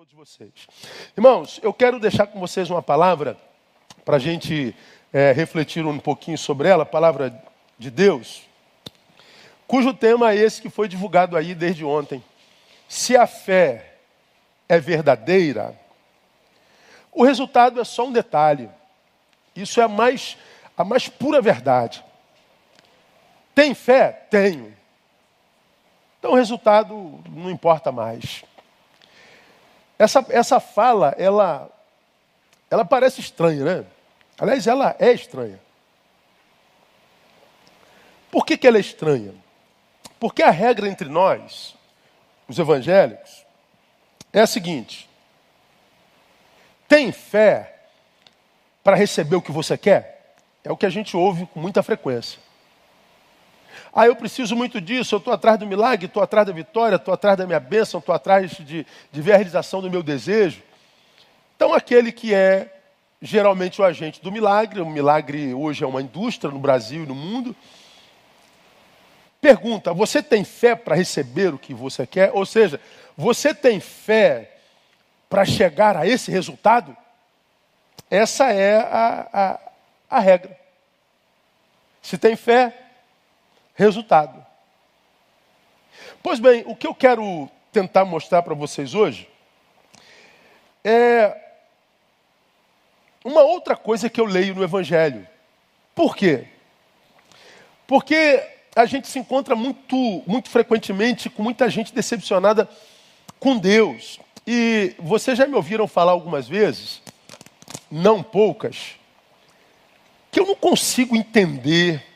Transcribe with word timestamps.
todos 0.00 0.14
vocês. 0.14 0.66
Irmãos, 1.14 1.60
eu 1.62 1.74
quero 1.74 2.00
deixar 2.00 2.26
com 2.26 2.40
vocês 2.40 2.70
uma 2.70 2.80
palavra 2.80 3.36
para 4.02 4.16
a 4.16 4.18
gente 4.18 4.74
é, 5.12 5.30
refletir 5.32 5.84
um 5.84 5.98
pouquinho 5.98 6.38
sobre 6.38 6.70
ela, 6.70 6.86
palavra 6.86 7.38
de 7.78 7.90
Deus, 7.90 8.40
cujo 9.66 9.92
tema 9.92 10.32
é 10.32 10.36
esse 10.36 10.62
que 10.62 10.70
foi 10.70 10.88
divulgado 10.88 11.36
aí 11.36 11.54
desde 11.54 11.84
ontem. 11.84 12.24
Se 12.88 13.14
a 13.14 13.26
fé 13.26 13.96
é 14.66 14.80
verdadeira, 14.80 15.78
o 17.12 17.22
resultado 17.22 17.78
é 17.78 17.84
só 17.84 18.06
um 18.06 18.12
detalhe. 18.12 18.70
Isso 19.54 19.82
é 19.82 19.84
a 19.84 19.88
mais, 19.88 20.38
a 20.78 20.82
mais 20.82 21.10
pura 21.10 21.42
verdade. 21.42 22.02
Tem 23.54 23.74
fé? 23.74 24.12
Tenho. 24.30 24.74
Então 26.18 26.32
o 26.32 26.36
resultado 26.36 27.20
não 27.28 27.50
importa 27.50 27.92
mais. 27.92 28.44
Essa, 30.00 30.24
essa 30.30 30.58
fala, 30.58 31.14
ela, 31.18 31.70
ela 32.70 32.86
parece 32.86 33.20
estranha, 33.20 33.62
né? 33.62 33.86
Aliás, 34.38 34.66
ela 34.66 34.96
é 34.98 35.12
estranha. 35.12 35.60
Por 38.30 38.46
que, 38.46 38.56
que 38.56 38.66
ela 38.66 38.78
é 38.78 38.80
estranha? 38.80 39.34
Porque 40.18 40.42
a 40.42 40.48
regra 40.48 40.88
entre 40.88 41.06
nós, 41.06 41.76
os 42.48 42.58
evangélicos, 42.58 43.44
é 44.32 44.40
a 44.40 44.46
seguinte: 44.46 45.06
tem 46.88 47.12
fé 47.12 47.80
para 48.82 48.96
receber 48.96 49.36
o 49.36 49.42
que 49.42 49.52
você 49.52 49.76
quer? 49.76 50.34
É 50.64 50.72
o 50.72 50.78
que 50.78 50.86
a 50.86 50.90
gente 50.90 51.14
ouve 51.14 51.44
com 51.44 51.60
muita 51.60 51.82
frequência. 51.82 52.40
Ah, 53.92 54.06
eu 54.06 54.14
preciso 54.14 54.54
muito 54.54 54.80
disso, 54.80 55.14
eu 55.14 55.18
estou 55.18 55.32
atrás 55.32 55.58
do 55.58 55.66
milagre, 55.66 56.06
estou 56.06 56.22
atrás 56.22 56.46
da 56.46 56.52
vitória, 56.52 56.96
estou 56.96 57.12
atrás 57.12 57.36
da 57.36 57.46
minha 57.46 57.58
bênção, 57.58 57.98
estou 57.98 58.14
atrás 58.14 58.52
de, 58.52 58.86
de 59.10 59.22
ver 59.22 59.32
a 59.32 59.36
realização 59.36 59.82
do 59.82 59.90
meu 59.90 60.02
desejo. 60.02 60.62
Então, 61.56 61.74
aquele 61.74 62.12
que 62.12 62.32
é 62.32 62.80
geralmente 63.20 63.80
o 63.80 63.84
agente 63.84 64.22
do 64.22 64.30
milagre, 64.32 64.80
o 64.80 64.86
milagre 64.86 65.52
hoje 65.52 65.84
é 65.84 65.86
uma 65.86 66.00
indústria 66.00 66.50
no 66.50 66.58
Brasil 66.58 67.02
e 67.02 67.06
no 67.06 67.14
mundo, 67.14 67.54
pergunta: 69.40 69.92
você 69.92 70.22
tem 70.22 70.44
fé 70.44 70.76
para 70.76 70.94
receber 70.94 71.52
o 71.52 71.58
que 71.58 71.74
você 71.74 72.06
quer? 72.06 72.30
Ou 72.32 72.46
seja, 72.46 72.80
você 73.16 73.52
tem 73.52 73.80
fé 73.80 74.56
para 75.28 75.44
chegar 75.44 75.96
a 75.96 76.06
esse 76.06 76.30
resultado? 76.30 76.96
Essa 78.10 78.52
é 78.52 78.76
a, 78.76 79.28
a, 79.32 79.58
a 80.16 80.20
regra. 80.20 80.58
Se 82.02 82.16
tem 82.16 82.34
fé, 82.34 82.89
resultado. 83.80 84.44
Pois 86.22 86.38
bem, 86.38 86.62
o 86.66 86.76
que 86.76 86.86
eu 86.86 86.94
quero 86.94 87.48
tentar 87.72 88.04
mostrar 88.04 88.42
para 88.42 88.54
vocês 88.54 88.94
hoje 88.94 89.28
é 90.84 91.36
uma 93.24 93.42
outra 93.42 93.76
coisa 93.76 94.10
que 94.10 94.20
eu 94.20 94.24
leio 94.24 94.54
no 94.54 94.62
Evangelho. 94.62 95.26
Por 95.94 96.14
quê? 96.16 96.46
Porque 97.86 98.42
a 98.76 98.84
gente 98.86 99.08
se 99.08 99.18
encontra 99.18 99.56
muito, 99.56 100.22
muito 100.26 100.48
frequentemente 100.48 101.28
com 101.28 101.42
muita 101.42 101.68
gente 101.68 101.94
decepcionada 101.94 102.68
com 103.38 103.56
Deus. 103.56 104.20
E 104.46 104.94
vocês 104.98 105.36
já 105.36 105.46
me 105.46 105.54
ouviram 105.54 105.88
falar 105.88 106.12
algumas 106.12 106.46
vezes, 106.46 107.02
não 107.90 108.22
poucas, 108.22 108.96
que 110.30 110.38
eu 110.38 110.46
não 110.46 110.54
consigo 110.54 111.16
entender 111.16 112.09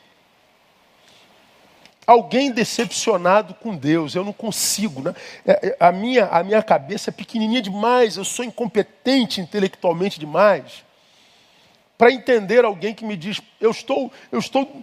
alguém 2.06 2.50
decepcionado 2.50 3.55
com 3.55 3.74
Deus. 3.74 4.14
Eu 4.14 4.24
não 4.24 4.33
consigo. 4.33 5.02
Né? 5.02 5.14
É, 5.47 5.69
é, 5.69 5.77
a, 5.80 5.92
minha, 5.92 6.27
a 6.27 6.42
minha 6.42 6.62
cabeça 6.62 7.11
é 7.11 7.12
pequenininha 7.12 7.62
demais, 7.62 8.16
eu 8.16 8.24
sou 8.24 8.44
incompetente 8.44 9.41
intelectualmente 9.41 10.19
demais. 10.19 10.84
Para 11.96 12.11
entender 12.11 12.64
alguém 12.64 12.92
que 12.92 13.05
me 13.05 13.16
diz, 13.16 13.41
eu 13.61 13.70
estou, 13.70 14.12
eu 14.33 14.40
estou 14.40 14.83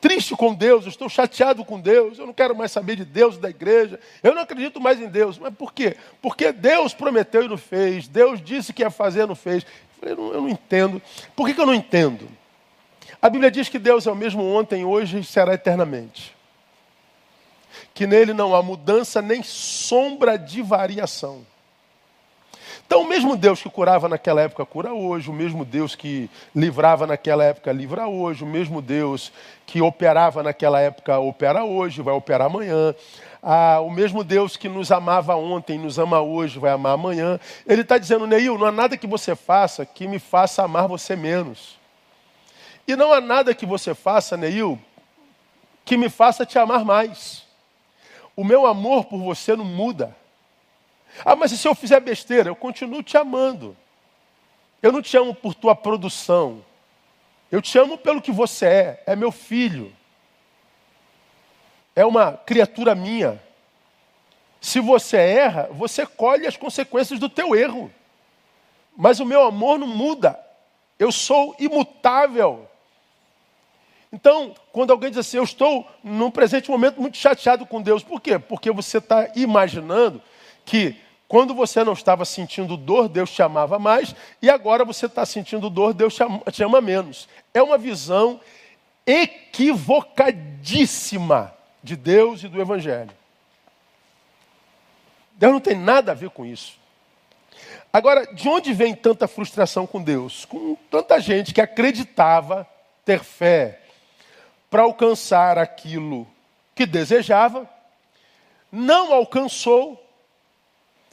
triste 0.00 0.34
com 0.34 0.54
Deus, 0.54 0.84
eu 0.84 0.88
estou 0.88 1.06
chateado 1.06 1.62
com 1.64 1.78
Deus, 1.78 2.18
eu 2.18 2.26
não 2.26 2.32
quero 2.32 2.56
mais 2.56 2.72
saber 2.72 2.96
de 2.96 3.04
Deus, 3.04 3.36
da 3.36 3.50
igreja, 3.50 4.00
eu 4.22 4.34
não 4.34 4.40
acredito 4.40 4.80
mais 4.80 4.98
em 5.00 5.06
Deus. 5.06 5.38
Mas 5.38 5.54
por 5.54 5.74
quê? 5.74 5.96
Porque 6.22 6.52
Deus 6.52 6.94
prometeu 6.94 7.42
e 7.44 7.48
não 7.48 7.58
fez, 7.58 8.08
Deus 8.08 8.42
disse 8.42 8.72
que 8.72 8.82
ia 8.82 8.90
fazer 8.90 9.24
e 9.24 9.26
não 9.26 9.34
fez. 9.34 9.66
Eu, 10.00 10.16
não, 10.16 10.32
eu 10.32 10.40
não 10.40 10.48
entendo. 10.48 11.00
Por 11.34 11.46
que, 11.46 11.54
que 11.54 11.60
eu 11.60 11.66
não 11.66 11.74
entendo? 11.74 12.26
A 13.20 13.28
Bíblia 13.28 13.50
diz 13.50 13.68
que 13.68 13.78
Deus 13.78 14.06
é 14.06 14.10
o 14.10 14.16
mesmo 14.16 14.42
ontem, 14.42 14.84
hoje 14.84 15.18
e 15.18 15.24
será 15.24 15.54
eternamente 15.54 16.35
que 17.94 18.06
nele 18.06 18.32
não 18.32 18.54
há 18.54 18.62
mudança 18.62 19.20
nem 19.22 19.42
sombra 19.42 20.38
de 20.38 20.62
variação. 20.62 21.44
Então, 22.86 23.02
o 23.02 23.06
mesmo 23.06 23.36
Deus 23.36 23.60
que 23.60 23.68
curava 23.68 24.08
naquela 24.08 24.42
época 24.42 24.64
cura 24.64 24.94
hoje, 24.94 25.28
o 25.28 25.32
mesmo 25.32 25.64
Deus 25.64 25.96
que 25.96 26.30
livrava 26.54 27.04
naquela 27.04 27.42
época 27.42 27.72
livra 27.72 28.06
hoje, 28.06 28.44
o 28.44 28.46
mesmo 28.46 28.80
Deus 28.80 29.32
que 29.66 29.82
operava 29.82 30.40
naquela 30.40 30.80
época 30.80 31.18
opera 31.18 31.64
hoje, 31.64 32.00
vai 32.00 32.14
operar 32.14 32.46
amanhã. 32.46 32.94
Ah, 33.42 33.80
o 33.80 33.90
mesmo 33.90 34.22
Deus 34.22 34.56
que 34.56 34.68
nos 34.68 34.92
amava 34.92 35.34
ontem, 35.34 35.78
nos 35.78 35.98
ama 35.98 36.20
hoje, 36.20 36.60
vai 36.60 36.70
amar 36.70 36.92
amanhã. 36.92 37.40
Ele 37.66 37.82
está 37.82 37.98
dizendo, 37.98 38.24
Neil, 38.24 38.56
não 38.56 38.66
há 38.66 38.72
nada 38.72 38.96
que 38.96 39.06
você 39.06 39.34
faça 39.34 39.84
que 39.84 40.06
me 40.06 40.20
faça 40.20 40.62
amar 40.62 40.86
você 40.86 41.16
menos. 41.16 41.76
E 42.86 42.94
não 42.94 43.12
há 43.12 43.20
nada 43.20 43.52
que 43.52 43.66
você 43.66 43.94
faça, 43.96 44.36
Neil, 44.36 44.78
que 45.84 45.96
me 45.96 46.08
faça 46.08 46.46
te 46.46 46.56
amar 46.56 46.84
mais. 46.84 47.45
O 48.36 48.44
meu 48.44 48.66
amor 48.66 49.06
por 49.06 49.18
você 49.18 49.56
não 49.56 49.64
muda. 49.64 50.14
Ah, 51.24 51.34
mas 51.34 51.50
e 51.50 51.56
se 51.58 51.66
eu 51.66 51.74
fizer 51.74 51.98
besteira? 52.00 52.50
Eu 52.50 52.54
continuo 52.54 53.02
te 53.02 53.16
amando. 53.16 53.74
Eu 54.82 54.92
não 54.92 55.00
te 55.00 55.16
amo 55.16 55.34
por 55.34 55.54
tua 55.54 55.74
produção. 55.74 56.62
Eu 57.50 57.62
te 57.62 57.78
amo 57.78 57.96
pelo 57.96 58.20
que 58.20 58.30
você 58.30 58.66
é. 58.66 59.02
É 59.06 59.16
meu 59.16 59.32
filho. 59.32 59.90
É 61.94 62.04
uma 62.04 62.32
criatura 62.32 62.94
minha. 62.94 63.42
Se 64.60 64.80
você 64.80 65.16
erra, 65.16 65.68
você 65.72 66.04
colhe 66.04 66.46
as 66.46 66.56
consequências 66.56 67.18
do 67.18 67.28
teu 67.28 67.56
erro. 67.56 67.90
Mas 68.94 69.18
o 69.18 69.24
meu 69.24 69.42
amor 69.46 69.78
não 69.78 69.86
muda. 69.86 70.38
Eu 70.98 71.10
sou 71.10 71.56
imutável. 71.58 72.68
Então, 74.16 74.52
quando 74.72 74.90
alguém 74.92 75.10
diz 75.10 75.18
assim, 75.18 75.36
eu 75.36 75.44
estou 75.44 75.86
num 76.02 76.30
presente 76.30 76.70
momento 76.70 76.98
muito 76.98 77.18
chateado 77.18 77.66
com 77.66 77.82
Deus, 77.82 78.02
por 78.02 78.18
quê? 78.18 78.38
Porque 78.38 78.70
você 78.70 78.96
está 78.96 79.28
imaginando 79.36 80.22
que 80.64 80.96
quando 81.28 81.54
você 81.54 81.84
não 81.84 81.92
estava 81.92 82.24
sentindo 82.24 82.78
dor, 82.78 83.10
Deus 83.10 83.30
te 83.30 83.42
amava 83.42 83.78
mais, 83.78 84.16
e 84.40 84.48
agora 84.48 84.86
você 84.86 85.04
está 85.04 85.26
sentindo 85.26 85.68
dor, 85.68 85.92
Deus 85.92 86.14
te 86.14 86.22
ama, 86.22 86.40
te 86.50 86.64
ama 86.64 86.80
menos. 86.80 87.28
É 87.52 87.62
uma 87.62 87.76
visão 87.76 88.40
equivocadíssima 89.06 91.52
de 91.82 91.94
Deus 91.94 92.42
e 92.42 92.48
do 92.48 92.58
Evangelho. 92.58 93.12
Deus 95.32 95.52
não 95.52 95.60
tem 95.60 95.76
nada 95.76 96.12
a 96.12 96.14
ver 96.14 96.30
com 96.30 96.46
isso. 96.46 96.78
Agora, 97.92 98.32
de 98.32 98.48
onde 98.48 98.72
vem 98.72 98.94
tanta 98.94 99.28
frustração 99.28 99.86
com 99.86 100.02
Deus? 100.02 100.46
Com 100.46 100.74
tanta 100.90 101.20
gente 101.20 101.52
que 101.52 101.60
acreditava 101.60 102.66
ter 103.04 103.22
fé, 103.22 103.82
para 104.70 104.82
alcançar 104.82 105.58
aquilo 105.58 106.26
que 106.74 106.86
desejava, 106.86 107.68
não 108.70 109.12
alcançou 109.12 110.02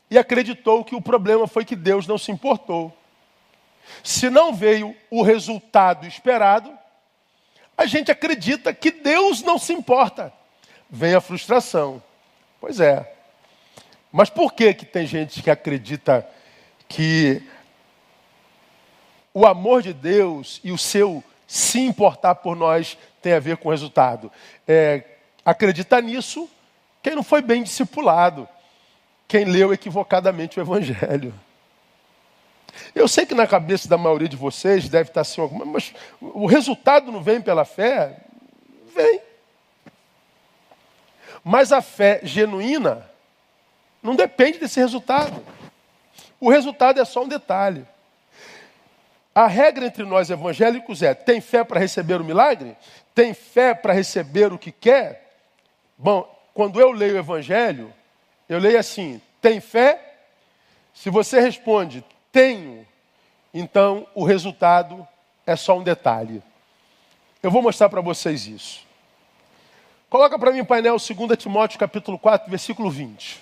e 0.10 0.18
acreditou 0.18 0.84
que 0.84 0.96
o 0.96 1.02
problema 1.02 1.48
foi 1.48 1.66
que 1.66 1.76
Deus 1.76 2.06
não 2.06 2.18
se 2.18 2.32
importou. 2.32 2.96
Se 4.04 4.30
não 4.30 4.54
veio 4.54 4.96
o 5.10 5.22
resultado 5.22 6.06
esperado, 6.06 6.78
a 7.78 7.86
gente 7.86 8.12
acredita 8.12 8.74
que 8.74 8.92
Deus 8.92 9.42
não 9.42 9.58
se 9.58 9.74
importa. 9.74 10.32
Vem 10.90 11.16
a 11.16 11.22
frustração. 11.22 12.02
Pois 12.60 12.80
é. 12.80 13.12
Mas 14.12 14.30
por 14.30 14.54
que, 14.54 14.74
que 14.74 14.86
tem 14.86 15.08
gente 15.08 15.42
que 15.42 15.50
acredita 15.50 16.28
que 16.88 17.42
o 19.34 19.46
amor 19.46 19.82
de 19.82 19.94
Deus 19.94 20.62
e 20.64 20.72
o 20.72 20.78
seu 20.78 21.24
se 21.48 21.80
importar 21.80 22.36
por 22.36 22.56
nós 22.56 22.98
tem 23.24 23.34
a 23.34 23.40
ver 23.40 23.58
com 23.58 23.70
o 23.70 23.72
resultado. 23.72 24.30
É, 24.68 25.04
acredita 25.44 26.00
nisso 26.02 26.50
quem 27.02 27.16
não 27.16 27.24
foi 27.24 27.42
bem 27.42 27.64
discipulado, 27.64 28.48
quem 29.28 29.46
leu 29.46 29.74
equivocadamente 29.74 30.60
o 30.60 30.62
Evangelho. 30.62 31.34
Eu 32.94 33.08
sei 33.08 33.26
que 33.26 33.34
na 33.34 33.48
cabeça 33.48 33.88
da 33.88 33.98
maioria 33.98 34.28
de 34.28 34.36
vocês 34.36 34.90
deve 34.90 35.10
estar 35.10 35.22
assim, 35.22 35.42
mas 35.66 35.94
o 36.20 36.46
resultado 36.46 37.12
não 37.12 37.22
vem 37.22 37.42
pela 37.42 37.66
fé? 37.66 38.18
Vem. 38.94 39.22
Mas 41.44 41.72
a 41.72 41.82
fé 41.82 42.20
genuína 42.24 43.10
não 44.02 44.16
depende 44.16 44.60
desse 44.60 44.80
resultado. 44.80 45.44
O 46.40 46.50
resultado 46.50 47.00
é 47.00 47.06
só 47.06 47.24
um 47.24 47.28
detalhe. 47.28 47.86
A 49.36 49.48
regra 49.48 49.86
entre 49.86 50.04
nós 50.04 50.30
evangélicos 50.30 51.02
é: 51.02 51.14
tem 51.14 51.42
fé 51.42 51.64
para 51.64 51.80
receber 51.80 52.22
o 52.22 52.24
milagre? 52.24 52.78
Tem 53.14 53.34
fé 53.34 53.74
para 53.74 53.94
receber 53.94 54.52
o 54.52 54.58
que 54.58 54.72
quer? 54.72 55.32
Bom, 55.98 56.30
quando 56.54 56.80
eu 56.80 56.92
leio 56.92 57.16
o 57.16 57.20
evangelho, 57.20 57.94
eu 58.50 58.60
leio 58.60 58.80
assim: 58.80 59.22
tem 59.42 59.60
fé? 59.60 60.18
Se 60.94 61.10
você 61.10 61.40
responde 61.40 62.04
tenho, 62.32 62.86
então 63.54 64.08
o 64.16 64.24
resultado 64.24 65.08
é 65.46 65.56
só 65.56 65.78
um 65.78 65.84
detalhe. 65.84 66.42
Eu 67.42 67.52
vou 67.52 67.62
mostrar 67.62 67.90
para 67.90 68.02
vocês 68.02 68.48
isso. 68.48 68.82
Coloca 70.10 70.38
para 70.40 70.52
mim 70.52 70.62
o 70.62 70.66
painel 70.66 70.98
2 70.98 71.38
Timóteo 71.38 71.80
capítulo 71.80 72.18
4, 72.18 72.50
versículo 72.50 72.90
20. 72.90 73.42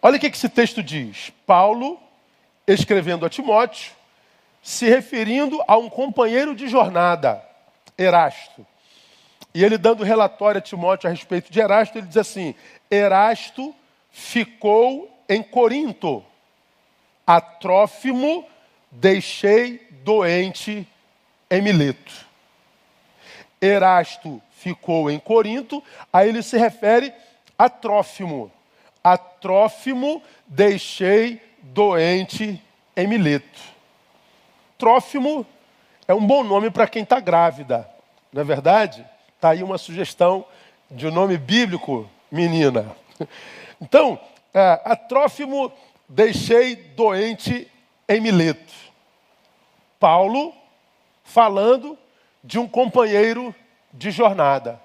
Olha 0.00 0.16
o 0.16 0.20
que 0.20 0.26
esse 0.26 0.48
texto 0.48 0.82
diz. 0.82 1.32
Paulo, 1.46 1.98
escrevendo 2.66 3.24
a 3.24 3.30
Timóteo, 3.30 3.92
se 4.62 4.88
referindo 4.88 5.62
a 5.66 5.76
um 5.76 5.88
companheiro 5.88 6.54
de 6.54 6.68
jornada, 6.68 7.42
Erasto. 7.98 8.64
E 9.52 9.64
ele 9.64 9.76
dando 9.76 10.04
relatório 10.04 10.60
a 10.60 10.62
Timóteo 10.62 11.08
a 11.08 11.10
respeito 11.10 11.50
de 11.50 11.58
Erasto, 11.58 11.98
ele 11.98 12.06
diz 12.06 12.16
assim: 12.16 12.54
Erasto 12.90 13.74
ficou 14.10 15.10
em 15.28 15.42
Corinto, 15.42 16.24
a 17.26 17.40
Trófimo 17.40 18.46
deixei 18.90 19.86
doente 20.04 20.86
em 21.50 21.60
Mileto. 21.60 22.26
Erasto 23.60 24.40
ficou 24.52 25.10
em 25.10 25.18
Corinto, 25.18 25.82
aí 26.12 26.28
ele 26.28 26.42
se 26.42 26.56
refere 26.56 27.12
a 27.58 27.68
Trófimo. 27.68 28.52
A 29.02 29.16
Trófimo 29.16 30.22
deixei 30.46 31.40
doente 31.60 32.62
em 32.96 33.06
Mileto. 33.06 33.60
Trófimo 34.76 35.46
é 36.08 36.14
um 36.14 36.26
bom 36.26 36.42
nome 36.42 36.70
para 36.70 36.88
quem 36.88 37.02
está 37.02 37.20
grávida, 37.20 37.86
não 38.32 38.40
é 38.40 38.44
verdade? 38.44 39.06
Está 39.36 39.50
aí 39.50 39.62
uma 39.62 39.76
sugestão 39.76 40.42
de 40.90 41.06
um 41.06 41.10
nome 41.10 41.36
bíblico, 41.36 42.08
menina. 42.32 42.96
Então, 43.80 44.18
é, 44.52 44.80
a 44.84 44.96
Trófimo 44.96 45.70
deixei 46.08 46.74
doente 46.74 47.70
em 48.08 48.20
Mileto. 48.20 48.74
Paulo 50.00 50.52
falando 51.22 51.96
de 52.42 52.58
um 52.58 52.66
companheiro 52.66 53.54
de 53.92 54.10
jornada. 54.10 54.80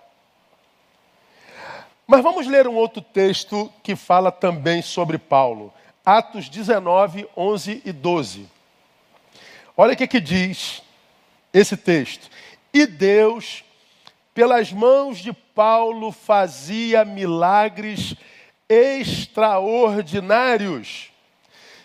Mas 2.05 2.21
vamos 2.21 2.45
ler 2.45 2.67
um 2.67 2.75
outro 2.75 3.01
texto 3.01 3.73
que 3.81 3.95
fala 3.95 4.31
também 4.31 4.83
sobre 4.83 5.17
Paulo. 5.17 5.73
Atos 6.05 6.47
19, 6.47 7.27
11 7.35 7.81
e 7.83 7.91
12. 7.91 8.47
Olha 9.75 9.93
o 9.93 9.97
que, 9.97 10.05
que 10.05 10.21
diz 10.21 10.82
esse 11.53 11.77
texto. 11.77 12.27
E 12.73 12.87
Deus, 12.87 13.63
pelas 14.33 14.73
mãos 14.73 15.19
de 15.19 15.31
Paulo, 15.31 16.11
fazia 16.11 17.05
milagres 17.05 18.15
extraordinários, 18.67 21.11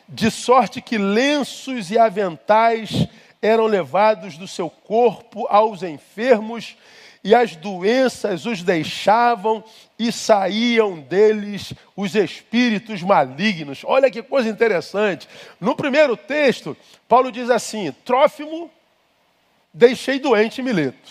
de 0.08 0.30
sorte 0.30 0.80
que 0.80 0.96
lenços 0.96 1.90
e 1.90 1.98
aventais 1.98 3.06
eram 3.42 3.66
levados 3.66 4.38
do 4.38 4.48
seu 4.48 4.70
corpo 4.70 5.46
aos 5.48 5.82
enfermos 5.82 6.74
e 7.22 7.34
as 7.34 7.54
doenças 7.56 8.46
os 8.46 8.62
deixavam 8.62 9.62
e 9.98 10.10
saíam 10.10 10.98
deles 11.00 11.74
os 11.94 12.14
espíritos 12.14 13.02
malignos. 13.02 13.82
Olha 13.84 14.10
que 14.10 14.22
coisa 14.22 14.48
interessante. 14.48 15.28
No 15.60 15.76
primeiro 15.76 16.16
texto, 16.16 16.74
Paulo 17.06 17.30
diz 17.30 17.50
assim: 17.50 17.92
Trófimo, 18.04 18.70
deixei 19.72 20.18
doente 20.18 20.62
Mileto. 20.62 21.10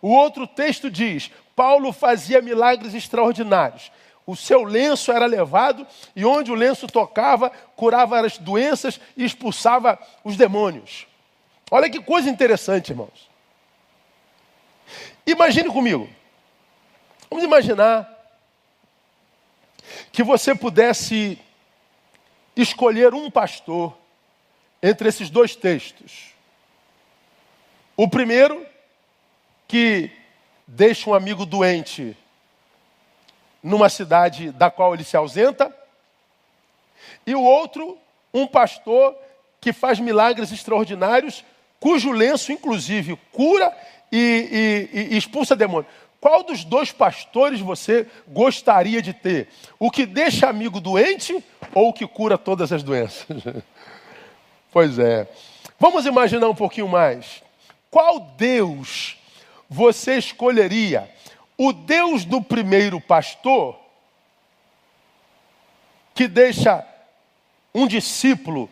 O 0.00 0.08
outro 0.08 0.46
texto 0.46 0.90
diz: 0.90 1.30
Paulo 1.54 1.92
fazia 1.92 2.42
milagres 2.42 2.94
extraordinários. 2.94 3.90
O 4.26 4.34
seu 4.34 4.64
lenço 4.64 5.12
era 5.12 5.24
levado 5.26 5.86
e 6.14 6.24
onde 6.24 6.50
o 6.50 6.54
lenço 6.54 6.88
tocava, 6.88 7.48
curava 7.76 8.20
as 8.24 8.38
doenças 8.38 9.00
e 9.16 9.24
expulsava 9.24 9.98
os 10.24 10.36
demônios. 10.36 11.06
Olha 11.70 11.88
que 11.88 12.02
coisa 12.02 12.28
interessante, 12.28 12.90
irmãos. 12.90 13.30
Imagine 15.24 15.68
comigo. 15.68 16.08
Vamos 17.30 17.44
imaginar 17.44 18.12
que 20.12 20.22
você 20.22 20.54
pudesse 20.54 21.38
escolher 22.56 23.14
um 23.14 23.30
pastor 23.30 23.96
entre 24.82 25.08
esses 25.08 25.30
dois 25.30 25.54
textos. 25.54 26.35
O 27.96 28.06
primeiro, 28.08 28.66
que 29.66 30.10
deixa 30.66 31.08
um 31.08 31.14
amigo 31.14 31.46
doente 31.46 32.14
numa 33.62 33.88
cidade 33.88 34.52
da 34.52 34.70
qual 34.70 34.92
ele 34.92 35.02
se 35.02 35.16
ausenta, 35.16 35.74
e 37.26 37.34
o 37.34 37.42
outro, 37.42 37.96
um 38.34 38.46
pastor 38.46 39.16
que 39.60 39.72
faz 39.72 39.98
milagres 39.98 40.52
extraordinários, 40.52 41.42
cujo 41.80 42.12
lenço, 42.12 42.52
inclusive, 42.52 43.18
cura 43.32 43.74
e, 44.12 44.88
e, 44.92 45.14
e 45.14 45.16
expulsa 45.16 45.56
demônio. 45.56 45.88
Qual 46.20 46.42
dos 46.42 46.64
dois 46.64 46.92
pastores 46.92 47.60
você 47.60 48.06
gostaria 48.28 49.00
de 49.00 49.12
ter? 49.12 49.48
O 49.78 49.90
que 49.90 50.04
deixa 50.04 50.48
amigo 50.48 50.80
doente 50.80 51.42
ou 51.74 51.88
o 51.88 51.92
que 51.92 52.06
cura 52.06 52.36
todas 52.36 52.72
as 52.72 52.82
doenças? 52.82 53.42
pois 54.70 54.98
é. 54.98 55.26
Vamos 55.78 56.04
imaginar 56.04 56.48
um 56.48 56.54
pouquinho 56.54 56.88
mais. 56.88 57.45
Qual 57.90 58.20
Deus 58.20 59.16
você 59.68 60.18
escolheria? 60.18 61.12
O 61.56 61.72
Deus 61.72 62.24
do 62.24 62.42
primeiro 62.42 63.00
pastor, 63.00 63.78
que 66.14 66.28
deixa 66.28 66.86
um 67.74 67.86
discípulo, 67.86 68.70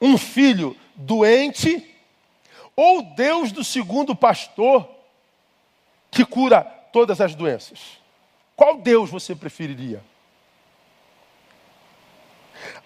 um 0.00 0.16
filho 0.18 0.76
doente, 0.94 1.88
ou 2.74 2.98
o 2.98 3.14
Deus 3.14 3.52
do 3.52 3.62
segundo 3.64 4.14
pastor, 4.14 4.88
que 6.10 6.24
cura 6.24 6.62
todas 6.92 7.20
as 7.20 7.34
doenças? 7.34 7.98
Qual 8.56 8.76
Deus 8.78 9.10
você 9.10 9.34
preferiria? 9.34 10.02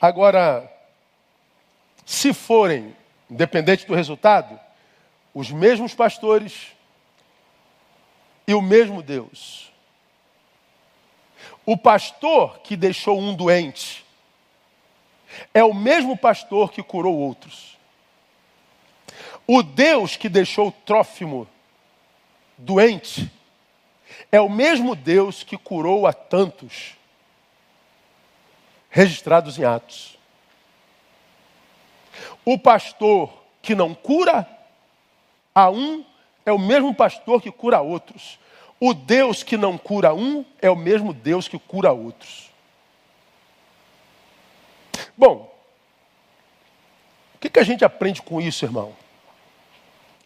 Agora, 0.01 0.71
se 2.05 2.33
forem, 2.33 2.95
independente 3.31 3.87
do 3.87 3.95
resultado, 3.95 4.59
os 5.37 5.51
mesmos 5.51 5.95
pastores, 5.95 6.69
e 8.47 8.55
o 8.55 8.63
mesmo 8.63 9.03
Deus. 9.03 9.71
O 11.67 11.77
pastor 11.77 12.61
que 12.61 12.75
deixou 12.75 13.21
um 13.21 13.35
doente 13.35 14.03
é 15.53 15.63
o 15.63 15.75
mesmo 15.75 16.17
pastor 16.17 16.73
que 16.73 16.83
curou 16.83 17.15
outros. 17.15 17.77
O 19.47 19.63
Deus 19.63 20.17
que 20.17 20.31
deixou 20.31 20.73
Trófimo 20.73 21.47
doente 22.57 23.31
é 24.33 24.41
o 24.41 24.49
mesmo 24.49 24.97
Deus 24.97 25.43
que 25.43 25.59
curou 25.59 26.07
a 26.07 26.15
tantos, 26.15 26.95
registrados 28.89 29.59
em 29.59 29.65
Atos. 29.67 30.19
O 32.43 32.59
pastor 32.59 33.31
que 33.61 33.75
não 33.75 33.95
cura 33.95 34.56
a 35.57 35.71
um 35.71 36.05
é 36.45 36.53
o 36.53 36.59
mesmo 36.59 36.95
pastor 36.95 37.41
que 37.41 37.51
cura 37.51 37.81
outros. 37.81 38.39
O 38.79 38.93
Deus 38.93 39.43
que 39.43 39.57
não 39.57 39.79
cura 39.79 40.13
um 40.13 40.45
é 40.61 40.69
o 40.69 40.77
mesmo 40.77 41.15
Deus 41.15 41.49
que 41.49 41.59
cura 41.59 41.91
outros. 41.93 42.51
Bom, 45.17 45.51
o 47.35 47.39
que, 47.39 47.49
que 47.49 47.59
a 47.59 47.63
gente 47.63 47.87
aprende 47.87 48.21
com 48.21 48.39
isso, 48.39 48.67
irmão? 48.67 48.95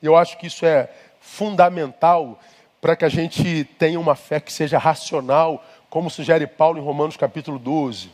Eu 0.02 0.16
acho 0.16 0.37
que 0.37 0.49
isso 0.49 0.66
é 0.66 0.92
fundamental 1.20 2.40
para 2.80 2.96
que 2.96 3.04
a 3.04 3.08
gente 3.08 3.62
tenha 3.78 4.00
uma 4.00 4.16
fé 4.16 4.40
que 4.40 4.52
seja 4.52 4.78
racional, 4.78 5.64
como 5.88 6.10
sugere 6.10 6.44
Paulo 6.44 6.76
em 6.76 6.82
Romanos 6.82 7.16
capítulo 7.16 7.56
12. 7.56 8.10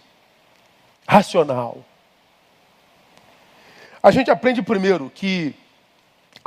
Racional. 1.08 1.78
A 4.02 4.10
gente 4.10 4.30
aprende 4.30 4.60
primeiro 4.60 5.10
que 5.14 5.54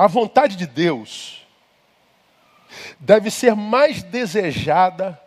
a 0.00 0.06
vontade 0.06 0.56
de 0.56 0.66
Deus 0.66 1.46
deve 2.98 3.30
ser 3.30 3.54
mais 3.54 4.02
desejada 4.02 5.20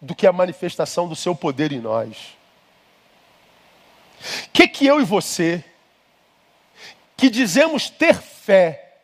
do 0.00 0.14
que 0.14 0.26
a 0.26 0.32
manifestação 0.32 1.06
do 1.06 1.14
seu 1.14 1.34
poder 1.34 1.72
em 1.72 1.78
nós. 1.78 2.38
O 4.46 4.50
que, 4.50 4.66
que 4.66 4.86
eu 4.86 4.98
e 4.98 5.04
você, 5.04 5.62
que 7.18 7.28
dizemos 7.28 7.90
ter 7.90 8.14
fé, 8.14 8.94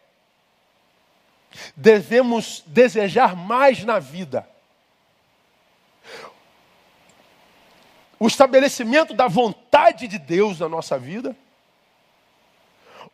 devemos 1.76 2.64
desejar 2.66 3.36
mais 3.36 3.84
na 3.84 3.98
vida? 3.98 4.48
O 8.18 8.26
estabelecimento 8.26 9.12
da 9.12 9.28
vontade 9.28 10.08
de 10.08 10.18
Deus 10.18 10.58
na 10.58 10.68
nossa 10.68 10.98
vida? 10.98 11.36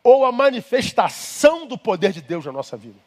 Ou 0.04 0.26
a 0.26 0.30
manifestação 0.30 1.66
do 1.66 1.78
poder 1.78 2.12
de 2.12 2.20
Deus 2.20 2.44
na 2.44 2.52
nossa 2.52 2.76
vida? 2.76 2.98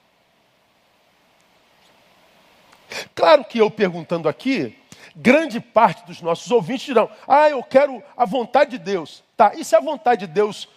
Claro 3.13 3.45
que 3.45 3.59
eu 3.59 3.69
perguntando 3.69 4.27
aqui, 4.27 4.75
grande 5.15 5.59
parte 5.59 6.05
dos 6.05 6.21
nossos 6.21 6.49
ouvintes 6.51 6.85
dirão: 6.85 7.09
Ah, 7.27 7.49
eu 7.49 7.61
quero 7.63 8.03
a 8.15 8.25
vontade 8.25 8.71
de 8.71 8.79
Deus. 8.79 9.23
Tá, 9.35 9.53
e 9.55 9.63
se 9.63 9.75
a 9.75 9.79
vontade 9.79 10.25
de 10.25 10.33
Deus 10.33 10.67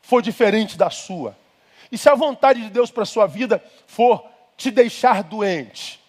for 0.00 0.22
diferente 0.22 0.78
da 0.78 0.88
sua? 0.88 1.36
E 1.92 1.98
se 1.98 2.08
a 2.08 2.14
vontade 2.14 2.62
de 2.62 2.70
Deus 2.70 2.90
para 2.90 3.02
a 3.02 3.06
sua 3.06 3.26
vida 3.26 3.62
for 3.86 4.24
te 4.56 4.70
deixar 4.70 5.22
doente? 5.22 6.00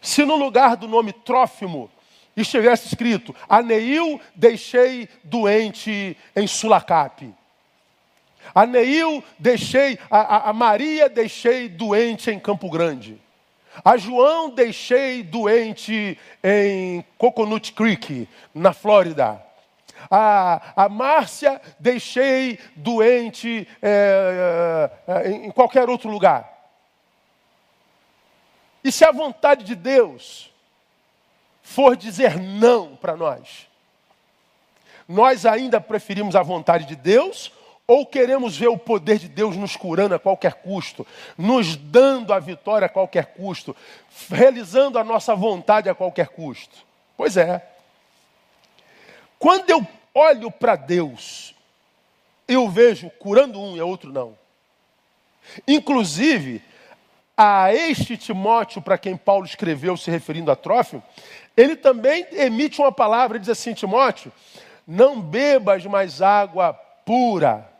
Se 0.00 0.24
no 0.24 0.36
lugar 0.36 0.76
do 0.76 0.86
nome 0.86 1.12
Trófimo 1.12 1.90
estivesse 2.36 2.86
escrito: 2.86 3.34
Aneil 3.48 4.20
deixei 4.34 5.08
doente 5.22 6.16
em 6.34 6.46
Sulacape. 6.46 7.34
Aneil 8.52 9.22
deixei, 9.38 9.98
a, 10.10 10.18
a, 10.18 10.50
a 10.50 10.52
Maria 10.52 11.08
deixei 11.08 11.68
doente 11.68 12.30
em 12.30 12.38
Campo 12.40 12.68
Grande. 12.68 13.20
A 13.84 13.96
João 13.96 14.50
deixei 14.50 15.22
doente 15.22 16.18
em 16.42 17.04
Coconut 17.18 17.72
Creek, 17.72 18.28
na 18.54 18.72
Flórida. 18.72 19.42
A, 20.10 20.84
a 20.84 20.88
Márcia 20.88 21.60
deixei 21.78 22.58
doente 22.76 23.66
é, 23.82 24.90
é, 25.06 25.30
em 25.30 25.50
qualquer 25.50 25.88
outro 25.88 26.10
lugar. 26.10 26.52
E 28.82 28.92
se 28.92 29.04
a 29.04 29.10
vontade 29.10 29.64
de 29.64 29.74
Deus 29.74 30.52
for 31.62 31.96
dizer 31.96 32.38
não 32.38 32.94
para 32.94 33.16
nós, 33.16 33.66
nós 35.08 35.46
ainda 35.46 35.80
preferimos 35.80 36.36
a 36.36 36.42
vontade 36.42 36.84
de 36.84 36.94
Deus 36.94 37.50
ou 37.86 38.06
queremos 38.06 38.56
ver 38.56 38.68
o 38.68 38.78
poder 38.78 39.18
de 39.18 39.28
Deus 39.28 39.56
nos 39.56 39.76
curando 39.76 40.14
a 40.14 40.18
qualquer 40.18 40.54
custo, 40.54 41.06
nos 41.36 41.76
dando 41.76 42.32
a 42.32 42.38
vitória 42.38 42.86
a 42.86 42.88
qualquer 42.88 43.26
custo, 43.34 43.76
realizando 44.30 44.98
a 44.98 45.04
nossa 45.04 45.34
vontade 45.34 45.88
a 45.88 45.94
qualquer 45.94 46.28
custo? 46.28 46.76
Pois 47.16 47.36
é. 47.36 47.62
Quando 49.38 49.68
eu 49.68 49.86
olho 50.14 50.50
para 50.50 50.76
Deus, 50.76 51.54
eu 52.48 52.68
vejo 52.70 53.10
curando 53.18 53.60
um 53.60 53.76
e 53.76 53.82
outro 53.82 54.10
não. 54.10 54.36
Inclusive, 55.68 56.62
a 57.36 57.74
este 57.74 58.16
Timóteo, 58.16 58.80
para 58.80 58.96
quem 58.96 59.14
Paulo 59.14 59.44
escreveu 59.44 59.94
se 59.96 60.10
referindo 60.10 60.50
a 60.50 60.56
Trófimo, 60.56 61.02
ele 61.54 61.76
também 61.76 62.26
emite 62.32 62.80
uma 62.80 62.90
palavra, 62.90 63.36
ele 63.36 63.42
diz 63.42 63.50
assim, 63.50 63.74
Timóteo, 63.74 64.32
não 64.86 65.20
bebas 65.20 65.84
mais 65.84 66.22
água 66.22 66.72
pura, 66.72 67.73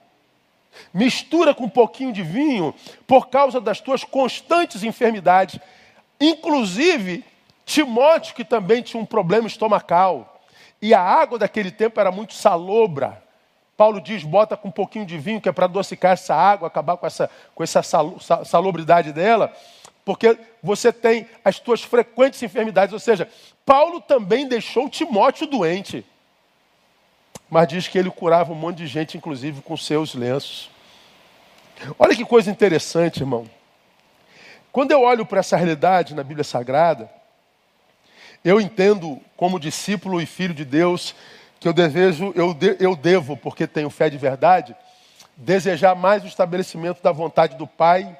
mistura 0.92 1.54
com 1.54 1.64
um 1.64 1.68
pouquinho 1.68 2.12
de 2.12 2.22
vinho 2.22 2.74
por 3.06 3.28
causa 3.28 3.60
das 3.60 3.80
tuas 3.80 4.04
constantes 4.04 4.82
enfermidades. 4.82 5.58
Inclusive, 6.20 7.24
Timóteo, 7.64 8.34
que 8.34 8.44
também 8.44 8.82
tinha 8.82 9.02
um 9.02 9.06
problema 9.06 9.46
estomacal, 9.46 10.40
e 10.80 10.92
a 10.92 11.00
água 11.00 11.38
daquele 11.38 11.70
tempo 11.70 11.98
era 11.98 12.12
muito 12.12 12.34
salobra. 12.34 13.22
Paulo 13.76 14.00
diz: 14.00 14.22
bota 14.22 14.56
com 14.56 14.68
um 14.68 14.72
pouquinho 14.72 15.06
de 15.06 15.18
vinho, 15.18 15.40
que 15.40 15.48
é 15.48 15.52
para 15.52 15.64
adocicar 15.64 16.12
essa 16.12 16.34
água, 16.34 16.68
acabar 16.68 16.96
com 16.96 17.06
essa, 17.06 17.30
com 17.54 17.62
essa 17.62 17.82
salubridade 18.44 19.12
dela, 19.12 19.52
porque 20.04 20.38
você 20.62 20.92
tem 20.92 21.26
as 21.44 21.58
tuas 21.58 21.82
frequentes 21.82 22.42
enfermidades. 22.42 22.92
Ou 22.92 22.98
seja, 22.98 23.28
Paulo 23.64 24.00
também 24.00 24.46
deixou 24.46 24.88
Timóteo 24.88 25.46
doente 25.46 26.04
mas 27.50 27.68
diz 27.68 27.88
que 27.88 27.98
ele 27.98 28.10
curava 28.10 28.52
um 28.52 28.56
monte 28.56 28.78
de 28.78 28.86
gente, 28.86 29.16
inclusive 29.16 29.62
com 29.62 29.76
seus 29.76 30.14
lenços. 30.14 30.70
Olha 31.98 32.14
que 32.14 32.24
coisa 32.24 32.50
interessante, 32.50 33.20
irmão. 33.20 33.48
Quando 34.72 34.90
eu 34.90 35.02
olho 35.02 35.24
para 35.24 35.40
essa 35.40 35.56
realidade 35.56 36.14
na 36.14 36.22
Bíblia 36.22 36.44
Sagrada, 36.44 37.10
eu 38.44 38.60
entendo, 38.60 39.20
como 39.36 39.60
discípulo 39.60 40.20
e 40.20 40.26
filho 40.26 40.52
de 40.52 40.64
Deus, 40.64 41.14
que 41.60 41.68
eu 41.68 41.72
desejo, 41.72 42.32
eu, 42.34 42.52
de, 42.52 42.76
eu 42.80 42.94
devo, 42.94 43.36
porque 43.36 43.66
tenho 43.66 43.88
fé 43.88 44.10
de 44.10 44.18
verdade, 44.18 44.76
desejar 45.36 45.94
mais 45.94 46.22
o 46.24 46.26
estabelecimento 46.26 47.02
da 47.02 47.12
vontade 47.12 47.56
do 47.56 47.66
Pai 47.66 48.18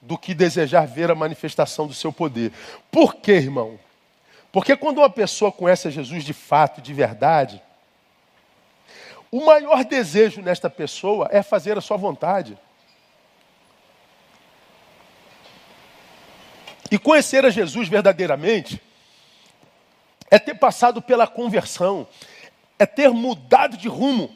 do 0.00 0.16
que 0.16 0.32
desejar 0.32 0.86
ver 0.86 1.10
a 1.10 1.14
manifestação 1.14 1.86
do 1.86 1.94
seu 1.94 2.12
poder. 2.12 2.52
Por 2.90 3.16
quê, 3.16 3.32
irmão? 3.32 3.78
Porque 4.52 4.76
quando 4.76 4.98
uma 4.98 5.10
pessoa 5.10 5.52
conhece 5.52 5.88
a 5.88 5.90
Jesus 5.90 6.24
de 6.24 6.32
fato, 6.32 6.80
de 6.80 6.94
verdade, 6.94 7.60
o 9.30 9.44
maior 9.44 9.84
desejo 9.84 10.40
nesta 10.40 10.70
pessoa 10.70 11.28
é 11.30 11.42
fazer 11.42 11.76
a 11.76 11.80
sua 11.80 11.96
vontade. 11.96 12.58
E 16.90 16.98
conhecer 16.98 17.44
a 17.44 17.50
Jesus 17.50 17.88
verdadeiramente 17.88 18.82
é 20.30 20.38
ter 20.38 20.54
passado 20.54 21.00
pela 21.02 21.26
conversão, 21.26 22.06
é 22.78 22.86
ter 22.86 23.10
mudado 23.10 23.76
de 23.76 23.88
rumo, 23.88 24.34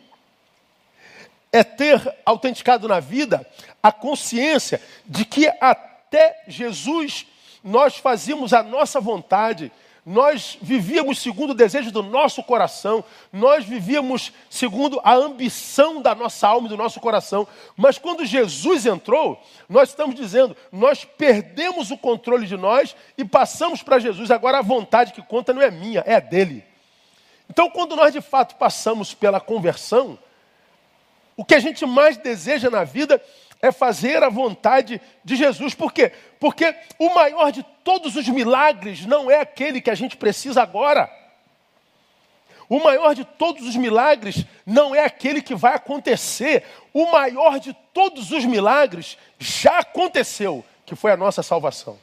é 1.51 1.63
ter 1.63 2.17
autenticado 2.25 2.89
na 2.89 3.01
vida 3.01 3.47
a 3.83 3.93
consciência 3.93 4.81
de 5.07 5.25
que 5.25 5.49
até 5.61 6.43
Jesus 6.49 7.27
nós 7.63 7.97
fazíamos 7.97 8.53
a 8.53 8.63
nossa 8.63 9.01
vontade, 9.01 9.71
nós 10.05 10.59
vivíamos 10.61 11.21
segundo 11.21 11.51
o 11.51 11.55
desejo 11.55 11.93
do 11.93 12.03
nosso 12.03 12.43
coração, 12.43 13.05
nós 13.33 13.65
vivíamos 13.65 14.33
segundo 14.51 15.01
a 15.05 15.15
ambição 15.15 16.03
da 16.03 16.13
nossa 16.13 16.49
alma 16.49 16.67
e 16.67 16.71
do 16.71 16.77
nosso 16.77 16.99
coração. 16.99 17.47
Mas 17.77 17.99
quando 17.99 18.27
Jesus 18.27 18.85
entrou, 18.85 19.41
nós 19.69 19.91
estamos 19.91 20.17
dizendo, 20.17 20.57
nós 20.73 21.05
perdemos 21.05 21.93
o 21.93 21.97
controle 21.97 22.47
de 22.47 22.57
nós 22.57 22.97
e 23.17 23.25
passamos 23.25 23.81
para 23.81 24.01
Jesus. 24.01 24.33
Agora 24.33 24.59
a 24.59 24.63
vontade 24.63 25.13
que 25.13 25.23
conta 25.23 25.53
não 25.53 25.63
é 25.63 25.71
minha, 25.71 26.03
é 26.05 26.21
dele. 26.21 26.65
Então, 27.49 27.71
quando 27.71 27.95
nós 27.95 28.13
de 28.13 28.21
fato 28.21 28.57
passamos 28.57 29.15
pela 29.15 29.41
conversão, 29.41 30.19
o 31.37 31.45
que 31.45 31.55
a 31.55 31.61
gente 31.61 31.87
mais 31.87 32.17
deseja 32.17 32.69
na 32.69 32.83
vida 32.83 33.23
é 33.63 33.71
fazer 33.71 34.25
a 34.25 34.29
vontade 34.29 35.01
de 35.25 35.37
Jesus. 35.37 35.73
Por 35.73 35.93
quê? 35.93 36.13
Porque 36.41 36.75
o 36.99 37.15
maior 37.15 37.53
de 37.53 37.63
todos 37.85 38.17
os 38.17 38.29
milagres 38.29 39.07
não 39.07 39.31
é 39.31 39.41
aquele 39.41 39.81
que 39.81 39.89
a 39.89 39.95
gente 39.95 40.17
precisa 40.17 40.61
agora. 40.61 41.09
O 42.69 42.83
maior 42.83 43.15
de 43.15 43.25
todos 43.25 43.69
os 43.69 43.77
milagres 43.77 44.45
não 44.67 44.93
é 44.93 45.05
aquele 45.05 45.41
que 45.41 45.55
vai 45.55 45.77
acontecer. 45.77 46.65
O 46.93 47.13
maior 47.13 47.61
de 47.61 47.73
todos 47.95 48.33
os 48.33 48.45
milagres 48.45 49.17
já 49.39 49.79
aconteceu, 49.79 50.65
que 50.85 50.97
foi 50.97 51.13
a 51.13 51.17
nossa 51.17 51.43
salvação. 51.43 51.97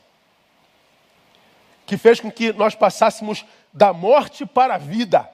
Que 1.86 1.98
fez 1.98 2.22
com 2.22 2.32
que 2.32 2.54
nós 2.54 2.74
passássemos 2.74 3.44
da 3.74 3.92
morte 3.92 4.46
para 4.46 4.76
a 4.76 4.78
vida. 4.78 5.30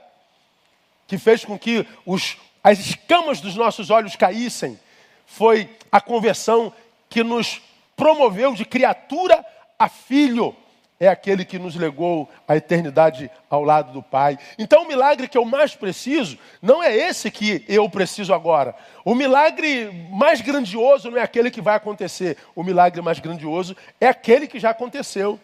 Que 1.06 1.20
fez 1.20 1.46
com 1.46 1.60
que 1.60 1.86
os, 2.04 2.38
as 2.64 2.80
escamas 2.80 3.40
dos 3.42 3.56
nossos 3.56 3.92
olhos 3.92 4.16
caíssem 4.16 4.80
foi 5.26 5.70
a 5.92 6.00
conversão 6.00 6.74
que 7.10 7.24
nos 7.24 7.62
promoveu 7.96 8.54
de 8.54 8.66
criatura 8.66 9.46
a 9.78 9.90
filho. 9.90 10.56
É 10.98 11.10
aquele 11.10 11.44
que 11.44 11.60
nos 11.60 11.76
legou 11.76 12.30
a 12.48 12.56
eternidade 12.56 13.30
ao 13.50 13.64
lado 13.64 13.92
do 13.92 14.02
Pai. 14.02 14.40
Então, 14.58 14.84
o 14.84 14.88
milagre 14.88 15.28
que 15.28 15.38
eu 15.38 15.44
mais 15.44 15.76
preciso 15.76 16.38
não 16.62 16.82
é 16.82 16.96
esse 16.96 17.30
que 17.30 17.66
eu 17.68 17.90
preciso 17.90 18.34
agora. 18.34 18.74
O 19.04 19.14
milagre 19.14 19.92
mais 20.10 20.40
grandioso 20.40 21.12
não 21.12 21.18
é 21.18 21.22
aquele 21.22 21.52
que 21.52 21.62
vai 21.62 21.76
acontecer. 21.76 22.38
O 22.56 22.64
milagre 22.64 23.02
mais 23.02 23.20
grandioso 23.20 23.76
é 24.00 24.08
aquele 24.08 24.48
que 24.48 24.58
já 24.58 24.70
aconteceu. 24.70 25.38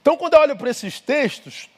Então, 0.00 0.16
quando 0.16 0.34
eu 0.34 0.40
olho 0.40 0.56
para 0.56 0.70
esses 0.70 0.98
textos, 1.00 1.68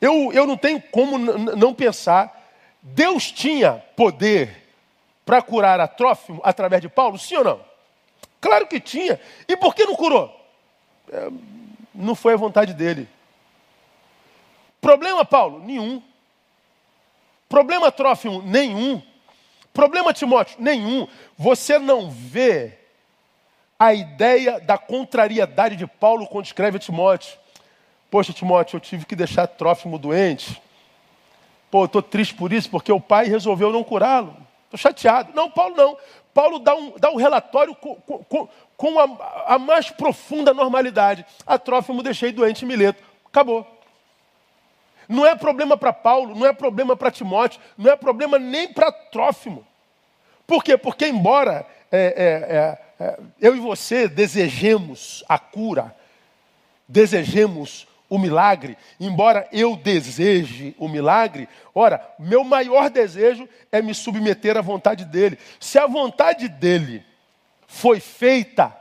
eu, 0.00 0.32
eu 0.32 0.44
não 0.44 0.56
tenho 0.56 0.80
como 0.90 1.18
não 1.18 1.72
pensar. 1.72 2.34
Deus 2.82 3.30
tinha 3.30 3.74
poder 3.96 4.57
para 5.28 5.42
curar 5.42 5.78
a 5.78 5.86
Trófimo 5.86 6.40
através 6.42 6.80
de 6.80 6.88
Paulo? 6.88 7.18
Sim 7.18 7.36
ou 7.36 7.44
não? 7.44 7.60
Claro 8.40 8.66
que 8.66 8.80
tinha. 8.80 9.20
E 9.46 9.58
por 9.58 9.74
que 9.74 9.84
não 9.84 9.94
curou? 9.94 10.34
É, 11.12 11.28
não 11.94 12.14
foi 12.14 12.32
a 12.32 12.36
vontade 12.38 12.72
dele. 12.72 13.06
Problema, 14.80 15.26
Paulo? 15.26 15.60
Nenhum. 15.60 16.02
Problema, 17.46 17.92
Trófimo? 17.92 18.40
Nenhum. 18.40 19.02
Problema, 19.70 20.14
Timóteo? 20.14 20.56
Nenhum. 20.58 21.06
Você 21.36 21.78
não 21.78 22.10
vê 22.10 22.78
a 23.78 23.92
ideia 23.92 24.58
da 24.58 24.78
contrariedade 24.78 25.76
de 25.76 25.86
Paulo 25.86 26.26
quando 26.26 26.46
escreve 26.46 26.78
a 26.78 26.80
Timóteo. 26.80 27.38
Poxa, 28.10 28.32
Timóteo, 28.32 28.76
eu 28.76 28.80
tive 28.80 29.04
que 29.04 29.14
deixar 29.14 29.46
Trófimo 29.46 29.98
doente. 29.98 30.58
Pô, 31.70 31.82
eu 31.82 31.84
estou 31.84 32.00
triste 32.00 32.32
por 32.32 32.50
isso, 32.50 32.70
porque 32.70 32.90
o 32.90 32.98
pai 32.98 33.26
resolveu 33.26 33.70
não 33.70 33.84
curá-lo. 33.84 34.47
Estou 34.68 34.78
chateado. 34.78 35.32
Não, 35.34 35.50
Paulo 35.50 35.74
não. 35.74 35.96
Paulo 36.34 36.58
dá 36.58 36.74
um, 36.74 36.92
dá 36.98 37.10
um 37.10 37.16
relatório 37.16 37.74
com, 37.74 37.94
com, 37.96 38.48
com 38.76 39.00
a, 39.00 39.54
a, 39.54 39.58
mais 39.58 39.90
profunda 39.90 40.52
normalidade. 40.52 41.24
A 41.46 41.58
Trófimo 41.58 42.02
deixei 42.02 42.30
doente 42.30 42.64
em 42.64 42.68
Mileto. 42.68 43.02
Acabou. 43.26 43.66
Não 45.08 45.26
é 45.26 45.34
problema 45.34 45.76
para 45.76 45.92
Paulo, 45.92 46.34
não 46.34 46.46
é 46.46 46.52
problema 46.52 46.94
para 46.94 47.10
Timóteo, 47.10 47.60
não 47.78 47.90
é 47.90 47.96
problema 47.96 48.38
nem 48.38 48.70
para 48.70 48.92
Trófimo. 48.92 49.66
Por 50.46 50.62
quê? 50.62 50.76
Porque 50.76 51.06
embora 51.06 51.66
é, 51.90 52.78
é, 53.00 53.04
é, 53.04 53.04
é, 53.06 53.18
eu 53.40 53.56
e 53.56 53.60
você 53.60 54.06
desejemos 54.06 55.24
a 55.26 55.38
cura, 55.38 55.96
desejemos 56.86 57.88
o 58.08 58.18
milagre, 58.18 58.76
embora 58.98 59.46
eu 59.52 59.76
deseje 59.76 60.74
o 60.78 60.88
milagre, 60.88 61.48
ora, 61.74 62.06
meu 62.18 62.42
maior 62.42 62.88
desejo 62.88 63.48
é 63.70 63.82
me 63.82 63.94
submeter 63.94 64.56
à 64.56 64.62
vontade 64.62 65.04
dele. 65.04 65.38
Se 65.60 65.78
a 65.78 65.86
vontade 65.86 66.48
dele 66.48 67.04
foi 67.66 68.00
feita, 68.00 68.74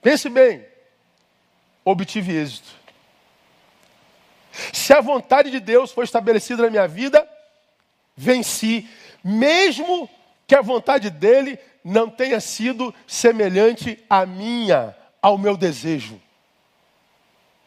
pense 0.00 0.28
bem, 0.30 0.64
obtive 1.84 2.34
êxito. 2.34 2.78
Se 4.72 4.92
a 4.92 5.00
vontade 5.00 5.50
de 5.50 5.60
Deus 5.60 5.92
foi 5.92 6.04
estabelecida 6.04 6.62
na 6.62 6.70
minha 6.70 6.88
vida, 6.88 7.28
venci, 8.16 8.88
mesmo 9.22 10.08
que 10.46 10.54
a 10.54 10.62
vontade 10.62 11.10
dele 11.10 11.58
não 11.84 12.08
tenha 12.08 12.40
sido 12.40 12.94
semelhante 13.06 14.02
à 14.08 14.24
minha, 14.24 14.96
ao 15.20 15.36
meu 15.36 15.56
desejo. 15.56 16.20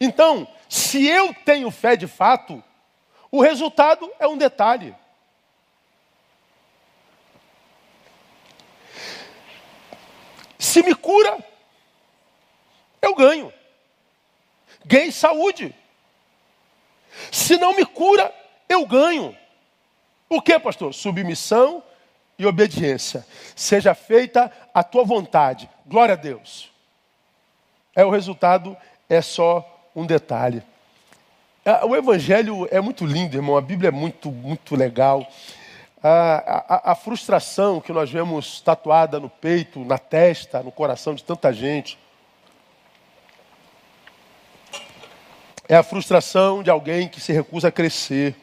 Então, 0.04 0.48
se 0.68 1.06
eu 1.06 1.32
tenho 1.32 1.70
fé 1.70 1.94
de 1.94 2.08
fato, 2.08 2.60
o 3.30 3.40
resultado 3.40 4.12
é 4.18 4.26
um 4.26 4.36
detalhe. 4.36 4.92
Se 10.58 10.82
me 10.82 10.92
cura, 10.92 11.38
eu 13.00 13.14
ganho. 13.14 13.52
Ganhei 14.84 15.12
saúde. 15.12 15.72
Se 17.30 17.56
não 17.56 17.76
me 17.76 17.86
cura, 17.86 18.34
eu 18.68 18.84
ganho. 18.84 19.38
O 20.28 20.42
que, 20.42 20.58
pastor? 20.58 20.92
Submissão 20.92 21.80
e 22.36 22.44
obediência. 22.44 23.24
Seja 23.54 23.94
feita 23.94 24.50
a 24.74 24.82
tua 24.82 25.04
vontade. 25.04 25.70
Glória 25.86 26.14
a 26.14 26.16
Deus. 26.16 26.72
É 27.94 28.04
o 28.04 28.10
resultado, 28.10 28.76
é 29.08 29.22
só 29.22 29.68
um 29.94 30.06
detalhe. 30.06 30.62
Ah, 31.64 31.86
o 31.86 31.94
Evangelho 31.94 32.66
é 32.70 32.80
muito 32.80 33.06
lindo, 33.06 33.36
irmão. 33.36 33.56
A 33.56 33.60
Bíblia 33.60 33.88
é 33.88 33.92
muito, 33.92 34.30
muito 34.30 34.74
legal. 34.74 35.26
A, 36.02 36.90
a, 36.90 36.92
a, 36.92 36.94
frustração 36.96 37.80
que 37.80 37.92
nós 37.92 38.10
vemos 38.10 38.60
tatuada 38.60 39.20
no 39.20 39.30
peito, 39.30 39.84
na 39.84 39.96
testa, 39.96 40.60
no 40.60 40.72
coração 40.72 41.14
de 41.14 41.22
tanta 41.22 41.52
gente. 41.52 41.96
É 45.68 45.76
a 45.76 45.82
frustração 45.84 46.62
de 46.62 46.70
alguém 46.70 47.08
que 47.08 47.20
se 47.20 47.32
recusa 47.32 47.68
a 47.68 47.72
crescer. 47.72 48.34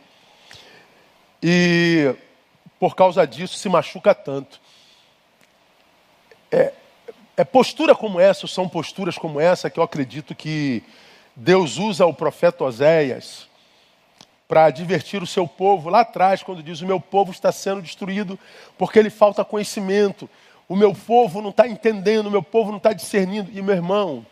E 1.43 2.15
por 2.79 2.95
causa 2.95 3.27
disso 3.27 3.57
se 3.57 3.67
machuca 3.67 4.15
tanto. 4.15 4.61
É, 6.49 6.71
é 7.35 7.43
postura 7.43 7.93
como 7.93 8.19
essa, 8.19 8.47
são 8.47 8.69
posturas 8.69 9.17
como 9.17 9.39
essa 9.41 9.69
que 9.69 9.77
eu 9.79 9.83
acredito 9.83 10.33
que 10.33 10.81
Deus 11.39 11.77
usa 11.77 12.05
o 12.05 12.13
profeta 12.13 12.65
Oséias 12.65 13.47
para 14.45 14.65
advertir 14.65 15.23
o 15.23 15.27
seu 15.27 15.47
povo 15.47 15.89
lá 15.89 16.01
atrás, 16.01 16.43
quando 16.43 16.61
diz: 16.61 16.81
O 16.81 16.85
meu 16.85 16.99
povo 16.99 17.31
está 17.31 17.49
sendo 17.49 17.81
destruído 17.81 18.37
porque 18.77 18.99
ele 18.99 19.09
falta 19.09 19.45
conhecimento. 19.45 20.29
O 20.67 20.75
meu 20.75 20.93
povo 20.93 21.41
não 21.41 21.49
está 21.49 21.65
entendendo, 21.65 22.27
o 22.27 22.31
meu 22.31 22.43
povo 22.43 22.71
não 22.71 22.77
está 22.77 22.91
discernindo. 22.91 23.49
E 23.57 23.61
meu 23.61 23.73
irmão, 23.73 24.25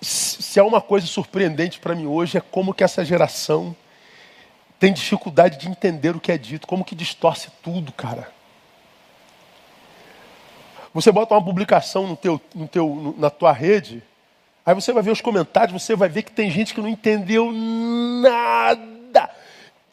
se 0.00 0.58
há 0.58 0.64
uma 0.64 0.80
coisa 0.80 1.06
surpreendente 1.06 1.78
para 1.78 1.94
mim 1.94 2.06
hoje 2.06 2.38
é 2.38 2.40
como 2.40 2.72
que 2.72 2.82
essa 2.82 3.04
geração 3.04 3.76
tem 4.80 4.94
dificuldade 4.94 5.58
de 5.58 5.68
entender 5.68 6.16
o 6.16 6.20
que 6.20 6.32
é 6.32 6.38
dito, 6.38 6.66
como 6.66 6.84
que 6.84 6.94
distorce 6.94 7.50
tudo, 7.62 7.92
cara. 7.92 8.32
Você 10.94 11.12
bota 11.12 11.34
uma 11.34 11.44
publicação 11.44 12.06
no 12.06 12.16
teu, 12.16 12.40
no 12.54 12.66
teu, 12.66 13.14
na 13.18 13.28
tua 13.28 13.52
rede, 13.52 14.02
Aí 14.66 14.74
você 14.74 14.92
vai 14.92 15.02
ver 15.02 15.10
os 15.10 15.20
comentários, 15.20 15.82
você 15.82 15.94
vai 15.94 16.08
ver 16.08 16.22
que 16.22 16.32
tem 16.32 16.50
gente 16.50 16.72
que 16.72 16.80
não 16.80 16.88
entendeu 16.88 17.52
nada. 17.52 19.30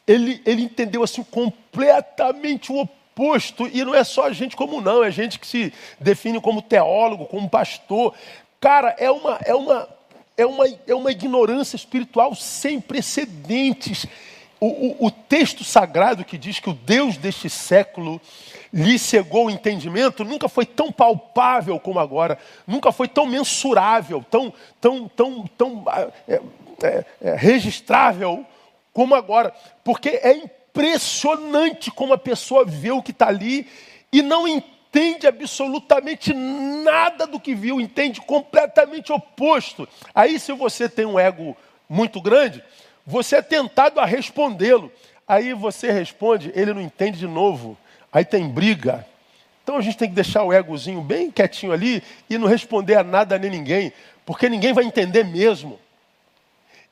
Ele, 0.07 0.41
ele 0.45 0.63
entendeu 0.63 1.03
assim 1.03 1.23
completamente 1.23 2.71
o 2.71 2.79
oposto. 2.79 3.67
E 3.67 3.83
não 3.83 3.93
é 3.93 4.03
só 4.03 4.31
gente 4.31 4.55
como 4.55 4.79
não, 4.79 5.03
é 5.03 5.11
gente 5.11 5.39
que 5.39 5.47
se 5.47 5.73
define 5.99 6.39
como 6.39 6.61
teólogo, 6.61 7.25
como 7.25 7.49
pastor. 7.49 8.13
Cara, 8.59 8.95
é 8.97 9.11
uma, 9.11 9.39
é 9.43 9.53
uma, 9.53 9.89
é 10.37 10.45
uma, 10.45 10.65
é 10.87 10.95
uma 10.95 11.11
ignorância 11.11 11.75
espiritual 11.75 12.33
sem 12.33 12.79
precedentes. 12.79 14.05
O, 14.63 14.67
o, 14.67 15.07
o 15.07 15.11
texto 15.11 15.63
sagrado 15.63 16.23
que 16.23 16.37
diz 16.37 16.59
que 16.59 16.69
o 16.69 16.73
Deus 16.73 17.17
deste 17.17 17.49
século 17.49 18.21
lhe 18.71 18.99
cegou 18.99 19.47
o 19.47 19.49
entendimento, 19.49 20.23
nunca 20.23 20.47
foi 20.47 20.67
tão 20.67 20.91
palpável 20.91 21.79
como 21.79 21.99
agora, 21.99 22.37
nunca 22.67 22.91
foi 22.91 23.07
tão 23.07 23.25
mensurável, 23.25 24.23
tão, 24.29 24.53
tão, 24.79 25.07
tão, 25.07 25.47
tão 25.57 25.83
é, 26.27 26.41
é, 26.83 27.05
é, 27.21 27.35
registrável 27.35 28.45
como 28.93 29.15
agora. 29.15 29.51
Porque 29.83 30.09
é 30.09 30.33
impressionante 30.33 31.89
como 31.89 32.13
a 32.13 32.17
pessoa 32.17 32.63
vê 32.63 32.91
o 32.91 33.01
que 33.01 33.11
está 33.11 33.29
ali 33.29 33.67
e 34.13 34.21
não 34.21 34.47
entende 34.47 35.25
absolutamente 35.25 36.33
nada 36.35 37.25
do 37.25 37.39
que 37.39 37.55
viu, 37.55 37.81
entende 37.81 38.21
completamente 38.21 39.11
oposto. 39.11 39.89
Aí, 40.13 40.39
se 40.39 40.53
você 40.53 40.87
tem 40.87 41.05
um 41.05 41.19
ego 41.19 41.57
muito 41.89 42.21
grande, 42.21 42.63
você 43.05 43.37
é 43.37 43.41
tentado 43.41 43.99
a 43.99 44.05
respondê-lo. 44.05 44.91
Aí 45.27 45.53
você 45.53 45.91
responde, 45.91 46.51
ele 46.55 46.73
não 46.73 46.81
entende 46.81 47.19
de 47.19 47.27
novo. 47.27 47.77
Aí 48.11 48.25
tem 48.25 48.47
briga. 48.49 49.05
Então 49.63 49.77
a 49.77 49.81
gente 49.81 49.97
tem 49.97 50.09
que 50.09 50.15
deixar 50.15 50.43
o 50.43 50.53
egozinho 50.53 51.01
bem 51.01 51.31
quietinho 51.31 51.71
ali 51.71 52.03
e 52.29 52.37
não 52.37 52.47
responder 52.47 52.95
a 52.95 53.03
nada 53.03 53.37
nem 53.37 53.49
ninguém, 53.49 53.93
porque 54.25 54.49
ninguém 54.49 54.73
vai 54.73 54.83
entender 54.83 55.23
mesmo. 55.23 55.79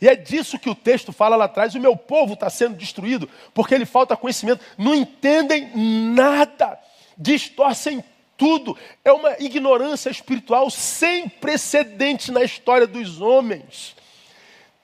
E 0.01 0.07
é 0.07 0.15
disso 0.15 0.57
que 0.57 0.69
o 0.69 0.75
texto 0.75 1.11
fala 1.11 1.35
lá 1.35 1.45
atrás: 1.45 1.75
o 1.75 1.79
meu 1.79 1.95
povo 1.95 2.33
está 2.33 2.49
sendo 2.49 2.77
destruído 2.77 3.29
porque 3.53 3.75
ele 3.75 3.85
falta 3.85 4.15
conhecimento. 4.15 4.63
Não 4.77 4.95
entendem 4.95 5.71
nada, 5.75 6.79
distorcem 7.17 8.03
tudo. 8.37 8.77
É 9.03 9.11
uma 9.11 9.35
ignorância 9.39 10.09
espiritual 10.09 10.69
sem 10.69 11.27
precedente 11.27 12.31
na 12.31 12.43
história 12.43 12.87
dos 12.87 13.19
homens. 13.19 13.95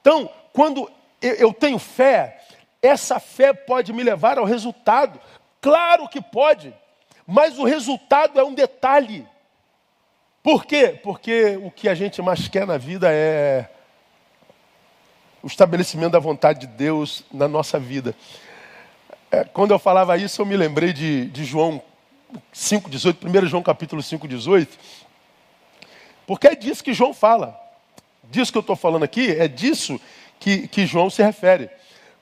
Então, 0.02 0.28
quando 0.52 0.90
eu 1.28 1.52
tenho 1.52 1.78
fé, 1.78 2.40
essa 2.82 3.18
fé 3.18 3.52
pode 3.52 3.92
me 3.92 4.02
levar 4.02 4.38
ao 4.38 4.44
resultado. 4.44 5.20
Claro 5.60 6.08
que 6.08 6.20
pode, 6.20 6.74
mas 7.26 7.58
o 7.58 7.64
resultado 7.64 8.38
é 8.38 8.44
um 8.44 8.54
detalhe. 8.54 9.26
Por 10.42 10.64
quê? 10.64 10.98
Porque 11.02 11.58
o 11.62 11.70
que 11.70 11.88
a 11.88 11.94
gente 11.94 12.22
mais 12.22 12.46
quer 12.46 12.66
na 12.66 12.78
vida 12.78 13.08
é 13.10 13.68
o 15.42 15.46
estabelecimento 15.46 16.12
da 16.12 16.18
vontade 16.18 16.60
de 16.60 16.66
Deus 16.66 17.24
na 17.32 17.48
nossa 17.48 17.78
vida. 17.78 18.14
É, 19.30 19.44
quando 19.44 19.72
eu 19.72 19.78
falava 19.78 20.16
isso, 20.16 20.40
eu 20.40 20.46
me 20.46 20.56
lembrei 20.56 20.92
de, 20.92 21.26
de 21.26 21.44
João 21.44 21.82
5,18, 22.54 23.44
1 23.44 23.46
João 23.46 23.62
capítulo 23.62 24.02
5,18, 24.02 24.68
porque 26.26 26.48
é 26.48 26.54
disso 26.54 26.82
que 26.82 26.92
João 26.92 27.12
fala. 27.12 27.60
Disso 28.24 28.50
que 28.50 28.58
eu 28.58 28.60
estou 28.60 28.74
falando 28.74 29.04
aqui, 29.04 29.30
é 29.30 29.46
disso 29.46 30.00
que, 30.38 30.68
que 30.68 30.86
João 30.86 31.10
se 31.10 31.22
refere. 31.22 31.70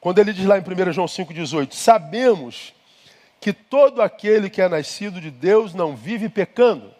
Quando 0.01 0.19
ele 0.19 0.33
diz 0.33 0.45
lá 0.45 0.59
em 0.59 0.61
1 0.61 0.93
João 0.93 1.07
5,18, 1.07 1.73
sabemos 1.73 2.75
que 3.41 3.53
todo 3.53 4.03
aquele 4.03 4.49
que 4.49 4.63
é 4.63 4.69
nascido 4.69 5.21
de 5.21 5.31
Deus 5.31 5.75
não 5.75 5.97
vive 5.97 6.29
pecando. 6.29 6.93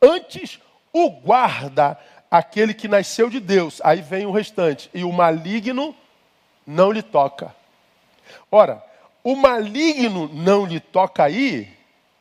Antes 0.00 0.58
o 0.92 1.10
guarda 1.10 1.98
aquele 2.30 2.74
que 2.74 2.88
nasceu 2.88 3.28
de 3.28 3.40
Deus. 3.40 3.80
Aí 3.84 4.00
vem 4.00 4.26
o 4.26 4.32
restante. 4.32 4.90
E 4.92 5.04
o 5.04 5.12
maligno 5.12 5.94
não 6.66 6.90
lhe 6.90 7.02
toca. 7.02 7.54
Ora, 8.50 8.82
o 9.22 9.36
maligno 9.36 10.28
não 10.32 10.64
lhe 10.64 10.80
toca 10.80 11.22
aí, 11.22 11.68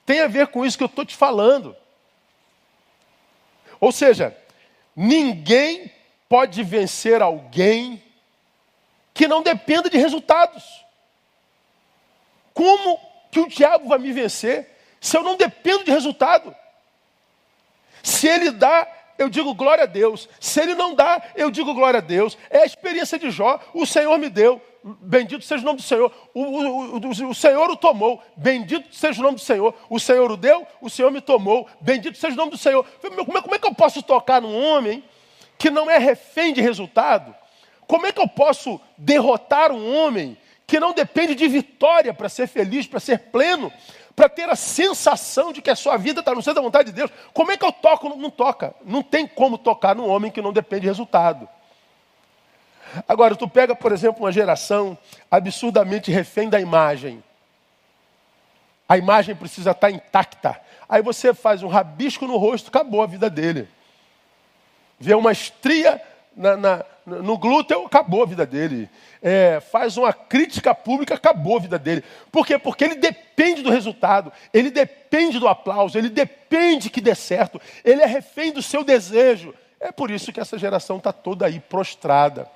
tem 0.05 0.21
a 0.21 0.27
ver 0.27 0.47
com 0.47 0.65
isso 0.65 0.77
que 0.77 0.83
eu 0.83 0.87
estou 0.87 1.05
te 1.05 1.15
falando. 1.15 1.75
Ou 3.79 3.91
seja, 3.91 4.35
ninguém 4.95 5.91
pode 6.31 6.63
vencer 6.63 7.21
alguém 7.21 8.01
que 9.13 9.27
não 9.27 9.43
dependa 9.43 9.89
de 9.89 9.97
resultados. 9.97 10.63
Como 12.53 12.97
que 13.29 13.41
o 13.41 13.49
diabo 13.49 13.89
vai 13.89 13.99
me 13.99 14.13
vencer 14.13 14.65
se 15.01 15.17
eu 15.17 15.23
não 15.23 15.35
dependo 15.35 15.83
de 15.83 15.91
resultado? 15.91 16.55
Se 18.01 18.29
ele 18.29 18.49
dá, 18.49 18.87
eu 19.17 19.27
digo 19.27 19.53
glória 19.53 19.83
a 19.83 19.87
Deus. 19.87 20.29
Se 20.39 20.61
ele 20.61 20.73
não 20.73 20.95
dá, 20.95 21.21
eu 21.35 21.51
digo 21.51 21.73
glória 21.73 21.97
a 21.97 22.01
Deus. 22.01 22.37
É 22.49 22.59
a 22.59 22.65
experiência 22.65 23.19
de 23.19 23.29
Jó. 23.29 23.59
O 23.73 23.85
Senhor 23.85 24.17
me 24.17 24.29
deu. 24.29 24.61
Bendito 24.81 25.43
seja 25.43 25.61
o 25.61 25.65
nome 25.65 25.79
do 25.79 25.83
Senhor. 25.83 26.13
O, 26.33 26.43
o, 26.43 26.95
o, 26.95 27.29
o, 27.29 27.35
Senhor 27.35 27.69
o 27.69 27.75
tomou. 27.75 28.23
Bendito 28.37 28.95
seja 28.95 29.19
o 29.19 29.23
nome 29.23 29.35
do 29.35 29.43
Senhor. 29.43 29.75
O 29.89 29.99
Senhor 29.99 30.31
o 30.31 30.37
deu, 30.37 30.65
o 30.79 30.89
Senhor 30.89 31.11
me 31.11 31.19
tomou. 31.19 31.67
Bendito 31.81 32.17
seja 32.17 32.35
o 32.35 32.37
nome 32.37 32.51
do 32.51 32.57
Senhor. 32.57 32.85
Como 33.01 33.37
é, 33.37 33.41
como 33.41 33.55
é 33.55 33.59
que 33.59 33.67
eu 33.67 33.75
posso 33.75 34.01
tocar 34.01 34.41
num 34.41 34.55
homem 34.57 35.03
que 35.61 35.69
não 35.69 35.91
é 35.91 35.99
refém 35.99 36.53
de 36.53 36.59
resultado? 36.59 37.35
Como 37.85 38.07
é 38.07 38.11
que 38.11 38.19
eu 38.19 38.27
posso 38.27 38.81
derrotar 38.97 39.71
um 39.71 39.95
homem 39.95 40.35
que 40.65 40.79
não 40.79 40.91
depende 40.91 41.35
de 41.35 41.47
vitória 41.47 42.11
para 42.15 42.27
ser 42.29 42.47
feliz, 42.47 42.87
para 42.87 42.99
ser 42.99 43.29
pleno, 43.29 43.71
para 44.15 44.27
ter 44.27 44.49
a 44.49 44.55
sensação 44.55 45.53
de 45.53 45.61
que 45.61 45.69
a 45.69 45.75
sua 45.75 45.97
vida 45.97 46.21
está 46.21 46.33
no 46.33 46.41
centro 46.41 46.55
da 46.55 46.61
vontade 46.61 46.89
de 46.89 46.95
Deus. 46.95 47.11
Como 47.31 47.51
é 47.51 47.57
que 47.57 47.63
eu 47.63 47.71
toco? 47.71 48.09
Não, 48.09 48.31
toca. 48.31 48.73
Não 48.83 49.03
tem 49.03 49.27
como 49.27 49.55
tocar 49.55 49.95
num 49.95 50.09
homem 50.09 50.31
que 50.31 50.41
não 50.41 50.51
depende 50.51 50.81
de 50.81 50.87
resultado. 50.87 51.47
Agora, 53.07 53.35
tu 53.35 53.47
pega, 53.47 53.75
por 53.75 53.91
exemplo, 53.91 54.23
uma 54.23 54.31
geração 54.31 54.97
absurdamente 55.29 56.09
refém 56.09 56.49
da 56.49 56.59
imagem. 56.59 57.23
A 58.89 58.97
imagem 58.97 59.35
precisa 59.35 59.71
estar 59.71 59.91
intacta. 59.91 60.59
Aí 60.89 61.03
você 61.03 61.35
faz 61.35 61.61
um 61.61 61.67
rabisco 61.67 62.25
no 62.25 62.37
rosto, 62.37 62.69
acabou 62.69 63.03
a 63.03 63.05
vida 63.05 63.29
dele. 63.29 63.69
Vê 65.01 65.15
uma 65.15 65.31
estria 65.31 65.99
na, 66.35 66.55
na, 66.55 66.85
no 67.05 67.37
glúteo, 67.37 67.85
acabou 67.85 68.23
a 68.23 68.25
vida 68.27 68.45
dele. 68.45 68.87
É, 69.21 69.59
faz 69.59 69.97
uma 69.97 70.13
crítica 70.13 70.73
pública, 70.73 71.15
acabou 71.15 71.57
a 71.57 71.59
vida 71.59 71.79
dele. 71.79 72.03
Por 72.31 72.45
quê? 72.45 72.57
Porque 72.57 72.83
ele 72.83 72.95
depende 72.95 73.61
do 73.61 73.71
resultado, 73.71 74.31
ele 74.53 74.69
depende 74.69 75.39
do 75.39 75.47
aplauso, 75.47 75.97
ele 75.97 76.09
depende 76.09 76.89
que 76.89 77.01
dê 77.01 77.15
certo, 77.15 77.59
ele 77.83 78.01
é 78.01 78.05
refém 78.05 78.51
do 78.51 78.61
seu 78.61 78.83
desejo. 78.83 79.53
É 79.79 79.91
por 79.91 80.11
isso 80.11 80.31
que 80.31 80.39
essa 80.39 80.57
geração 80.57 80.97
está 80.97 81.11
toda 81.11 81.47
aí 81.47 81.59
prostrada. 81.59 82.47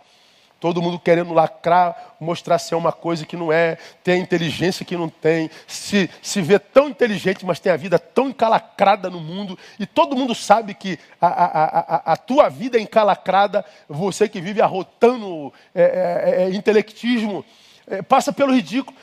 Todo 0.65 0.82
mundo 0.82 0.97
querendo 0.97 1.32
lacrar, 1.32 2.15
mostrar 2.19 2.58
ser 2.58 2.73
uma 2.73 2.91
coisa 2.91 3.23
que 3.23 3.38
não 3.38 3.54
é, 3.54 3.78
ter 4.04 4.13
a 4.13 4.17
inteligência 4.17 4.84
que 4.84 4.97
não 4.97 5.08
tem, 5.08 5.47
se, 5.67 6.10
se 6.23 6.41
vê 6.41 6.58
tão 6.58 6.89
inteligente, 6.89 7.45
mas 7.45 7.60
tem 7.60 7.71
a 7.71 7.78
vida 7.78 7.99
tão 7.99 8.30
encalacrada 8.30 9.08
no 9.08 9.19
mundo, 9.19 9.60
e 9.80 9.86
todo 9.86 10.15
mundo 10.15 10.34
sabe 10.34 10.73
que 10.73 10.97
a, 11.21 11.28
a, 11.28 11.65
a, 11.65 12.13
a 12.13 12.17
tua 12.17 12.49
vida 12.49 12.80
é 12.80 12.82
encalacrada, 12.82 13.63
você 13.88 14.28
que 14.28 14.41
vive 14.41 14.60
arrotando 14.60 15.54
é, 15.75 15.84
é, 15.84 16.43
é, 16.45 16.49
intelectismo, 16.49 17.45
é, 17.86 18.01
passa 18.01 18.34
pelo 18.34 18.51
ridículo. 18.51 18.97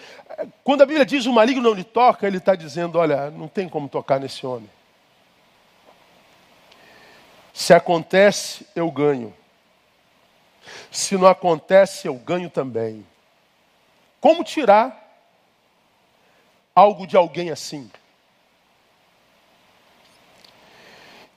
Quando 0.65 0.83
a 0.83 0.87
Bíblia 0.87 1.07
diz 1.07 1.27
o 1.27 1.33
maligno 1.33 1.63
não 1.63 1.75
lhe 1.75 1.85
toca, 1.85 2.27
ele 2.27 2.39
está 2.39 2.57
dizendo: 2.57 2.99
olha, 2.99 3.31
não 3.31 3.47
tem 3.47 3.69
como 3.69 3.89
tocar 3.89 4.19
nesse 4.19 4.45
homem. 4.45 4.69
Se 7.55 7.73
acontece, 7.73 8.67
eu 8.75 8.91
ganho. 8.91 9.33
Se 10.91 11.17
não 11.17 11.27
acontece, 11.27 12.07
eu 12.07 12.15
ganho 12.15 12.51
também. 12.51 13.07
Como 14.21 14.45
tirar 14.45 14.99
algo 16.75 17.07
de 17.07 17.17
alguém 17.17 17.51
assim? 17.51 17.91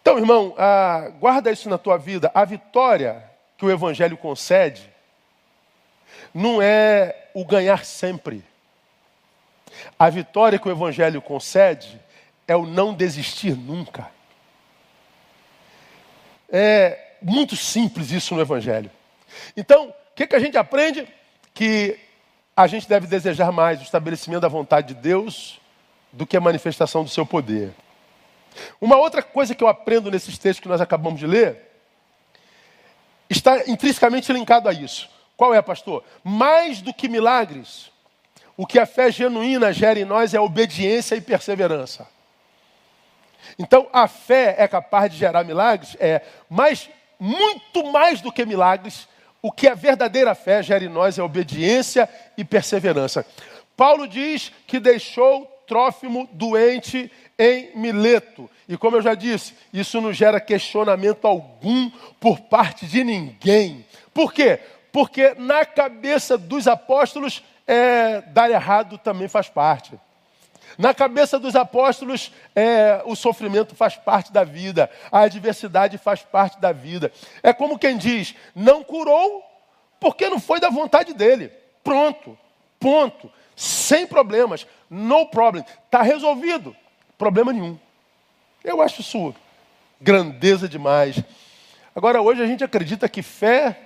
Então, 0.01 0.19
irmão, 0.19 0.53
ah, 0.57 1.11
guarda 1.19 1.51
isso 1.51 1.67
na 1.67 1.77
tua 1.77 1.97
vida. 1.97 2.29
A 2.33 2.45
vitória 2.45 3.23
que 3.57 3.65
o 3.65 3.71
Evangelho 3.71 4.15
concede 4.15 4.87
não 6.33 6.61
é 6.61 7.29
o 7.33 7.43
ganhar 7.43 7.83
sempre. 7.83 8.43
A 9.97 10.09
vitória 10.09 10.59
que 10.59 10.67
o 10.67 10.71
Evangelho 10.71 11.21
concede 11.21 11.99
é 12.47 12.55
o 12.55 12.65
não 12.65 12.93
desistir 12.93 13.55
nunca. 13.55 14.09
É 16.49 17.15
muito 17.21 17.55
simples 17.55 18.11
isso 18.11 18.35
no 18.35 18.41
Evangelho. 18.41 18.91
Então, 19.55 19.89
o 19.89 20.15
que, 20.15 20.27
que 20.27 20.35
a 20.35 20.39
gente 20.39 20.57
aprende? 20.57 21.07
Que 21.53 21.99
a 22.55 22.67
gente 22.67 22.87
deve 22.87 23.07
desejar 23.07 23.51
mais 23.51 23.79
o 23.79 23.83
estabelecimento 23.83 24.41
da 24.41 24.47
vontade 24.47 24.93
de 24.93 24.93
Deus 24.95 25.59
do 26.11 26.25
que 26.25 26.37
a 26.37 26.41
manifestação 26.41 27.03
do 27.03 27.09
seu 27.09 27.25
poder. 27.25 27.73
Uma 28.79 28.97
outra 28.97 29.21
coisa 29.21 29.53
que 29.53 29.63
eu 29.63 29.67
aprendo 29.67 30.09
nesses 30.09 30.37
textos 30.37 30.61
que 30.61 30.67
nós 30.67 30.79
acabamos 30.79 31.19
de 31.19 31.27
ler 31.27 31.61
está 33.29 33.67
intrinsecamente 33.67 34.31
linkado 34.31 34.69
a 34.69 34.73
isso. 34.73 35.09
Qual 35.35 35.53
é, 35.53 35.61
pastor? 35.61 36.03
Mais 36.23 36.81
do 36.81 36.93
que 36.93 37.09
milagres, 37.09 37.91
o 38.55 38.65
que 38.65 38.79
a 38.79 38.85
fé 38.85 39.11
genuína 39.11 39.73
gera 39.73 39.99
em 39.99 40.05
nós 40.05 40.33
é 40.33 40.39
obediência 40.39 41.15
e 41.15 41.21
perseverança. 41.21 42.07
Então, 43.59 43.87
a 43.91 44.07
fé 44.07 44.55
é 44.57 44.67
capaz 44.67 45.11
de 45.11 45.17
gerar 45.17 45.43
milagres? 45.43 45.95
É, 45.99 46.21
mas 46.49 46.89
muito 47.19 47.91
mais 47.91 48.21
do 48.21 48.31
que 48.31 48.45
milagres, 48.45 49.07
o 49.45 49.51
que 49.51 49.67
a 49.67 49.75
verdadeira 49.75 50.33
fé 50.33 50.63
gera 50.63 50.83
em 50.83 50.89
nós 50.89 51.19
é 51.19 51.21
obediência 51.21 52.09
e 52.35 52.43
perseverança. 52.43 53.23
Paulo 53.77 54.07
diz 54.07 54.51
que 54.65 54.79
deixou 54.79 55.45
Trófimo 55.67 56.27
doente 56.31 57.11
em 57.37 57.77
Mileto. 57.77 58.49
E 58.67 58.75
como 58.75 58.97
eu 58.97 59.03
já 59.03 59.13
disse, 59.13 59.53
isso 59.71 60.01
não 60.01 60.11
gera 60.11 60.39
questionamento 60.39 61.25
algum 61.25 61.91
por 62.19 62.39
parte 62.39 62.87
de 62.87 63.03
ninguém. 63.03 63.85
Por 64.11 64.33
quê? 64.33 64.59
Porque 64.91 65.35
na 65.37 65.63
cabeça 65.63 66.39
dos 66.39 66.67
apóstolos, 66.67 67.43
é, 67.67 68.21
dar 68.21 68.49
errado 68.49 68.97
também 68.97 69.27
faz 69.27 69.47
parte. 69.47 69.93
Na 70.77 70.93
cabeça 70.93 71.39
dos 71.39 71.55
apóstolos, 71.55 72.31
é, 72.55 73.01
o 73.05 73.15
sofrimento 73.15 73.75
faz 73.75 73.95
parte 73.95 74.31
da 74.31 74.43
vida, 74.43 74.89
a 75.11 75.21
adversidade 75.21 75.97
faz 75.97 76.21
parte 76.21 76.59
da 76.59 76.71
vida. 76.71 77.11
É 77.41 77.53
como 77.53 77.79
quem 77.79 77.97
diz: 77.97 78.35
não 78.55 78.83
curou 78.83 79.43
porque 79.99 80.29
não 80.29 80.39
foi 80.39 80.59
da 80.59 80.69
vontade 80.69 81.13
dele. 81.13 81.51
Pronto, 81.83 82.37
ponto, 82.79 83.31
sem 83.55 84.05
problemas, 84.05 84.67
no 84.89 85.27
problem, 85.27 85.63
está 85.85 86.01
resolvido, 86.01 86.75
problema 87.17 87.53
nenhum. 87.53 87.77
Eu 88.63 88.81
acho 88.81 89.01
isso 89.01 89.33
grandeza 90.01 90.67
demais. 90.67 91.23
Agora, 91.95 92.21
hoje 92.21 92.41
a 92.41 92.45
gente 92.45 92.63
acredita 92.63 93.07
que 93.07 93.21
fé 93.21 93.84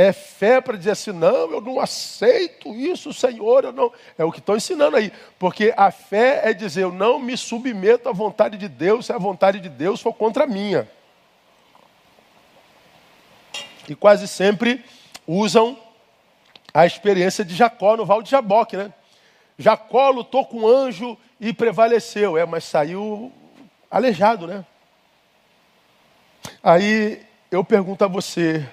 é 0.00 0.14
fé 0.14 0.62
para 0.62 0.78
dizer 0.78 0.92
assim, 0.92 1.12
não, 1.12 1.52
eu 1.52 1.60
não 1.60 1.78
aceito 1.78 2.74
isso, 2.74 3.12
Senhor, 3.12 3.64
eu 3.64 3.72
não. 3.72 3.92
É 4.16 4.24
o 4.24 4.32
que 4.32 4.38
estão 4.38 4.56
ensinando 4.56 4.96
aí. 4.96 5.12
Porque 5.38 5.74
a 5.76 5.90
fé 5.90 6.40
é 6.48 6.54
dizer, 6.54 6.84
eu 6.84 6.92
não 6.92 7.18
me 7.18 7.36
submeto 7.36 8.08
à 8.08 8.12
vontade 8.12 8.56
de 8.56 8.66
Deus, 8.66 9.06
se 9.06 9.12
a 9.12 9.18
vontade 9.18 9.60
de 9.60 9.68
Deus 9.68 10.00
for 10.00 10.14
contra 10.14 10.44
a 10.44 10.46
minha. 10.46 10.90
E 13.86 13.94
quase 13.94 14.26
sempre 14.26 14.82
usam 15.26 15.78
a 16.72 16.86
experiência 16.86 17.44
de 17.44 17.54
Jacó 17.54 17.94
no 17.94 18.06
Val 18.06 18.22
de 18.22 18.30
Jaboque, 18.30 18.78
né? 18.78 18.94
Jacó 19.58 20.08
lutou 20.08 20.46
com 20.46 20.62
o 20.62 20.68
anjo 20.68 21.18
e 21.38 21.52
prevaleceu, 21.52 22.38
é, 22.38 22.46
mas 22.46 22.64
saiu 22.64 23.30
aleijado, 23.90 24.46
né? 24.46 24.64
Aí 26.62 27.20
eu 27.50 27.62
pergunto 27.62 28.02
a 28.02 28.08
você, 28.08 28.66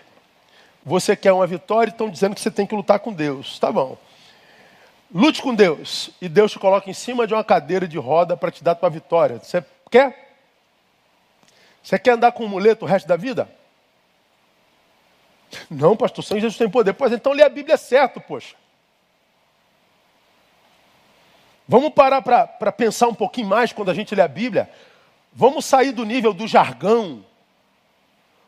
você 0.87 1.17
quer 1.17 1.33
uma 1.33 1.45
vitória 1.45 1.89
e 1.89 1.91
estão 1.91 2.09
dizendo 2.09 2.33
que 2.33 2.39
você 2.39 2.49
tem 2.49 2.65
que 2.65 2.73
lutar 2.73 2.99
com 2.99 3.11
Deus. 3.11 3.59
Tá 3.59 3.69
bom. 3.69 3.97
Lute 5.13 5.41
com 5.41 5.53
Deus. 5.53 6.11
E 6.21 6.29
Deus 6.29 6.53
te 6.53 6.59
coloca 6.59 6.89
em 6.89 6.93
cima 6.93 7.27
de 7.27 7.33
uma 7.33 7.43
cadeira 7.43 7.85
de 7.85 7.97
roda 7.97 8.37
para 8.37 8.49
te 8.51 8.63
dar 8.63 8.73
tua 8.73 8.89
vitória. 8.89 9.37
Você 9.37 9.61
quer? 9.91 10.37
Você 11.83 11.99
quer 11.99 12.11
andar 12.11 12.31
com 12.31 12.45
um 12.45 12.47
muleto 12.47 12.85
o 12.85 12.87
resto 12.87 13.05
da 13.05 13.17
vida? 13.17 13.49
Não, 15.69 15.97
pastor, 15.97 16.23
sem 16.23 16.39
Jesus 16.39 16.57
tem 16.57 16.69
poder. 16.69 16.93
Pois 16.93 17.11
então 17.11 17.33
lê 17.33 17.43
a 17.43 17.49
Bíblia 17.49 17.75
certo, 17.75 18.21
poxa. 18.21 18.55
Vamos 21.67 21.91
parar 21.91 22.21
para 22.21 22.71
pensar 22.71 23.09
um 23.09 23.13
pouquinho 23.13 23.47
mais 23.47 23.73
quando 23.73 23.91
a 23.91 23.93
gente 23.93 24.15
lê 24.15 24.21
a 24.21 24.27
Bíblia. 24.27 24.69
Vamos 25.33 25.65
sair 25.65 25.91
do 25.91 26.05
nível 26.05 26.33
do 26.33 26.47
jargão, 26.47 27.25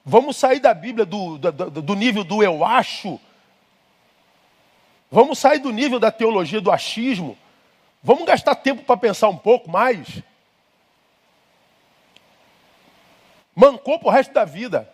Vamos 0.10 0.38
sair 0.38 0.60
da 0.60 0.74
Bíblia 0.74 1.06
do, 1.06 1.38
do, 1.38 1.52
do 1.69 1.95
nível 1.95 2.24
do 2.24 2.41
eu 2.41 2.65
acho. 2.65 3.19
Vamos 5.12 5.38
sair 5.38 5.60
do 5.60 5.72
nível 5.72 6.00
da 6.00 6.12
teologia 6.12 6.60
do 6.60 6.72
achismo. 6.72 7.38
Vamos 8.02 8.26
gastar 8.26 8.56
tempo 8.56 8.82
para 8.82 8.98
pensar 8.98 9.30
um 9.30 9.38
pouco 9.38 9.69
mais. 9.69 10.24
Mancou 13.54 14.00
para 14.00 14.08
o 14.08 14.12
resto 14.12 14.34
da 14.34 14.45
vida. 14.45 14.91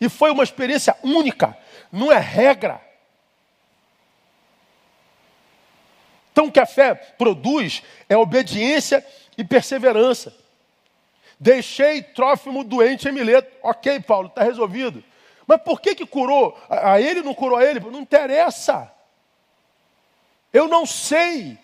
E 0.00 0.08
foi 0.08 0.30
uma 0.30 0.44
experiência 0.44 0.96
única, 1.02 1.58
não 1.90 2.12
é 2.12 2.18
regra. 2.18 2.80
Então, 6.30 6.46
o 6.46 6.52
que 6.52 6.60
a 6.60 6.66
fé 6.66 6.94
produz 6.94 7.82
é 8.08 8.16
obediência 8.16 9.04
e 9.36 9.42
perseverança. 9.42 10.32
Deixei 11.38 12.02
Trófimo 12.02 12.64
doente 12.64 13.08
em 13.08 13.12
Mileto. 13.12 13.56
Ok, 13.62 14.00
Paulo, 14.00 14.28
está 14.28 14.42
resolvido. 14.42 15.02
Mas 15.46 15.62
por 15.62 15.80
que, 15.80 15.94
que 15.94 16.06
curou? 16.06 16.58
A 16.68 17.00
ele 17.00 17.22
não 17.22 17.32
curou 17.32 17.58
a 17.58 17.64
ele? 17.64 17.80
Não 17.80 18.00
interessa. 18.00 18.92
Eu 20.52 20.68
não 20.68 20.84
sei. 20.84 21.58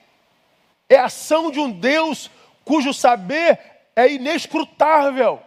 É 0.88 0.96
ação 0.96 1.50
de 1.50 1.58
um 1.58 1.70
Deus 1.70 2.30
cujo 2.64 2.92
saber 2.94 3.58
é 3.96 4.10
inescrutável, 4.10 5.40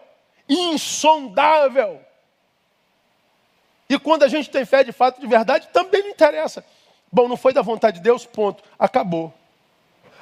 insondável. 0.47 2.01
E 3.89 3.97
quando 3.97 4.23
a 4.23 4.27
gente 4.27 4.49
tem 4.49 4.65
fé 4.65 4.83
de 4.83 4.91
fato, 4.91 5.19
de 5.21 5.27
verdade, 5.27 5.69
também 5.71 6.03
não 6.03 6.09
interessa. 6.09 6.63
Bom, 7.11 7.27
não 7.27 7.37
foi 7.37 7.53
da 7.53 7.61
vontade 7.61 7.97
de 7.97 8.03
Deus, 8.03 8.25
ponto. 8.25 8.63
Acabou. 8.77 9.33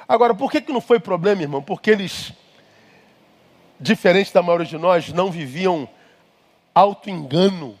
Agora, 0.08 0.34
por 0.34 0.50
que, 0.50 0.60
que 0.60 0.72
não 0.72 0.80
foi 0.80 1.00
problema, 1.00 1.42
irmão? 1.42 1.62
Porque 1.62 1.90
eles 1.90 2.32
diferente 3.80 4.32
da 4.32 4.42
maioria 4.42 4.66
de 4.66 4.78
nós, 4.78 5.12
não 5.12 5.30
viviam 5.30 5.88
auto-engano. 6.74 7.78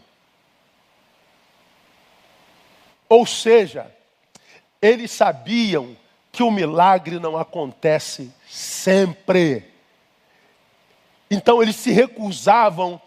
Ou 3.08 3.24
seja, 3.26 3.94
eles 4.80 5.10
sabiam 5.10 5.96
que 6.32 6.42
o 6.42 6.50
milagre 6.50 7.18
não 7.18 7.36
acontece 7.36 8.32
sempre. 8.48 9.64
Então 11.30 11.62
eles 11.62 11.76
se 11.76 11.90
recusavam 11.90 13.00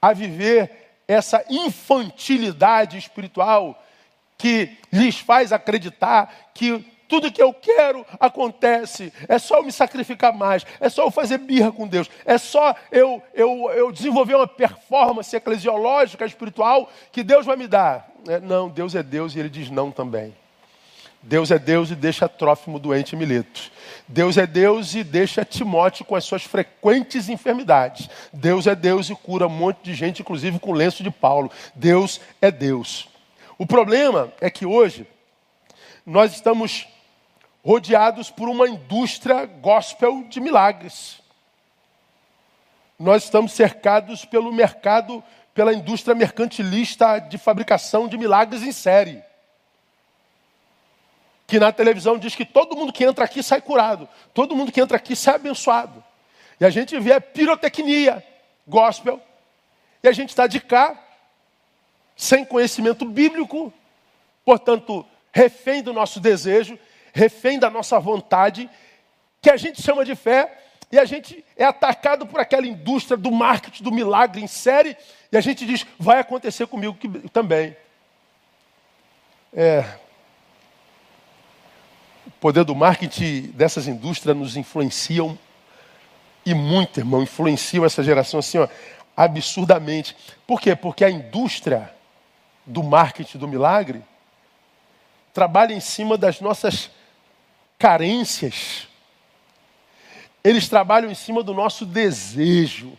a 0.00 0.12
viver 0.12 0.94
essa 1.06 1.44
infantilidade 1.50 2.96
espiritual 2.96 3.82
que 4.38 4.78
lhes 4.90 5.18
faz 5.18 5.52
acreditar 5.52 6.50
que 6.54 6.84
tudo 7.10 7.32
que 7.32 7.42
eu 7.42 7.52
quero 7.52 8.06
acontece. 8.20 9.12
É 9.28 9.36
só 9.36 9.58
eu 9.58 9.64
me 9.64 9.72
sacrificar 9.72 10.32
mais. 10.32 10.64
É 10.78 10.88
só 10.88 11.04
eu 11.04 11.10
fazer 11.10 11.38
birra 11.38 11.72
com 11.72 11.88
Deus. 11.88 12.08
É 12.24 12.38
só 12.38 12.74
eu, 12.92 13.20
eu, 13.34 13.68
eu 13.72 13.90
desenvolver 13.90 14.36
uma 14.36 14.46
performance 14.46 15.34
eclesiológica, 15.34 16.24
espiritual, 16.24 16.88
que 17.10 17.24
Deus 17.24 17.44
vai 17.44 17.56
me 17.56 17.66
dar. 17.66 18.08
É, 18.28 18.38
não, 18.38 18.68
Deus 18.68 18.94
é 18.94 19.02
Deus 19.02 19.34
e 19.34 19.40
Ele 19.40 19.48
diz 19.48 19.68
não 19.68 19.90
também. 19.90 20.32
Deus 21.22 21.50
é 21.50 21.58
Deus 21.58 21.90
e 21.90 21.94
deixa 21.94 22.28
Trófimo 22.28 22.78
doente 22.78 23.14
em 23.14 23.18
Mileto. 23.18 23.70
Deus 24.08 24.38
é 24.38 24.46
Deus 24.46 24.94
e 24.94 25.04
deixa 25.04 25.44
Timóteo 25.44 26.04
com 26.04 26.14
as 26.14 26.24
suas 26.24 26.44
frequentes 26.44 27.28
enfermidades. 27.28 28.08
Deus 28.32 28.66
é 28.66 28.74
Deus 28.74 29.10
e 29.10 29.14
cura 29.14 29.46
um 29.46 29.50
monte 29.50 29.82
de 29.82 29.94
gente, 29.94 30.22
inclusive 30.22 30.58
com 30.60 30.70
o 30.70 30.74
lenço 30.74 31.02
de 31.02 31.10
Paulo. 31.10 31.50
Deus 31.74 32.20
é 32.40 32.50
Deus. 32.50 33.08
O 33.58 33.66
problema 33.66 34.32
é 34.40 34.48
que 34.48 34.64
hoje 34.64 35.06
nós 36.06 36.32
estamos 36.32 36.88
rodeados 37.64 38.30
por 38.30 38.48
uma 38.48 38.68
indústria 38.68 39.46
gospel 39.46 40.24
de 40.28 40.40
milagres. 40.40 41.20
Nós 42.98 43.24
estamos 43.24 43.52
cercados 43.52 44.24
pelo 44.24 44.52
mercado, 44.52 45.22
pela 45.54 45.72
indústria 45.72 46.14
mercantilista 46.14 47.18
de 47.18 47.38
fabricação 47.38 48.08
de 48.08 48.18
milagres 48.18 48.62
em 48.62 48.72
série. 48.72 49.22
Que 51.46 51.58
na 51.58 51.72
televisão 51.72 52.18
diz 52.18 52.34
que 52.34 52.44
todo 52.44 52.76
mundo 52.76 52.92
que 52.92 53.04
entra 53.04 53.24
aqui 53.24 53.42
sai 53.42 53.60
curado, 53.60 54.08
todo 54.32 54.54
mundo 54.54 54.70
que 54.70 54.80
entra 54.80 54.96
aqui 54.96 55.16
sai 55.16 55.36
abençoado. 55.36 56.04
E 56.60 56.64
a 56.64 56.70
gente 56.70 56.98
vê 56.98 57.12
a 57.12 57.20
pirotecnia 57.20 58.24
gospel, 58.66 59.20
e 60.02 60.08
a 60.08 60.12
gente 60.12 60.30
está 60.30 60.46
de 60.46 60.60
cá, 60.60 60.98
sem 62.16 62.44
conhecimento 62.44 63.04
bíblico, 63.04 63.72
portanto, 64.44 65.04
refém 65.32 65.82
do 65.82 65.92
nosso 65.92 66.20
desejo, 66.20 66.78
refém 67.12 67.58
da 67.58 67.70
nossa 67.70 67.98
vontade, 67.98 68.68
que 69.40 69.50
a 69.50 69.56
gente 69.56 69.82
chama 69.82 70.04
de 70.04 70.14
fé, 70.14 70.58
e 70.92 70.98
a 70.98 71.04
gente 71.04 71.44
é 71.56 71.64
atacado 71.64 72.26
por 72.26 72.40
aquela 72.40 72.66
indústria 72.66 73.16
do 73.16 73.30
marketing, 73.30 73.82
do 73.82 73.92
milagre 73.92 74.42
em 74.42 74.46
série, 74.46 74.96
e 75.30 75.36
a 75.36 75.40
gente 75.40 75.64
diz, 75.64 75.86
vai 75.98 76.18
acontecer 76.18 76.66
comigo 76.66 76.96
também. 77.28 77.76
É, 79.52 79.84
o 82.26 82.30
poder 82.40 82.64
do 82.64 82.74
marketing 82.74 83.52
dessas 83.52 83.86
indústrias 83.86 84.36
nos 84.36 84.56
influenciam, 84.56 85.38
e 86.44 86.54
muito, 86.54 86.98
irmão, 86.98 87.22
influenciam 87.22 87.84
essa 87.84 88.02
geração 88.02 88.40
assim, 88.40 88.58
ó, 88.58 88.68
absurdamente. 89.16 90.16
Por 90.46 90.60
quê? 90.60 90.74
Porque 90.74 91.04
a 91.04 91.10
indústria 91.10 91.92
do 92.64 92.82
marketing 92.82 93.38
do 93.38 93.46
milagre 93.46 94.02
trabalha 95.32 95.74
em 95.74 95.80
cima 95.80 96.16
das 96.16 96.40
nossas 96.40 96.90
carências. 97.80 98.86
Eles 100.44 100.68
trabalham 100.68 101.10
em 101.10 101.14
cima 101.14 101.42
do 101.42 101.54
nosso 101.54 101.86
desejo. 101.86 102.96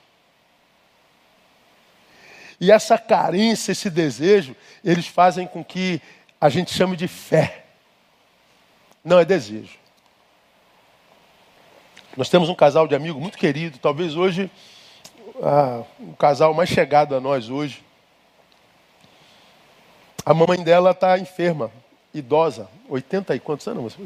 E 2.60 2.72
essa 2.72 2.98
carência, 2.98 3.72
esse 3.72 3.90
desejo, 3.90 4.56
eles 4.84 5.08
fazem 5.08 5.48
com 5.48 5.64
que 5.64 6.02
a 6.40 6.50
gente 6.50 6.74
chame 6.74 6.98
de 6.98 7.08
fé. 7.08 7.66
Não 9.04 9.20
é 9.20 9.26
desejo. 9.26 9.80
Nós 12.18 12.28
temos 12.28 12.50
um 12.50 12.56
casal 12.56 12.88
de 12.88 12.96
amigo 12.96 13.22
muito 13.22 13.38
querido, 13.38 13.78
talvez 13.78 14.16
hoje 14.16 14.50
ah, 15.42 15.84
o 16.00 16.14
casal 16.16 16.54
mais 16.54 16.70
chegado 16.70 17.16
a 17.16 17.22
nós 17.22 17.50
hoje. 17.50 17.84
A 20.26 20.34
mamãe 20.34 20.62
dela 20.64 20.92
está 20.92 21.18
enferma, 21.18 21.72
idosa, 22.14 22.68
80 22.90 23.36
e 23.36 23.40
quantos 23.40 23.68
anos? 23.68 23.98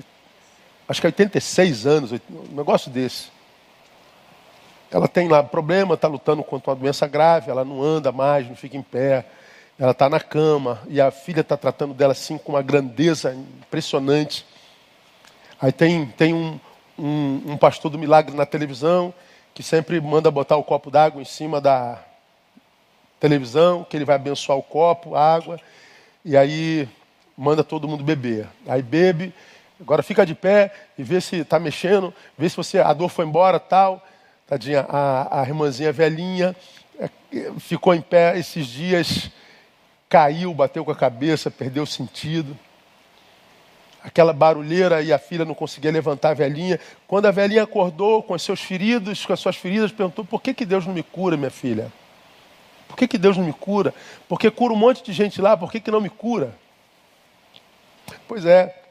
Acho 0.87 1.01
que 1.01 1.07
86 1.07 1.85
anos, 1.85 2.11
um 2.11 2.55
negócio 2.55 2.91
desse. 2.91 3.27
Ela 4.91 5.07
tem 5.07 5.27
lá 5.27 5.43
problema, 5.43 5.95
está 5.95 6.07
lutando 6.07 6.43
contra 6.43 6.71
uma 6.71 6.75
doença 6.75 7.07
grave, 7.07 7.49
ela 7.49 7.65
não 7.65 7.81
anda 7.83 8.11
mais, 8.11 8.47
não 8.47 8.55
fica 8.55 8.77
em 8.77 8.81
pé, 8.81 9.25
ela 9.77 9.91
está 9.91 10.09
na 10.09 10.19
cama, 10.19 10.81
e 10.87 11.01
a 11.01 11.11
filha 11.11 11.41
está 11.41 11.57
tratando 11.57 11.93
dela 11.93 12.13
assim 12.13 12.37
com 12.37 12.53
uma 12.53 12.61
grandeza 12.61 13.33
impressionante. 13.33 14.45
Aí 15.59 15.71
tem, 15.71 16.05
tem 16.05 16.33
um, 16.33 16.59
um, 16.97 17.41
um 17.47 17.57
pastor 17.57 17.91
do 17.91 17.97
milagre 17.97 18.35
na 18.35 18.45
televisão, 18.45 19.13
que 19.53 19.63
sempre 19.63 19.99
manda 19.99 20.29
botar 20.29 20.55
o 20.55 20.63
copo 20.63 20.91
d'água 20.91 21.21
em 21.21 21.25
cima 21.25 21.59
da 21.59 21.99
televisão, 23.19 23.83
que 23.83 23.97
ele 23.97 24.05
vai 24.05 24.15
abençoar 24.15 24.57
o 24.57 24.63
copo, 24.63 25.15
a 25.15 25.35
água, 25.35 25.59
e 26.23 26.37
aí 26.37 26.87
manda 27.37 27.63
todo 27.63 27.87
mundo 27.87 28.03
beber. 28.03 28.47
Aí 28.67 28.81
bebe, 28.81 29.33
Agora 29.79 30.01
fica 30.01 30.25
de 30.25 30.33
pé 30.33 30.73
e 30.97 31.03
vê 31.03 31.19
se 31.19 31.37
está 31.37 31.59
mexendo, 31.59 32.13
vê 32.37 32.47
se 32.47 32.55
você 32.55 32.79
a 32.79 32.93
dor 32.93 33.09
foi 33.09 33.25
embora, 33.25 33.59
tal. 33.59 34.01
Tadinha, 34.47 34.85
a, 34.87 35.41
a 35.41 35.43
irmãzinha 35.43 35.91
velhinha 35.91 36.55
é, 36.99 37.09
ficou 37.59 37.93
em 37.93 38.01
pé 38.01 38.37
esses 38.37 38.67
dias, 38.67 39.29
caiu, 40.07 40.53
bateu 40.53 40.85
com 40.85 40.91
a 40.91 40.95
cabeça, 40.95 41.51
perdeu 41.51 41.83
o 41.83 41.87
sentido. 41.87 42.57
Aquela 44.03 44.31
barulheira 44.31 45.01
e 45.01 45.11
a 45.11 45.17
filha 45.17 45.43
não 45.43 45.55
conseguia 45.55 45.91
levantar 45.91 46.29
a 46.29 46.33
velhinha. 46.35 46.79
Quando 47.07 47.25
a 47.25 47.31
velhinha 47.31 47.63
acordou 47.63 48.21
com 48.21 48.35
os 48.35 48.43
seus 48.43 48.61
feridos, 48.61 49.25
com 49.25 49.33
as 49.33 49.39
suas 49.39 49.55
feridas, 49.55 49.91
perguntou: 49.91 50.23
por 50.23 50.41
que, 50.41 50.53
que 50.53 50.65
Deus 50.65 50.85
não 50.85 50.93
me 50.93 51.01
cura, 51.03 51.35
minha 51.35 51.49
filha? 51.49 51.91
Por 52.87 52.95
que, 52.95 53.07
que 53.07 53.17
Deus 53.17 53.35
não 53.35 53.43
me 53.43 53.51
cura? 53.51 53.93
Porque 54.29 54.49
cura 54.51 54.73
um 54.73 54.77
monte 54.77 55.03
de 55.03 55.11
gente 55.11 55.41
lá, 55.41 55.57
por 55.57 55.71
que, 55.71 55.79
que 55.79 55.89
não 55.89 55.99
me 55.99 56.09
cura? 56.09 56.55
Pois 58.27 58.45
é, 58.45 58.84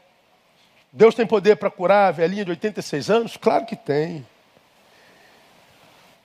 Deus 0.96 1.12
tem 1.12 1.26
poder 1.26 1.56
para 1.56 1.72
curar 1.72 2.06
a 2.06 2.12
velhinha 2.12 2.44
de 2.44 2.52
86 2.52 3.10
anos? 3.10 3.36
Claro 3.36 3.66
que 3.66 3.74
tem. 3.74 4.24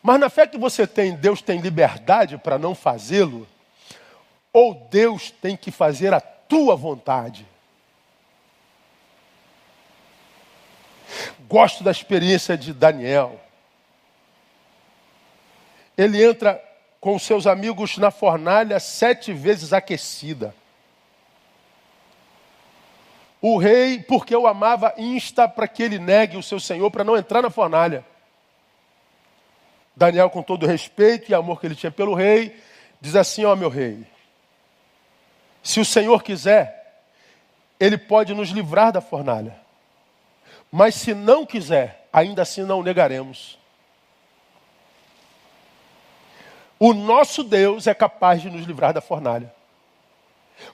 Mas 0.01 0.19
na 0.19 0.29
fé 0.29 0.45
que 0.45 0.59
você 0.59 0.85
tem, 0.85 1.15
Deus 1.15 1.41
tem 1.41 1.59
liberdade 1.59 2.37
para 2.37 2.59
não 2.59 2.75
fazê-lo? 2.75 3.47
Ou 4.53 4.75
Deus 4.91 5.31
tem 5.31 5.57
que 5.57 5.71
fazer 5.71 6.13
a 6.13 6.21
tua 6.21 6.75
vontade? 6.75 7.47
Gosto 11.47 11.83
da 11.83 11.89
experiência 11.89 12.55
de 12.55 12.71
Daniel. 12.71 13.41
Ele 15.97 16.23
entra 16.23 16.63
com 17.01 17.17
seus 17.17 17.47
amigos 17.47 17.97
na 17.97 18.11
fornalha 18.11 18.79
sete 18.79 19.33
vezes 19.33 19.73
aquecida. 19.73 20.53
O 23.41 23.57
rei, 23.57 23.99
porque 23.99 24.35
o 24.35 24.47
amava, 24.47 24.93
insta 24.97 25.47
para 25.47 25.67
que 25.67 25.81
ele 25.81 25.97
negue 25.97 26.35
o 26.35 26.43
seu 26.43 26.59
senhor 26.59 26.91
para 26.91 27.03
não 27.03 27.15
entrar 27.15 27.41
na 27.41 27.49
fornalha. 27.49 28.05
Daniel, 29.95 30.29
com 30.29 30.41
todo 30.41 30.63
o 30.63 30.67
respeito 30.67 31.29
e 31.29 31.33
amor 31.33 31.59
que 31.59 31.67
ele 31.67 31.75
tinha 31.75 31.91
pelo 31.91 32.13
rei, 32.13 32.57
diz 33.01 33.15
assim: 33.15 33.45
Ó 33.45 33.55
meu 33.55 33.69
rei, 33.69 34.05
se 35.63 35.79
o 35.79 35.85
Senhor 35.85 36.23
quiser, 36.23 37.03
ele 37.79 37.97
pode 37.97 38.33
nos 38.33 38.49
livrar 38.49 38.91
da 38.91 39.01
fornalha. 39.01 39.59
Mas 40.71 40.95
se 40.95 41.13
não 41.13 41.45
quiser, 41.45 42.07
ainda 42.11 42.41
assim 42.41 42.63
não 42.63 42.79
o 42.79 42.83
negaremos. 42.83 43.57
O 46.79 46.93
nosso 46.93 47.43
Deus 47.43 47.87
é 47.87 47.93
capaz 47.93 48.41
de 48.41 48.49
nos 48.49 48.65
livrar 48.65 48.93
da 48.93 49.01
fornalha. 49.01 49.53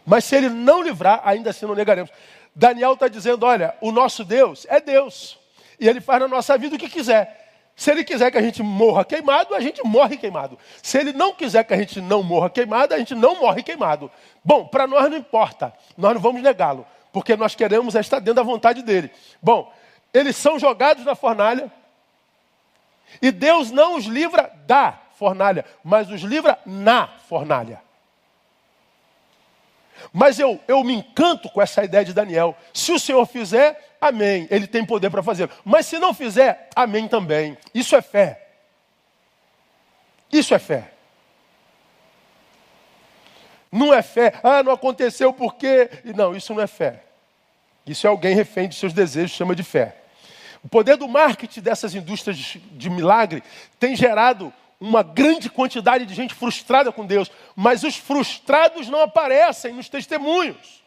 Mas 0.06 0.26
se 0.26 0.36
ele 0.36 0.50
não 0.50 0.82
livrar, 0.82 1.22
ainda 1.24 1.50
assim 1.50 1.66
não 1.66 1.76
negaremos. 1.76 2.12
Daniel 2.56 2.94
está 2.94 3.08
dizendo: 3.08 3.46
olha, 3.46 3.76
o 3.82 3.92
nosso 3.92 4.24
Deus 4.24 4.66
é 4.70 4.80
Deus. 4.80 5.38
E 5.80 5.88
ele 5.88 6.00
faz 6.00 6.22
na 6.22 6.28
nossa 6.28 6.58
vida 6.58 6.76
o 6.76 6.80
que 6.80 6.90
quiser. 6.90 7.44
Se 7.76 7.92
ele 7.92 8.06
quiser 8.06 8.32
que 8.32 8.38
a 8.38 8.42
gente 8.42 8.64
morra 8.64 9.04
queimado, 9.04 9.54
a 9.54 9.60
gente 9.60 9.84
morre 9.84 10.16
queimado. 10.16 10.58
Se 10.82 10.98
ele 10.98 11.12
não 11.12 11.34
quiser 11.34 11.64
que 11.66 11.74
a 11.74 11.78
gente 11.78 12.00
não 12.00 12.24
morra 12.24 12.50
queimado, 12.50 12.94
a 12.94 12.98
gente 12.98 13.14
não 13.14 13.42
morre 13.42 13.62
queimado. 13.62 14.10
Bom, 14.44 14.66
para 14.66 14.88
nós 14.88 15.10
não 15.10 15.18
importa, 15.18 15.74
nós 15.98 16.14
não 16.14 16.22
vamos 16.22 16.42
negá-lo, 16.42 16.88
porque 17.12 17.36
nós 17.36 17.54
queremos 17.54 17.94
estar 17.96 18.20
dentro 18.20 18.36
da 18.36 18.44
vontade 18.44 18.82
dele. 18.82 19.12
Bom, 19.42 19.74
eles 20.14 20.38
são 20.38 20.58
jogados 20.58 21.04
na 21.04 21.16
fornalha, 21.16 21.70
e 23.22 23.30
Deus 23.30 23.72
não 23.72 23.98
os 23.98 24.06
livra 24.06 24.52
da 24.66 24.98
fornalha, 25.18 25.66
mas 25.84 26.10
os 26.10 26.22
livra 26.22 26.58
na 26.66 27.08
fornalha. 27.28 27.82
Mas 30.12 30.40
eu, 30.40 30.60
eu 30.68 30.84
me 30.84 30.94
encanto 30.94 31.50
com 31.50 31.62
essa 31.62 31.84
ideia 31.84 32.06
de 32.06 32.14
Daniel. 32.14 32.56
Se 32.74 32.92
o 32.92 33.00
Senhor 33.00 33.26
fizer, 33.26 33.96
amém. 34.00 34.48
Ele 34.50 34.68
tem 34.68 34.86
poder 34.86 35.10
para 35.10 35.24
fazer. 35.24 35.50
Mas 35.64 35.86
se 35.86 36.00
não 36.00 36.14
fizer, 36.14 36.70
amém 36.76 37.08
também. 37.08 37.58
Isso 37.74 37.96
é 37.96 38.02
fé. 38.02 38.48
Isso 40.32 40.54
é 40.54 40.60
fé. 40.60 40.92
Não 43.72 43.94
é 43.94 44.02
fé. 44.02 44.34
Ah, 44.44 44.64
não 44.64 44.72
aconteceu 44.72 45.34
porque. 45.34 45.90
Não, 46.16 46.36
isso 46.36 46.54
não 46.54 46.62
é 46.62 46.68
fé. 46.68 47.04
Isso 47.86 48.08
é 48.08 48.10
alguém 48.10 48.34
refém 48.34 48.68
de 48.68 48.76
seus 48.76 48.94
desejos, 48.94 49.36
chama 49.36 49.56
de 49.56 49.64
fé. 49.64 49.96
O 50.64 50.68
poder 50.68 50.98
do 50.98 51.08
marketing 51.08 51.62
dessas 51.62 51.94
indústrias 51.94 52.58
de 52.72 52.90
milagre 52.90 53.44
tem 53.80 53.96
gerado 53.96 54.52
uma 54.80 55.04
grande 55.04 55.50
quantidade 55.50 56.06
de 56.06 56.14
gente 56.14 56.34
frustrada 56.34 56.92
com 56.92 57.06
Deus, 57.06 57.32
mas 57.56 57.84
os 57.84 57.96
frustrados 57.96 58.90
não 58.90 59.02
aparecem 59.02 59.74
nos 59.74 59.90
testemunhos. 59.90 60.84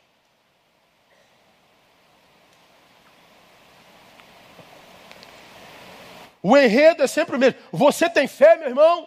O 6.42 6.56
enredo 6.56 7.02
é 7.02 7.06
sempre 7.06 7.36
o 7.36 7.38
mesmo. 7.38 7.58
Você 7.72 8.08
tem 8.08 8.28
fé, 8.28 8.56
meu 8.56 8.68
irmão? 8.68 9.06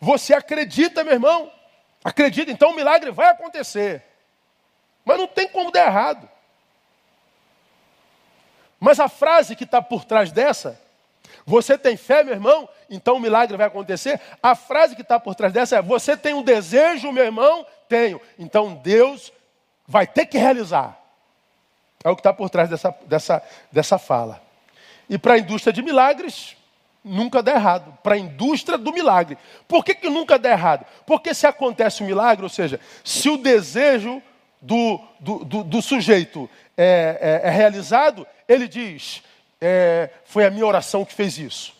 Você 0.00 0.34
acredita, 0.34 1.02
meu 1.02 1.14
irmão? 1.14 1.50
Acredita, 2.04 2.50
então 2.50 2.70
o 2.70 2.76
milagre 2.76 3.10
vai 3.10 3.30
acontecer. 3.30 4.04
Mas 5.04 5.18
não 5.18 5.26
tem 5.26 5.48
como 5.48 5.70
dar 5.70 5.86
errado. 5.86 6.28
Mas 8.78 9.00
a 9.00 9.08
frase 9.08 9.56
que 9.56 9.64
está 9.64 9.80
por 9.80 10.04
trás 10.04 10.30
dessa, 10.30 10.80
você 11.46 11.76
tem 11.76 11.96
fé, 11.96 12.24
meu 12.24 12.34
irmão? 12.34 12.68
Então 12.88 13.16
o 13.16 13.20
milagre 13.20 13.56
vai 13.56 13.66
acontecer. 13.66 14.20
A 14.42 14.54
frase 14.54 14.94
que 14.94 15.02
está 15.02 15.20
por 15.20 15.34
trás 15.34 15.52
dessa 15.52 15.76
é: 15.76 15.82
Você 15.82 16.16
tem 16.16 16.34
um 16.34 16.42
desejo, 16.42 17.12
meu 17.12 17.24
irmão? 17.24 17.66
Tenho. 17.88 18.20
Então 18.38 18.74
Deus 18.74 19.32
vai 19.86 20.06
ter 20.06 20.26
que 20.26 20.38
realizar. 20.38 20.98
É 22.02 22.10
o 22.10 22.14
que 22.14 22.20
está 22.20 22.32
por 22.32 22.50
trás 22.50 22.68
dessa, 22.68 22.94
dessa, 23.06 23.42
dessa 23.72 23.98
fala. 23.98 24.42
E 25.08 25.18
para 25.18 25.34
a 25.34 25.38
indústria 25.38 25.72
de 25.72 25.82
milagres, 25.82 26.56
nunca 27.02 27.42
dá 27.42 27.52
errado. 27.52 27.96
Para 28.02 28.14
a 28.14 28.18
indústria 28.18 28.78
do 28.78 28.92
milagre. 28.92 29.36
Por 29.68 29.84
que, 29.84 29.94
que 29.94 30.08
nunca 30.08 30.38
dá 30.38 30.50
errado? 30.50 30.86
Porque 31.06 31.34
se 31.34 31.46
acontece 31.46 32.02
um 32.02 32.06
milagre, 32.06 32.42
ou 32.42 32.50
seja, 32.50 32.80
se 33.02 33.28
o 33.28 33.36
desejo 33.36 34.22
do, 34.60 34.98
do, 35.20 35.44
do, 35.44 35.64
do 35.64 35.82
sujeito 35.82 36.48
é, 36.76 37.40
é, 37.44 37.48
é, 37.48 37.50
realizado, 37.50 38.26
ele 38.48 38.66
diz: 38.66 39.22
é, 39.60 40.10
Foi 40.24 40.44
a 40.44 40.50
minha 40.50 40.66
oração 40.66 41.04
que 41.04 41.14
fez 41.14 41.38
isso. 41.38 41.74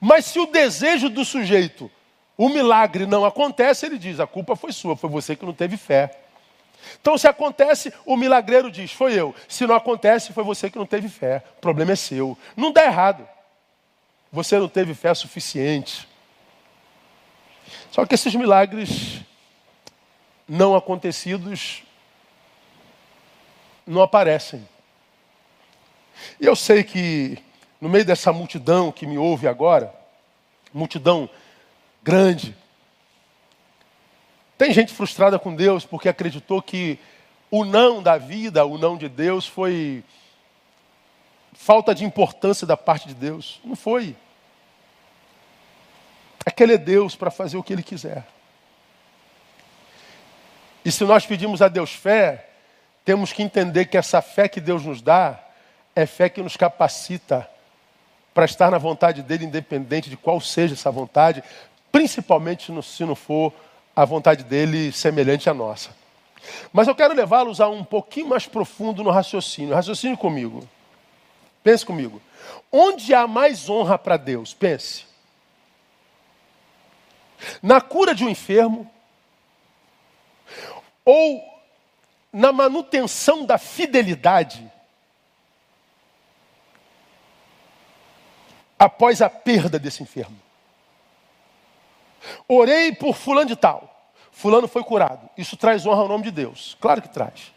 Mas 0.00 0.26
se 0.26 0.38
o 0.38 0.46
desejo 0.46 1.08
do 1.08 1.24
sujeito, 1.24 1.90
o 2.36 2.48
milagre 2.48 3.06
não 3.06 3.24
acontece, 3.24 3.86
ele 3.86 3.98
diz: 3.98 4.20
A 4.20 4.26
culpa 4.26 4.56
foi 4.56 4.72
sua, 4.72 4.96
foi 4.96 5.10
você 5.10 5.36
que 5.36 5.44
não 5.44 5.52
teve 5.52 5.76
fé. 5.76 6.18
Então, 7.00 7.16
se 7.16 7.26
acontece, 7.26 7.92
o 8.04 8.16
milagreiro 8.16 8.70
diz: 8.70 8.92
Foi 8.92 9.12
eu. 9.14 9.34
Se 9.48 9.66
não 9.66 9.74
acontece, 9.74 10.32
foi 10.32 10.44
você 10.44 10.70
que 10.70 10.78
não 10.78 10.86
teve 10.86 11.08
fé. 11.08 11.42
O 11.56 11.60
problema 11.60 11.92
é 11.92 11.96
seu. 11.96 12.36
Não 12.56 12.72
dá 12.72 12.84
errado. 12.84 13.28
Você 14.32 14.58
não 14.58 14.68
teve 14.68 14.94
fé 14.94 15.14
suficiente. 15.14 16.08
Só 17.90 18.04
que 18.04 18.14
esses 18.14 18.34
milagres 18.34 19.20
não 20.48 20.74
acontecidos 20.74 21.82
não 23.86 24.02
aparecem. 24.02 24.66
E 26.40 26.46
eu 26.46 26.56
sei 26.56 26.82
que 26.82 27.38
no 27.80 27.88
meio 27.88 28.04
dessa 28.04 28.32
multidão 28.32 28.90
que 28.90 29.06
me 29.06 29.18
ouve 29.18 29.46
agora, 29.46 29.94
multidão 30.72 31.28
grande, 32.02 32.56
tem 34.56 34.72
gente 34.72 34.92
frustrada 34.92 35.38
com 35.38 35.54
Deus 35.54 35.84
porque 35.84 36.08
acreditou 36.08 36.62
que 36.62 36.98
o 37.50 37.64
não 37.64 38.02
da 38.02 38.16
vida, 38.18 38.64
o 38.64 38.78
não 38.78 38.96
de 38.96 39.08
Deus, 39.08 39.46
foi 39.46 40.02
falta 41.52 41.94
de 41.94 42.04
importância 42.04 42.66
da 42.66 42.76
parte 42.76 43.08
de 43.08 43.14
Deus. 43.14 43.60
Não 43.64 43.76
foi. 43.76 44.16
Aquele 46.44 46.74
é 46.74 46.78
Deus 46.78 47.16
para 47.16 47.30
fazer 47.30 47.56
o 47.56 47.62
que 47.62 47.72
Ele 47.72 47.82
quiser. 47.82 48.26
E 50.84 50.92
se 50.92 51.04
nós 51.04 51.24
pedimos 51.24 51.62
a 51.62 51.68
Deus 51.68 51.92
fé, 51.92 52.50
temos 53.04 53.32
que 53.32 53.42
entender 53.42 53.86
que 53.86 53.96
essa 53.96 54.20
fé 54.20 54.48
que 54.48 54.60
Deus 54.60 54.84
nos 54.84 55.00
dá 55.00 55.40
é 55.94 56.06
fé 56.06 56.28
que 56.28 56.42
nos 56.42 56.56
capacita 56.56 57.48
para 58.32 58.44
estar 58.44 58.70
na 58.70 58.78
vontade 58.78 59.22
dele, 59.22 59.44
independente 59.44 60.10
de 60.10 60.16
qual 60.16 60.40
seja 60.40 60.74
essa 60.74 60.90
vontade, 60.90 61.42
principalmente 61.92 62.72
se 62.82 63.04
não 63.04 63.14
for 63.14 63.52
a 63.94 64.04
vontade 64.04 64.42
dele 64.42 64.90
semelhante 64.90 65.48
à 65.48 65.54
nossa. 65.54 65.94
Mas 66.72 66.88
eu 66.88 66.94
quero 66.94 67.14
levá-los 67.14 67.60
a 67.60 67.68
um 67.68 67.84
pouquinho 67.84 68.28
mais 68.28 68.46
profundo 68.46 69.02
no 69.02 69.10
raciocínio. 69.10 69.74
Raciocínio 69.74 70.16
comigo. 70.16 70.68
Pense 71.62 71.86
comigo. 71.86 72.20
Onde 72.70 73.14
há 73.14 73.26
mais 73.26 73.70
honra 73.70 73.96
para 73.96 74.16
Deus? 74.16 74.52
Pense. 74.52 75.06
Na 77.62 77.80
cura 77.80 78.14
de 78.14 78.24
um 78.24 78.28
enfermo 78.28 78.90
ou 81.04 81.42
na 82.32 82.52
manutenção 82.52 83.44
da 83.44 83.56
fidelidade 83.56 84.70
após 88.78 89.22
a 89.22 89.30
perda 89.30 89.78
desse 89.78 90.02
enfermo. 90.02 90.36
Orei 92.48 92.92
por 92.92 93.14
fulano 93.14 93.48
de 93.48 93.56
tal. 93.56 93.90
Fulano 94.32 94.66
foi 94.66 94.82
curado. 94.82 95.28
Isso 95.36 95.56
traz 95.56 95.86
honra 95.86 96.02
ao 96.02 96.08
nome 96.08 96.24
de 96.24 96.30
Deus. 96.30 96.76
Claro 96.80 97.00
que 97.00 97.08
traz. 97.08 97.52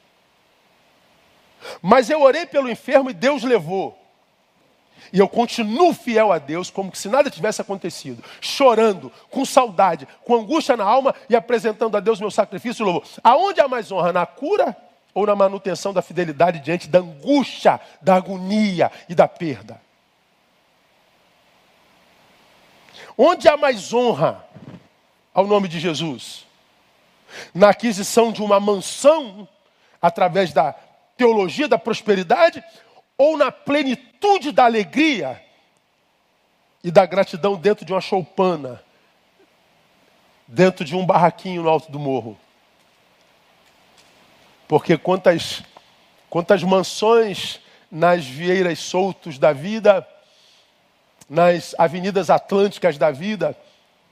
Mas 1.82 2.10
eu 2.10 2.21
orei 2.21 2.45
pelo 2.45 2.69
enfermo 2.69 3.10
e 3.10 3.13
Deus 3.13 3.43
levou. 3.43 3.97
E 5.12 5.19
eu 5.19 5.27
continuo 5.27 5.93
fiel 5.93 6.32
a 6.32 6.38
Deus, 6.38 6.69
como 6.69 6.93
se 6.95 7.08
nada 7.08 7.30
tivesse 7.30 7.62
acontecido, 7.62 8.23
chorando, 8.41 9.12
com 9.30 9.45
saudade, 9.45 10.08
com 10.23 10.36
angústia 10.36 10.75
na 10.75 10.84
alma 10.84 11.15
e 11.30 11.36
apresentando 11.36 11.95
a 11.95 11.99
Deus 11.99 12.19
meu 12.19 12.32
sacrifício 12.32 12.84
e 12.84 12.86
louvor. 12.86 13.03
Aonde 13.23 13.62
há 13.62 13.67
mais 13.67 13.91
honra? 13.91 14.12
Na 14.12 14.25
cura 14.25 14.75
ou 15.13 15.25
na 15.25 15.36
manutenção 15.36 15.93
da 15.93 16.01
fidelidade 16.01 16.60
diante 16.60 16.88
da 16.88 16.99
angústia, 16.99 17.80
da 18.01 18.15
agonia 18.15 18.91
e 19.08 19.15
da 19.15 19.27
perda? 19.27 19.87
Onde 23.18 23.48
há 23.48 23.58
mais 23.58 23.94
honra 23.94 24.46
ao 25.34 25.46
nome 25.46 25.68
de 25.68 25.80
Jesus? 25.80 26.46
Na 27.54 27.70
aquisição 27.70 28.32
de 28.32 28.42
uma 28.42 28.60
mansão 28.60 29.48
através 30.02 30.54
da 30.54 30.74
teologia 31.16 31.68
da 31.68 31.78
prosperidade 31.78 32.64
ou 33.18 33.38
na 33.38 33.52
plenitude 33.52 34.52
da 34.52 34.66
alegria 34.66 35.44
e 36.84 36.92
da 36.92 37.06
gratidão 37.06 37.56
dentro 37.56 37.84
de 37.86 37.92
uma 37.92 38.02
choupana, 38.02 38.84
dentro 40.48 40.86
de 40.86 40.96
um 40.96 41.06
barraquinho 41.06 41.64
no 41.64 41.70
alto 41.70 41.92
do 41.92 42.00
morro? 42.00 42.38
Porque 44.68 44.98
quantas, 44.98 45.64
quantas 46.30 46.62
mansões 46.64 47.60
nas 47.90 48.26
vieiras 48.26 48.80
soltos 48.80 49.40
da 49.40 49.54
vida 49.54 50.08
nas 51.30 51.76
avenidas 51.78 52.30
atlânticas 52.30 52.98
da 52.98 53.12
vida, 53.12 53.58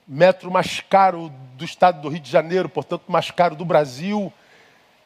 metro 0.08 0.52
mais 0.52 0.82
caro 0.82 1.32
do 1.56 1.64
estado 1.64 2.02
do 2.02 2.10
Rio 2.10 2.20
de 2.20 2.30
Janeiro, 2.30 2.70
portanto, 2.70 3.04
mais 3.08 3.32
caro 3.32 3.56
do 3.56 3.66
Brasil, 3.66 4.32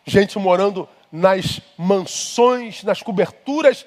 gente 0.05 0.37
morando 0.39 0.89
nas 1.11 1.61
mansões, 1.77 2.83
nas 2.83 3.01
coberturas 3.01 3.85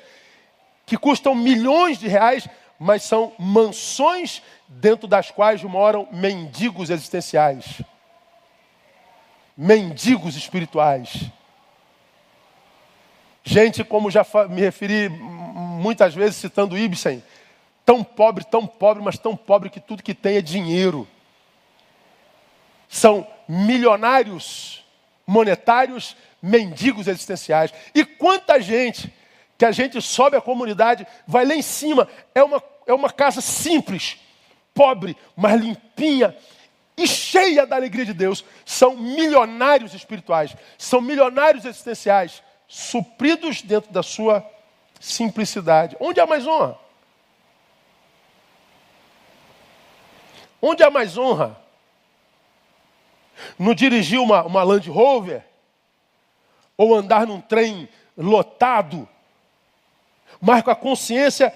que 0.87 0.97
custam 0.97 1.35
milhões 1.35 1.99
de 1.99 2.09
reais, 2.09 2.49
mas 2.79 3.03
são 3.03 3.33
mansões 3.39 4.43
dentro 4.69 5.07
das 5.07 5.31
quais 5.31 5.63
moram 5.63 6.09
mendigos 6.13 6.91
existenciais, 6.91 7.83
mendigos 9.57 10.37
espirituais. 10.37 11.31
Gente, 13.45 13.83
como 13.85 14.11
já 14.11 14.25
me 14.49 14.61
referi 14.61 15.09
muitas 15.09 16.15
vezes 16.15 16.37
citando 16.37 16.79
Ibsen, 16.79 17.23
Tão 17.85 18.05
pobre, 18.05 18.45
tão 18.45 18.66
pobre, 18.66 19.03
mas 19.03 19.18
tão 19.18 19.37
pobre 19.37 19.71
que 19.71 19.81
tudo 19.81 20.03
que 20.03 20.14
tem 20.14 20.37
é 20.37 20.42
dinheiro. 20.42 21.09
São 22.88 23.27
milionários 23.49 24.85
monetários, 25.27 26.16
mendigos 26.40 27.09
existenciais. 27.09 27.73
E 27.95 28.05
quanta 28.05 28.61
gente 28.61 29.12
que 29.57 29.64
a 29.64 29.73
gente 29.73 30.01
sobe 30.03 30.37
a 30.37 30.40
comunidade, 30.40 31.07
vai 31.27 31.45
lá 31.45 31.55
em 31.55 31.62
cima, 31.62 32.09
é 32.35 32.42
uma, 32.42 32.62
é 32.85 32.92
uma 32.92 33.11
casa 33.11 33.40
simples, 33.40 34.17
pobre, 34.75 35.17
mas 35.37 35.61
limpinha 35.61 36.37
e 36.96 37.07
cheia 37.07 37.65
da 37.65 37.77
alegria 37.77 38.04
de 38.04 38.13
Deus. 38.13 38.44
São 38.65 38.96
milionários 38.96 39.94
espirituais, 39.94 40.54
são 40.77 41.00
milionários 41.00 41.65
existenciais, 41.65 42.42
supridos 42.67 43.63
dentro 43.63 43.92
da 43.92 44.02
sua 44.02 44.44
simplicidade. 44.98 45.96
Onde 46.00 46.21
há 46.21 46.27
mais 46.27 46.46
honra? 46.46 46.77
Onde 50.63 50.85
há 50.85 50.90
mais 50.90 51.19
honra? 51.19 51.60
No 53.58 53.75
dirigir 53.75 54.21
uma, 54.21 54.44
uma 54.44 54.63
Land 54.63 54.88
Rover? 54.88 55.44
Ou 56.77 56.94
andar 56.94 57.27
num 57.27 57.40
trem 57.40 57.88
lotado? 58.17 59.08
Mas 60.40 60.63
com 60.63 60.71
a 60.71 60.77
consciência 60.77 61.52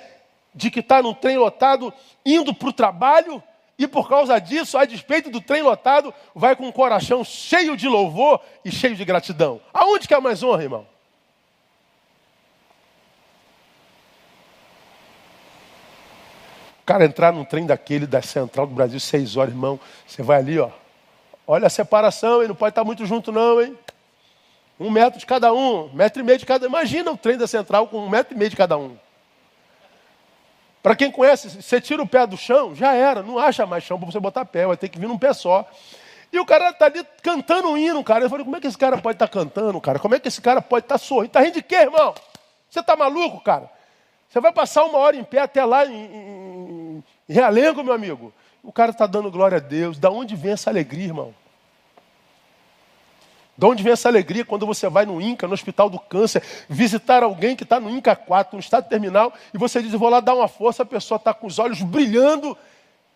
de 0.53 0.71
que 0.71 0.81
está 0.81 1.01
num 1.01 1.15
trem 1.15 1.39
lotado, 1.39 1.93
indo 2.25 2.53
para 2.53 2.69
o 2.69 2.73
trabalho, 2.73 3.43
e 3.79 3.87
por 3.87 4.09
causa 4.09 4.39
disso, 4.39 4.77
a 4.79 4.85
despeito 4.85 5.31
do 5.31 5.41
trem 5.41 5.63
lotado, 5.63 6.13
vai 6.35 6.57
com 6.57 6.67
o 6.67 6.73
coração 6.73 7.23
cheio 7.23 7.77
de 7.77 7.87
louvor 7.87 8.41
e 8.65 8.73
cheio 8.73 8.97
de 8.97 9.05
gratidão. 9.05 9.61
Aonde 9.73 10.09
que 10.09 10.15
há 10.15 10.21
mais 10.21 10.43
honra, 10.43 10.63
irmão? 10.63 10.96
Cara 16.87 17.05
entrar 17.05 17.33
num 17.33 17.45
trem 17.45 17.67
daquele 17.67 18.07
da 18.07 18.23
Central 18.23 18.67
do 18.67 18.75
Brasil, 18.75 19.01
seis 19.01 19.37
horas, 19.37 19.53
irmão, 19.53 19.79
você 20.07 20.23
vai 20.23 20.39
ali, 20.39 20.59
ó. 20.59 20.71
Olha 21.45 21.67
a 21.67 21.71
separação, 21.71 22.41
hein? 22.41 22.49
Não 22.49 22.55
pode 22.55 22.71
estar 22.71 22.85
muito 22.85 23.05
junto, 23.05 23.33
não, 23.33 23.61
hein? 23.61 23.77
Um 24.79 24.91
metro 24.91 25.19
de 25.19 25.27
cada 25.27 25.53
um, 25.53 25.87
um 25.87 25.93
metro 25.93 26.23
e 26.23 26.25
meio 26.25 26.39
de 26.39 26.47
cada 26.47 26.65
um. 26.65 26.69
Imagina 26.69 27.11
o 27.11 27.17
trem 27.17 27.37
da 27.37 27.47
Central 27.47 27.89
com 27.89 27.99
um 27.99 28.09
metro 28.09 28.35
e 28.35 28.39
meio 28.39 28.51
de 28.51 28.57
cada 28.57 28.79
um. 28.79 28.97
Para 30.83 30.95
quem 30.95 31.11
conhece, 31.11 31.61
você 31.61 31.81
tira 31.81 32.01
o 32.01 32.07
pé 32.07 32.25
do 32.27 32.37
chão, 32.37 32.73
já 32.73 32.95
era, 32.95 33.21
não 33.21 33.39
acha 33.39 33.67
mais 33.67 33.83
chão 33.83 33.99
para 33.99 34.07
você 34.07 34.21
botar 34.21 34.45
pé, 34.45 34.67
vai 34.67 34.77
ter 34.77 34.89
que 34.89 34.99
vir 34.99 35.09
num 35.09 35.19
pé 35.19 35.33
só. 35.33 35.69
E 36.33 36.39
o 36.39 36.47
cara 36.47 36.71
está 36.71 36.87
ali 36.87 37.05
cantando 37.23 37.69
um 37.69 37.77
hino, 37.77 38.05
cara. 38.05 38.25
Eu 38.25 38.31
falei, 38.31 38.45
como 38.45 38.57
é 38.57 38.61
que 38.61 38.67
esse 38.67 38.79
cara 38.79 38.97
pode 38.99 39.17
estar 39.17 39.27
tá 39.27 39.33
cantando, 39.33 39.81
cara? 39.81 39.99
Como 39.99 40.15
é 40.15 40.21
que 40.21 40.29
esse 40.29 40.41
cara 40.41 40.63
pode 40.63 40.85
estar 40.85 40.95
tá 40.95 40.99
sorrindo? 40.99 41.27
Está 41.27 41.41
rindo 41.41 41.55
de 41.55 41.63
quê, 41.63 41.77
irmão? 41.77 42.15
Você 42.71 42.81
está 42.81 42.95
maluco, 42.95 43.41
cara? 43.41 43.71
Você 44.29 44.41
vai 44.41 44.53
passar 44.53 44.85
uma 44.85 44.99
hora 44.99 45.17
em 45.17 45.25
pé 45.25 45.41
até 45.41 45.65
lá 45.65 45.87
em, 45.87 45.95
em, 45.95 47.05
em 47.29 47.33
Realengo, 47.33 47.83
meu 47.83 47.95
amigo. 47.95 48.33
O 48.63 48.73
cara 48.73 48.91
está 48.91 49.07
dando 49.07 49.31
glória 49.31 49.59
a 49.59 49.61
Deus. 49.61 49.99
Da 49.99 50.11
onde 50.11 50.35
vem 50.35 50.53
essa 50.53 50.71
alegria, 50.71 51.07
irmão? 51.07 51.35
De 53.57 53.65
onde 53.65 53.83
vem 53.83 53.93
essa 53.93 54.09
alegria 54.09 54.45
quando 54.45 54.67
você 54.67 54.89
vai 54.89 55.07
no 55.07 55.21
INCA, 55.21 55.47
no 55.47 55.55
Hospital 55.55 55.89
do 55.89 55.99
Câncer, 55.99 56.43
visitar 56.69 57.23
alguém 57.23 57.57
que 57.57 57.63
está 57.63 57.81
no 57.81 57.89
INCA 57.89 58.15
4, 58.15 58.55
no 58.55 58.61
estado 58.61 58.89
terminal, 58.89 59.33
e 59.55 59.57
você 59.57 59.81
diz, 59.81 59.93
vou 59.93 60.11
lá 60.11 60.21
dar 60.21 60.35
uma 60.35 60.49
força, 60.49 60.83
a 60.83 60.87
pessoa 60.87 61.17
está 61.17 61.33
com 61.33 61.47
os 61.47 61.59
olhos 61.59 61.81
brilhando 61.81 62.57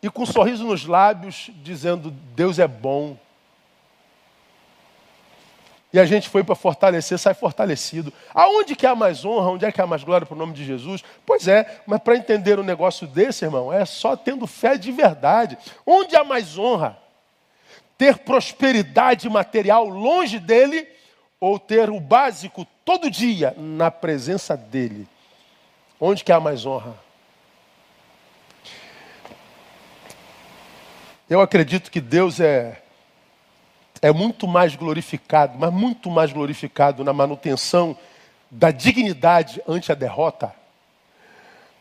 e 0.02 0.08
com 0.08 0.22
um 0.22 0.26
sorriso 0.26 0.64
nos 0.64 0.86
lábios, 0.86 1.50
dizendo, 1.62 2.10
Deus 2.34 2.58
é 2.58 2.66
bom. 2.66 3.18
E 5.92 5.98
a 5.98 6.04
gente 6.04 6.28
foi 6.28 6.44
para 6.44 6.54
fortalecer, 6.54 7.18
sai 7.18 7.34
fortalecido. 7.34 8.12
Aonde 8.32 8.76
que 8.76 8.86
há 8.86 8.94
mais 8.94 9.24
honra, 9.24 9.50
onde 9.50 9.64
é 9.64 9.72
que 9.72 9.80
há 9.80 9.86
mais 9.86 10.04
glória 10.04 10.26
para 10.26 10.36
o 10.36 10.38
nome 10.38 10.52
de 10.52 10.64
Jesus? 10.64 11.02
Pois 11.26 11.48
é, 11.48 11.82
mas 11.86 12.00
para 12.00 12.16
entender 12.16 12.58
um 12.58 12.64
negócio 12.64 13.06
desse, 13.06 13.44
irmão, 13.44 13.72
é 13.72 13.84
só 13.84 14.16
tendo 14.16 14.46
fé 14.46 14.76
de 14.76 14.92
verdade. 14.92 15.58
Onde 15.84 16.14
há 16.14 16.22
mais 16.22 16.56
honra? 16.56 16.98
ter 18.00 18.16
prosperidade 18.16 19.28
material 19.28 19.86
longe 19.86 20.38
dele 20.38 20.88
ou 21.38 21.58
ter 21.58 21.90
o 21.90 22.00
básico 22.00 22.66
todo 22.82 23.10
dia 23.10 23.54
na 23.58 23.90
presença 23.90 24.56
dele? 24.56 25.06
Onde 26.00 26.24
que 26.24 26.32
há 26.32 26.40
mais 26.40 26.64
honra? 26.64 26.94
Eu 31.28 31.42
acredito 31.42 31.90
que 31.90 32.00
Deus 32.00 32.40
é 32.40 32.80
é 34.02 34.12
muito 34.12 34.48
mais 34.48 34.74
glorificado, 34.74 35.58
mas 35.58 35.72
muito 35.72 36.10
mais 36.10 36.32
glorificado 36.32 37.04
na 37.04 37.12
manutenção 37.12 37.96
da 38.50 38.70
dignidade 38.70 39.62
ante 39.68 39.92
a 39.92 39.94
derrota 39.94 40.52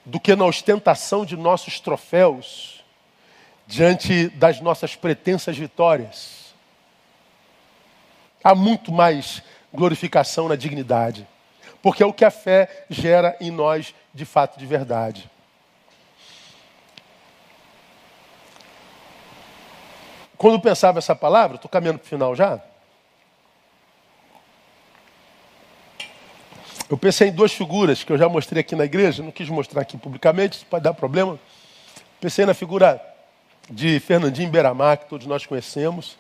do 0.06 0.20
que 0.20 0.36
na 0.36 0.46
ostentação 0.46 1.26
de 1.26 1.38
nossos 1.38 1.80
troféus 1.80 2.84
diante 3.66 4.30
das 4.30 4.60
nossas 4.60 4.96
pretensas 4.96 5.58
vitórias. 5.58 6.54
Há 8.44 8.56
muito 8.56 8.92
mais 8.92 9.44
glorificação 9.74 10.48
na 10.48 10.56
dignidade, 10.56 11.28
porque 11.82 12.02
é 12.02 12.06
o 12.06 12.14
que 12.14 12.26
a 12.26 12.32
fé 12.32 12.86
gera 12.90 13.38
em 13.40 13.52
nós 13.52 13.94
de 14.14 14.26
fato 14.26 14.58
de 14.58 14.66
verdade. 14.66 15.30
Quando 20.40 20.54
eu 20.54 20.62
pensava 20.62 21.00
essa 21.00 21.14
palavra, 21.14 21.58
estou 21.58 21.70
caminhando 21.70 22.00
para 22.00 22.06
o 22.06 22.10
final 22.10 22.34
já. 22.34 22.62
Eu 26.90 26.98
pensei 26.98 27.28
em 27.28 27.32
duas 27.34 27.52
figuras 27.52 28.06
que 28.06 28.14
eu 28.14 28.18
já 28.18 28.30
mostrei 28.30 28.62
aqui 28.62 28.74
na 28.74 28.86
igreja, 28.86 29.22
não 29.22 29.34
quis 29.34 29.50
mostrar 29.50 29.82
aqui 29.82 29.98
publicamente, 29.98 30.60
isso 30.60 30.66
pode 30.66 30.86
dar 30.86 30.94
problema. 30.94 31.38
Pensei 32.22 32.46
na 32.46 32.54
figura 32.54 33.06
de 33.70 34.00
Fernandinho 34.00 34.50
Beiramar, 34.50 35.00
que 35.00 35.10
todos 35.10 35.28
nós 35.28 35.46
conhecemos, 35.46 36.18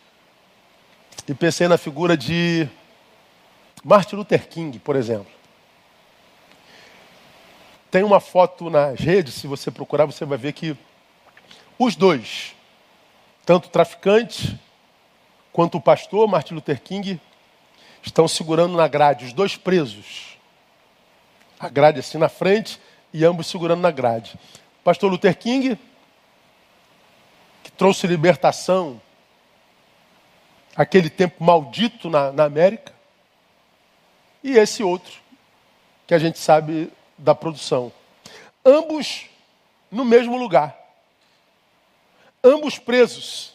e 1.26 1.34
pensei 1.34 1.70
na 1.70 1.78
figura 1.78 2.18
de 2.18 2.68
Martin 3.86 4.18
Luther 4.18 4.50
King, 4.50 4.80
por 4.80 4.98
exemplo. 4.98 5.32
Tem 7.90 8.04
uma 8.04 8.20
foto 8.20 8.70
nas 8.70 9.00
redes, 9.00 9.36
se 9.36 9.48
você 9.48 9.72
procurar, 9.72 10.06
você 10.06 10.26
vai 10.26 10.38
ver 10.38 10.52
que 10.52 10.76
os 11.80 11.96
dois, 11.96 12.54
tanto 13.50 13.66
o 13.66 13.72
traficante 13.72 14.60
quanto 15.52 15.80
o 15.80 15.82
pastor 15.82 16.28
Martin 16.28 16.54
Luther 16.54 16.80
King, 16.80 17.20
estão 18.04 18.28
segurando 18.28 18.78
na 18.78 18.88
grade, 18.88 19.26
os 19.26 19.34
dois 19.34 19.58
presos. 19.58 20.38
A 21.60 21.68
grade 21.68 22.00
assim 22.00 22.20
na 22.20 22.30
frente 22.30 22.80
e 23.12 23.26
ambos 23.26 23.48
segurando 23.48 23.82
na 23.82 23.90
grade. 23.90 24.40
Pastor 24.84 25.10
Luther 25.10 25.36
King 25.36 25.80
trouxe 27.76 28.06
libertação, 28.06 29.02
aquele 30.76 31.10
tempo 31.10 31.44
maldito 31.44 32.08
na, 32.08 32.32
na 32.32 32.44
América, 32.44 32.94
e 34.44 34.60
esse 34.60 34.84
outro, 34.84 35.14
que 36.06 36.14
a 36.14 36.20
gente 36.20 36.38
sabe 36.38 36.94
da 37.18 37.34
produção. 37.34 37.92
Ambos 38.64 39.26
no 39.90 40.06
mesmo 40.06 40.38
lugar. 40.38 40.78
Ambos 42.44 42.80
presos. 42.80 43.54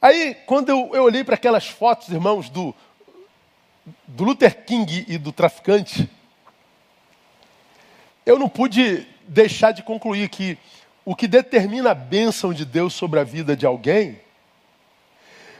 Aí, 0.00 0.34
quando 0.46 0.70
eu, 0.70 0.90
eu 0.94 1.02
olhei 1.04 1.22
para 1.22 1.34
aquelas 1.34 1.66
fotos, 1.68 2.08
irmãos, 2.08 2.48
do, 2.48 2.74
do 4.06 4.24
Luther 4.24 4.64
King 4.64 5.04
e 5.06 5.18
do 5.18 5.32
traficante, 5.32 6.08
eu 8.24 8.38
não 8.38 8.48
pude 8.48 9.06
deixar 9.26 9.72
de 9.72 9.82
concluir 9.82 10.28
que 10.28 10.56
o 11.04 11.14
que 11.14 11.26
determina 11.26 11.90
a 11.90 11.94
bênção 11.94 12.54
de 12.54 12.64
Deus 12.64 12.94
sobre 12.94 13.20
a 13.20 13.24
vida 13.24 13.56
de 13.56 13.66
alguém 13.66 14.20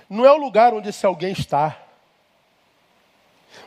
não 0.09 0.27
é 0.27 0.33
o 0.33 0.37
lugar 0.37 0.75
onde 0.75 0.89
esse 0.89 1.07
alguém 1.07 1.33
está. 1.33 1.81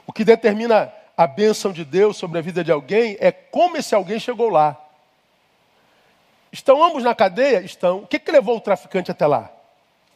O 0.05 0.11
que 0.11 0.25
determina 0.25 0.93
a 1.15 1.25
bênção 1.25 1.71
de 1.71 1.85
Deus 1.85 2.17
sobre 2.17 2.39
a 2.39 2.41
vida 2.41 2.63
de 2.63 2.71
alguém 2.71 3.15
é 3.19 3.31
como 3.31 3.77
esse 3.77 3.95
alguém 3.95 4.19
chegou 4.19 4.49
lá. 4.49 4.82
Estão 6.53 6.81
ambos 6.81 7.03
na 7.03 7.13
cadeia? 7.13 7.59
Estão. 7.61 7.97
O 7.97 8.07
que, 8.07 8.17
que 8.17 8.31
levou 8.31 8.55
o 8.55 8.61
traficante 8.61 9.11
até 9.11 9.27
lá? 9.27 9.51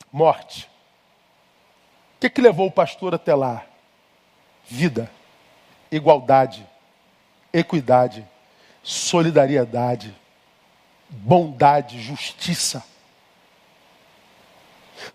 Morte. 0.09 0.69
O 2.15 2.19
que, 2.21 2.29
que 2.29 2.39
levou 2.39 2.67
o 2.67 2.71
pastor 2.71 3.13
até 3.13 3.35
lá? 3.35 3.65
Vida, 4.65 5.11
igualdade, 5.91 6.65
equidade, 7.51 8.25
solidariedade 8.81 10.15
bondade, 11.09 12.01
justiça. 12.01 12.83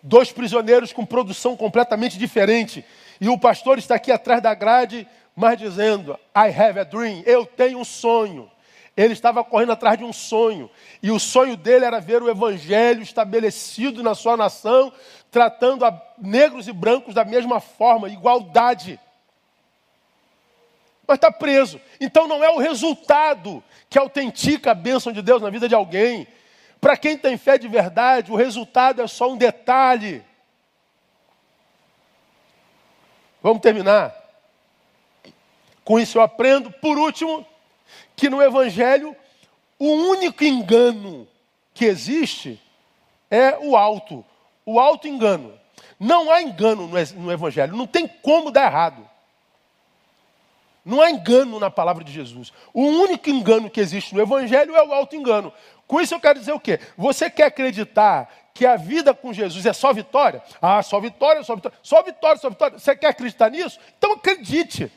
Dois 0.02 0.32
prisioneiros 0.32 0.92
com 0.92 1.04
produção 1.04 1.56
completamente 1.56 2.18
diferente. 2.18 2.84
E 3.20 3.28
o 3.28 3.38
pastor 3.38 3.78
está 3.78 3.96
aqui 3.96 4.10
atrás 4.10 4.42
da 4.42 4.54
grade, 4.54 5.06
mas 5.34 5.58
dizendo: 5.58 6.18
I 6.34 6.48
have 6.48 6.78
a 6.78 6.84
dream, 6.84 7.22
eu 7.26 7.44
tenho 7.44 7.78
um 7.78 7.84
sonho. 7.84 8.50
Ele 8.96 9.12
estava 9.12 9.42
correndo 9.42 9.72
atrás 9.72 9.98
de 9.98 10.04
um 10.04 10.12
sonho. 10.12 10.70
E 11.02 11.10
o 11.10 11.18
sonho 11.18 11.56
dele 11.56 11.84
era 11.84 12.00
ver 12.00 12.22
o 12.22 12.30
evangelho 12.30 13.02
estabelecido 13.02 14.02
na 14.02 14.14
sua 14.14 14.36
nação, 14.36 14.92
tratando 15.30 15.84
negros 16.18 16.68
e 16.68 16.72
brancos 16.72 17.14
da 17.14 17.24
mesma 17.24 17.60
forma, 17.60 18.08
igualdade 18.08 19.00
mas 21.12 21.16
está 21.16 21.30
preso. 21.30 21.80
Então 22.00 22.26
não 22.26 22.42
é 22.42 22.50
o 22.50 22.58
resultado 22.58 23.62
que 23.90 23.98
autentica 23.98 24.70
a 24.70 24.74
bênção 24.74 25.12
de 25.12 25.20
Deus 25.20 25.42
na 25.42 25.50
vida 25.50 25.68
de 25.68 25.74
alguém. 25.74 26.26
Para 26.80 26.96
quem 26.96 27.18
tem 27.18 27.36
fé 27.36 27.58
de 27.58 27.68
verdade, 27.68 28.32
o 28.32 28.36
resultado 28.36 29.02
é 29.02 29.06
só 29.06 29.30
um 29.30 29.36
detalhe. 29.36 30.24
Vamos 33.42 33.60
terminar. 33.60 34.14
Com 35.84 35.98
isso 35.98 36.16
eu 36.16 36.22
aprendo, 36.22 36.70
por 36.70 36.96
último, 36.96 37.46
que 38.14 38.28
no 38.28 38.42
Evangelho 38.42 39.16
o 39.78 39.90
único 39.90 40.44
engano 40.44 41.26
que 41.74 41.84
existe 41.84 42.60
é 43.28 43.58
o 43.58 43.76
alto, 43.76 44.24
o 44.64 44.78
alto 44.78 45.08
engano. 45.08 45.58
Não 45.98 46.30
há 46.30 46.40
engano 46.40 46.88
no 47.16 47.32
Evangelho, 47.32 47.76
não 47.76 47.86
tem 47.86 48.06
como 48.06 48.52
dar 48.52 48.66
errado. 48.66 49.08
Não 50.84 51.00
há 51.00 51.10
engano 51.10 51.58
na 51.58 51.70
palavra 51.70 52.02
de 52.04 52.12
Jesus. 52.12 52.52
O 52.72 52.82
único 52.82 53.28
engano 53.30 53.70
que 53.70 53.80
existe 53.80 54.14
no 54.14 54.20
Evangelho 54.20 54.76
é 54.76 54.84
o 54.84 54.92
auto-engano. 54.92 55.52
Com 55.86 56.00
isso 56.00 56.14
eu 56.14 56.20
quero 56.20 56.38
dizer 56.38 56.52
o 56.52 56.60
quê? 56.60 56.80
Você 56.96 57.28
quer 57.30 57.44
acreditar 57.44 58.32
que 58.54 58.66
a 58.66 58.76
vida 58.76 59.12
com 59.12 59.32
Jesus 59.32 59.66
é 59.66 59.72
só 59.72 59.92
vitória? 59.92 60.42
Ah, 60.60 60.82
só 60.82 61.00
vitória, 61.00 61.42
só 61.42 61.54
vitória, 61.54 61.78
só 61.82 62.02
vitória, 62.02 62.40
só 62.40 62.50
vitória. 62.50 62.78
Você 62.78 62.96
quer 62.96 63.08
acreditar 63.08 63.50
nisso? 63.50 63.78
Então 63.96 64.12
acredite. 64.12 64.92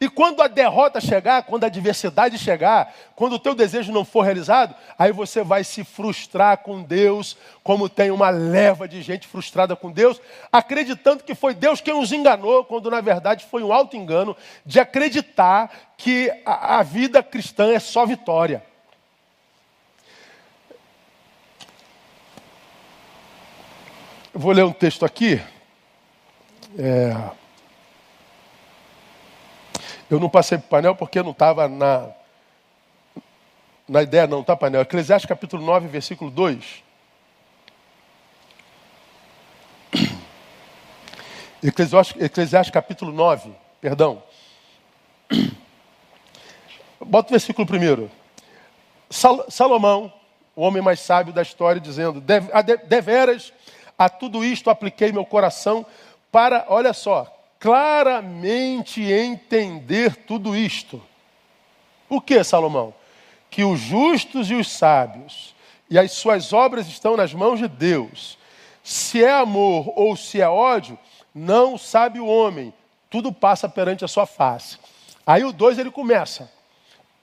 E 0.00 0.08
quando 0.08 0.42
a 0.42 0.48
derrota 0.48 1.00
chegar, 1.00 1.44
quando 1.44 1.64
a 1.64 1.68
adversidade 1.68 2.38
chegar, 2.38 2.94
quando 3.14 3.34
o 3.34 3.38
teu 3.38 3.54
desejo 3.54 3.92
não 3.92 4.04
for 4.04 4.22
realizado, 4.22 4.74
aí 4.98 5.12
você 5.12 5.42
vai 5.42 5.62
se 5.62 5.84
frustrar 5.84 6.58
com 6.58 6.82
Deus, 6.82 7.36
como 7.62 7.88
tem 7.88 8.10
uma 8.10 8.28
leva 8.30 8.88
de 8.88 9.00
gente 9.02 9.26
frustrada 9.26 9.76
com 9.76 9.90
Deus, 9.90 10.20
acreditando 10.52 11.22
que 11.22 11.34
foi 11.34 11.54
Deus 11.54 11.80
quem 11.80 11.94
os 11.94 12.12
enganou, 12.12 12.64
quando 12.64 12.90
na 12.90 13.00
verdade 13.00 13.46
foi 13.50 13.62
um 13.62 13.72
alto 13.72 13.96
engano 13.96 14.36
de 14.66 14.80
acreditar 14.80 15.70
que 15.96 16.30
a, 16.44 16.78
a 16.78 16.82
vida 16.82 17.22
cristã 17.22 17.72
é 17.72 17.78
só 17.78 18.04
vitória. 18.04 18.62
Eu 24.34 24.40
vou 24.40 24.50
ler 24.50 24.64
um 24.64 24.72
texto 24.72 25.04
aqui. 25.04 25.40
É... 26.76 27.43
Eu 30.10 30.20
não 30.20 30.28
passei 30.28 30.58
para 30.58 30.66
o 30.66 30.68
painel 30.68 30.94
porque 30.94 31.22
não 31.22 31.30
estava 31.30 31.66
na, 31.66 32.10
na 33.88 34.02
ideia, 34.02 34.26
não, 34.26 34.42
tá, 34.42 34.56
painel? 34.56 34.82
Eclesiastes 34.82 35.28
capítulo 35.28 35.64
9, 35.64 35.88
versículo 35.88 36.30
2. 36.30 36.82
Eclesiastes, 41.62 42.22
Eclesiastes 42.22 42.72
capítulo 42.72 43.12
9, 43.12 43.52
perdão. 43.80 44.22
Bota 47.00 47.28
o 47.28 47.30
versículo 47.30 47.66
primeiro. 47.66 48.10
Salomão, 49.48 50.12
o 50.54 50.62
homem 50.62 50.82
mais 50.82 51.00
sábio 51.00 51.32
da 51.32 51.42
história, 51.42 51.80
dizendo: 51.80 52.22
Deveras 52.86 53.52
a 53.98 54.08
tudo 54.08 54.44
isto 54.44 54.70
apliquei 54.70 55.12
meu 55.12 55.24
coração 55.24 55.86
para, 56.30 56.66
olha 56.68 56.92
só, 56.92 57.33
claramente 57.64 59.00
entender 59.00 60.16
tudo 60.16 60.54
isto. 60.54 61.02
O 62.10 62.20
que, 62.20 62.44
Salomão? 62.44 62.92
Que 63.48 63.64
os 63.64 63.80
justos 63.80 64.50
e 64.50 64.54
os 64.54 64.70
sábios 64.70 65.54
e 65.88 65.98
as 65.98 66.12
suas 66.12 66.52
obras 66.52 66.86
estão 66.88 67.16
nas 67.16 67.32
mãos 67.32 67.58
de 67.58 67.66
Deus. 67.66 68.36
Se 68.82 69.24
é 69.24 69.32
amor 69.32 69.90
ou 69.96 70.14
se 70.14 70.42
é 70.42 70.46
ódio, 70.46 70.98
não 71.34 71.78
sabe 71.78 72.20
o 72.20 72.26
homem. 72.26 72.70
Tudo 73.08 73.32
passa 73.32 73.66
perante 73.66 74.04
a 74.04 74.08
sua 74.08 74.26
face. 74.26 74.76
Aí 75.26 75.42
o 75.42 75.50
2 75.50 75.78
ele 75.78 75.90
começa. 75.90 76.52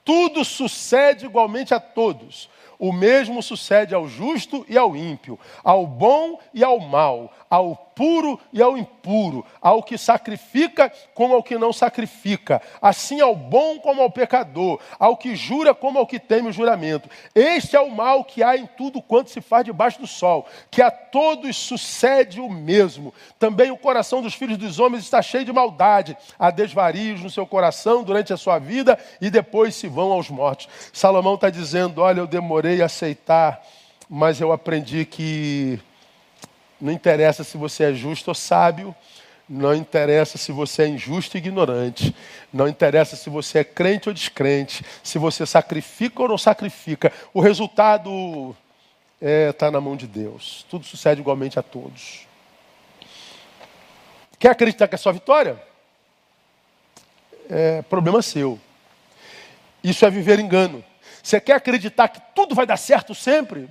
Tudo 0.03 0.43
sucede 0.43 1.27
igualmente 1.27 1.71
a 1.71 1.79
todos. 1.79 2.49
O 2.79 2.91
mesmo 2.91 3.43
sucede 3.43 3.93
ao 3.93 4.07
justo 4.07 4.65
e 4.67 4.75
ao 4.75 4.95
ímpio, 4.95 5.39
ao 5.63 5.85
bom 5.85 6.39
e 6.51 6.63
ao 6.63 6.79
mal, 6.79 7.31
ao 7.47 7.90
puro 8.01 8.39
e 8.51 8.59
ao 8.59 8.75
impuro, 8.75 9.45
ao 9.61 9.83
que 9.83 9.95
sacrifica 9.95 10.91
como 11.13 11.35
ao 11.35 11.43
que 11.43 11.55
não 11.55 11.71
sacrifica, 11.71 12.59
assim 12.81 13.21
ao 13.21 13.35
bom 13.35 13.77
como 13.77 14.01
ao 14.01 14.09
pecador, 14.09 14.79
ao 14.97 15.15
que 15.15 15.35
jura 15.35 15.75
como 15.75 15.99
ao 15.99 16.07
que 16.07 16.19
teme 16.19 16.49
o 16.49 16.51
juramento. 16.51 17.07
Este 17.35 17.75
é 17.75 17.79
o 17.79 17.91
mal 17.91 18.23
que 18.23 18.41
há 18.41 18.57
em 18.57 18.65
tudo 18.65 19.03
quanto 19.03 19.29
se 19.29 19.39
faz 19.39 19.65
debaixo 19.65 20.01
do 20.01 20.07
sol, 20.07 20.47
que 20.71 20.81
a 20.81 20.89
todos 20.89 21.55
sucede 21.55 22.41
o 22.41 22.49
mesmo. 22.49 23.13
Também 23.37 23.69
o 23.69 23.77
coração 23.77 24.19
dos 24.19 24.33
filhos 24.33 24.57
dos 24.57 24.79
homens 24.79 25.03
está 25.03 25.21
cheio 25.21 25.45
de 25.45 25.53
maldade, 25.53 26.17
há 26.39 26.49
desvarios 26.49 27.21
no 27.21 27.29
seu 27.29 27.45
coração 27.45 28.01
durante 28.01 28.33
a 28.33 28.37
sua 28.37 28.57
vida 28.57 28.97
e 29.21 29.29
depois 29.29 29.75
se 29.75 29.87
vão 29.87 30.11
aos 30.11 30.27
mortos. 30.27 30.67
Salomão 30.91 31.35
está 31.35 31.51
dizendo: 31.51 32.01
Olha, 32.01 32.21
eu 32.21 32.25
demorei 32.25 32.81
a 32.81 32.85
aceitar, 32.85 33.61
mas 34.09 34.41
eu 34.41 34.51
aprendi 34.51 35.05
que 35.05 35.79
não 36.81 36.91
interessa 36.91 37.43
se 37.43 37.57
você 37.57 37.85
é 37.85 37.93
justo 37.93 38.29
ou 38.29 38.35
sábio, 38.35 38.95
não 39.47 39.75
interessa 39.75 40.37
se 40.37 40.51
você 40.51 40.83
é 40.83 40.87
injusto 40.87 41.35
e 41.35 41.39
ignorante, 41.39 42.15
não 42.53 42.67
interessa 42.67 43.15
se 43.15 43.29
você 43.29 43.59
é 43.59 43.63
crente 43.63 44.07
ou 44.07 44.13
descrente, 44.13 44.83
se 45.03 45.17
você 45.17 45.45
sacrifica 45.45 46.21
ou 46.21 46.29
não 46.29 46.37
sacrifica. 46.37 47.11
O 47.33 47.41
resultado 47.41 48.55
está 49.15 49.29
é, 49.29 49.51
tá 49.51 49.69
na 49.69 49.81
mão 49.81 49.95
de 49.95 50.07
Deus. 50.07 50.65
Tudo 50.69 50.85
sucede 50.85 51.21
igualmente 51.21 51.59
a 51.59 51.61
todos. 51.61 52.25
Quer 54.39 54.49
acreditar 54.49 54.87
que 54.87 54.95
é 54.95 54.97
só 54.97 55.11
vitória? 55.11 55.61
É 57.49 57.81
problema 57.83 58.21
seu. 58.21 58.59
Isso 59.83 60.05
é 60.05 60.09
viver 60.09 60.39
engano. 60.39 60.83
Você 61.21 61.39
quer 61.39 61.53
acreditar 61.53 62.07
que 62.07 62.21
tudo 62.33 62.55
vai 62.55 62.65
dar 62.65 62.77
certo 62.77 63.13
sempre? 63.13 63.69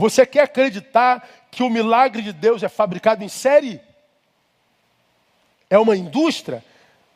Você 0.00 0.24
quer 0.24 0.44
acreditar 0.44 1.28
que 1.50 1.62
o 1.62 1.68
milagre 1.68 2.22
de 2.22 2.32
Deus 2.32 2.62
é 2.62 2.70
fabricado 2.70 3.22
em 3.22 3.28
série? 3.28 3.78
É 5.68 5.78
uma 5.78 5.94
indústria? 5.94 6.64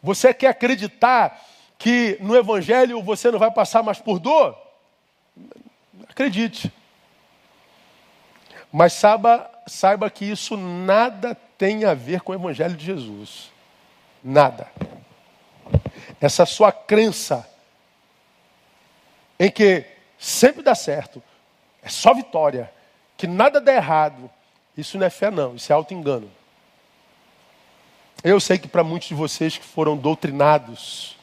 Você 0.03 0.35
quer 0.35 0.49
acreditar 0.49 1.43
que 1.79 2.19
no 2.21 2.37
Evangelho 2.37 3.03
você 3.03 3.31
não 3.31 3.39
vai 3.39 3.51
passar 3.51 3.83
mais 3.83 3.99
por 3.99 4.19
dor? 4.19 4.55
Acredite. 6.11 6.71
Mas 8.71 8.93
saiba, 8.93 9.51
saiba 9.67 10.11
que 10.11 10.27
isso 10.27 10.55
nada 10.55 11.35
tem 11.57 11.87
a 11.87 11.95
ver 11.95 12.21
com 12.21 12.33
o 12.33 12.35
Evangelho 12.35 12.77
de 12.77 12.85
Jesus. 12.85 13.51
Nada. 14.23 14.71
Essa 16.21 16.45
sua 16.45 16.71
crença 16.71 17.49
em 19.39 19.51
que 19.51 19.87
sempre 20.19 20.63
dá 20.63 20.75
certo, 20.75 21.23
é 21.83 21.89
só 21.89 22.13
vitória. 22.13 22.74
Que 23.17 23.27
nada 23.27 23.61
dá 23.61 23.73
errado. 23.73 24.31
Isso 24.77 24.99
não 24.99 25.07
é 25.07 25.11
fé, 25.11 25.31
não. 25.31 25.55
Isso 25.55 25.73
é 25.73 25.75
auto-engano. 25.75 26.31
Eu 28.23 28.41
sei 28.41 28.59
que 28.59 28.67
para 28.67 28.83
muitos 28.83 29.09
de 29.09 29.15
vocês 29.15 29.59
que 29.59 29.65
foram 29.65 29.97
doutrinados 29.97 31.17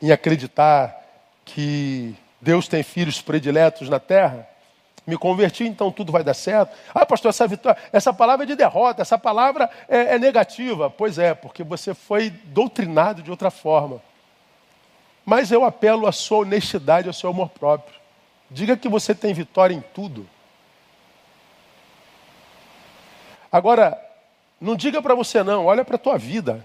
em 0.00 0.10
acreditar 0.10 0.96
que 1.44 2.14
Deus 2.40 2.68
tem 2.68 2.82
filhos 2.82 3.20
prediletos 3.20 3.88
na 3.88 3.98
terra, 3.98 4.48
me 5.06 5.16
converti, 5.16 5.64
então 5.64 5.90
tudo 5.90 6.12
vai 6.12 6.22
dar 6.22 6.34
certo. 6.34 6.76
Ah, 6.94 7.06
pastor, 7.06 7.30
essa, 7.30 7.46
vitória, 7.46 7.80
essa 7.92 8.12
palavra 8.12 8.44
é 8.44 8.46
de 8.46 8.54
derrota, 8.54 9.00
essa 9.00 9.18
palavra 9.18 9.70
é, 9.88 10.14
é 10.14 10.18
negativa. 10.18 10.90
Pois 10.90 11.18
é, 11.18 11.34
porque 11.34 11.64
você 11.64 11.94
foi 11.94 12.30
doutrinado 12.30 13.22
de 13.22 13.30
outra 13.30 13.50
forma. 13.50 14.02
Mas 15.24 15.50
eu 15.50 15.64
apelo 15.64 16.06
à 16.06 16.12
sua 16.12 16.38
honestidade, 16.38 17.08
ao 17.08 17.14
seu 17.14 17.30
amor 17.30 17.48
próprio. 17.48 17.98
Diga 18.50 18.76
que 18.76 18.88
você 18.88 19.14
tem 19.14 19.32
vitória 19.32 19.74
em 19.74 19.80
tudo. 19.80 20.28
Agora, 23.50 23.98
não 24.60 24.76
diga 24.76 25.00
para 25.00 25.14
você 25.14 25.42
não, 25.42 25.66
olha 25.66 25.84
para 25.84 25.96
a 25.96 25.98
tua 25.98 26.18
vida. 26.18 26.64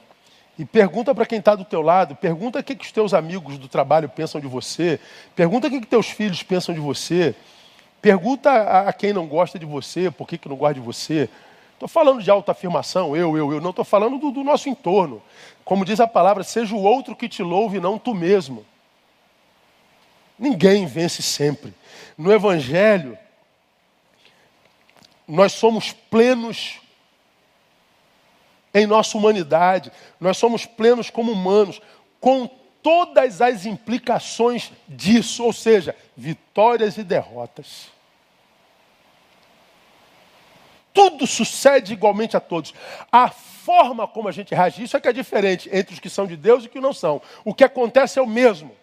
E 0.58 0.66
pergunta 0.66 1.16
para 1.16 1.26
quem 1.26 1.40
está 1.40 1.56
do 1.56 1.66
teu 1.66 1.82
lado, 1.82 2.16
pergunta 2.16 2.60
o 2.60 2.64
que, 2.64 2.76
que 2.76 2.86
os 2.86 2.92
teus 2.92 3.14
amigos 3.14 3.58
do 3.58 3.68
trabalho 3.68 4.08
pensam 4.08 4.40
de 4.40 4.46
você, 4.46 5.00
pergunta 5.36 5.68
o 5.68 5.70
que, 5.70 5.82
que 5.82 5.88
teus 5.88 6.10
filhos 6.10 6.44
pensam 6.44 6.76
de 6.76 6.80
você, 6.80 7.34
pergunta 8.00 8.52
a, 8.52 8.90
a 8.90 8.94
quem 8.94 9.14
não 9.14 9.26
gosta 9.26 9.58
de 9.58 9.66
você, 9.66 10.12
por 10.12 10.28
que, 10.28 10.38
que 10.38 10.48
não 10.48 10.56
gosta 10.56 10.76
de 10.76 10.80
você. 10.80 11.28
Estou 11.74 11.88
falando 11.88 12.22
de 12.22 12.30
autoafirmação, 12.30 13.16
eu, 13.16 13.36
eu, 13.36 13.54
eu, 13.54 13.62
não 13.62 13.72
estou 13.72 13.84
falando 13.84 14.20
do, 14.20 14.32
do 14.32 14.44
nosso 14.44 14.70
entorno. 14.70 15.24
Como 15.66 15.84
diz 15.84 16.00
a 16.00 16.08
palavra, 16.08 16.44
seja 16.44 16.76
o 16.76 16.84
outro 16.84 17.16
que 17.16 17.28
te 17.28 17.42
louve, 17.42 17.80
não 17.80 17.98
tu 17.98 18.14
mesmo. 18.14 18.64
Ninguém 20.38 20.86
vence 20.86 21.24
sempre. 21.24 21.74
No 22.16 22.32
Evangelho, 22.32 23.18
nós 25.28 25.54
somos 25.54 25.92
plenos 25.92 26.80
em 28.74 28.88
nossa 28.88 29.18
humanidade, 29.18 29.92
nós 30.20 30.38
somos 30.38 30.66
plenos 30.66 31.10
como 31.10 31.32
humanos, 31.32 31.82
com 32.20 32.50
todas 32.82 33.42
as 33.42 33.66
implicações 33.66 34.72
disso, 34.88 35.44
ou 35.44 35.54
seja, 35.54 35.96
vitórias 36.18 36.98
e 36.98 37.04
derrotas. 37.04 37.88
Tudo 40.94 41.26
sucede 41.26 41.94
igualmente 41.94 42.38
a 42.38 42.40
todos. 42.40 42.74
A 43.12 43.30
forma 43.30 44.08
como 44.08 44.28
a 44.28 44.32
gente 44.32 44.54
reage, 44.54 44.84
isso 44.84 44.98
é 44.98 45.02
que 45.02 45.08
é 45.08 45.14
diferente 45.14 45.70
entre 45.72 45.94
os 45.94 46.00
que 46.00 46.10
são 46.10 46.28
de 46.28 46.36
Deus 46.36 46.64
e 46.64 46.68
os 46.68 46.72
que 46.72 46.80
não 46.80 46.94
são. 46.94 47.22
O 47.44 47.54
que 47.54 47.64
acontece 47.64 48.20
é 48.20 48.22
o 48.22 48.28
mesmo. 48.28 48.76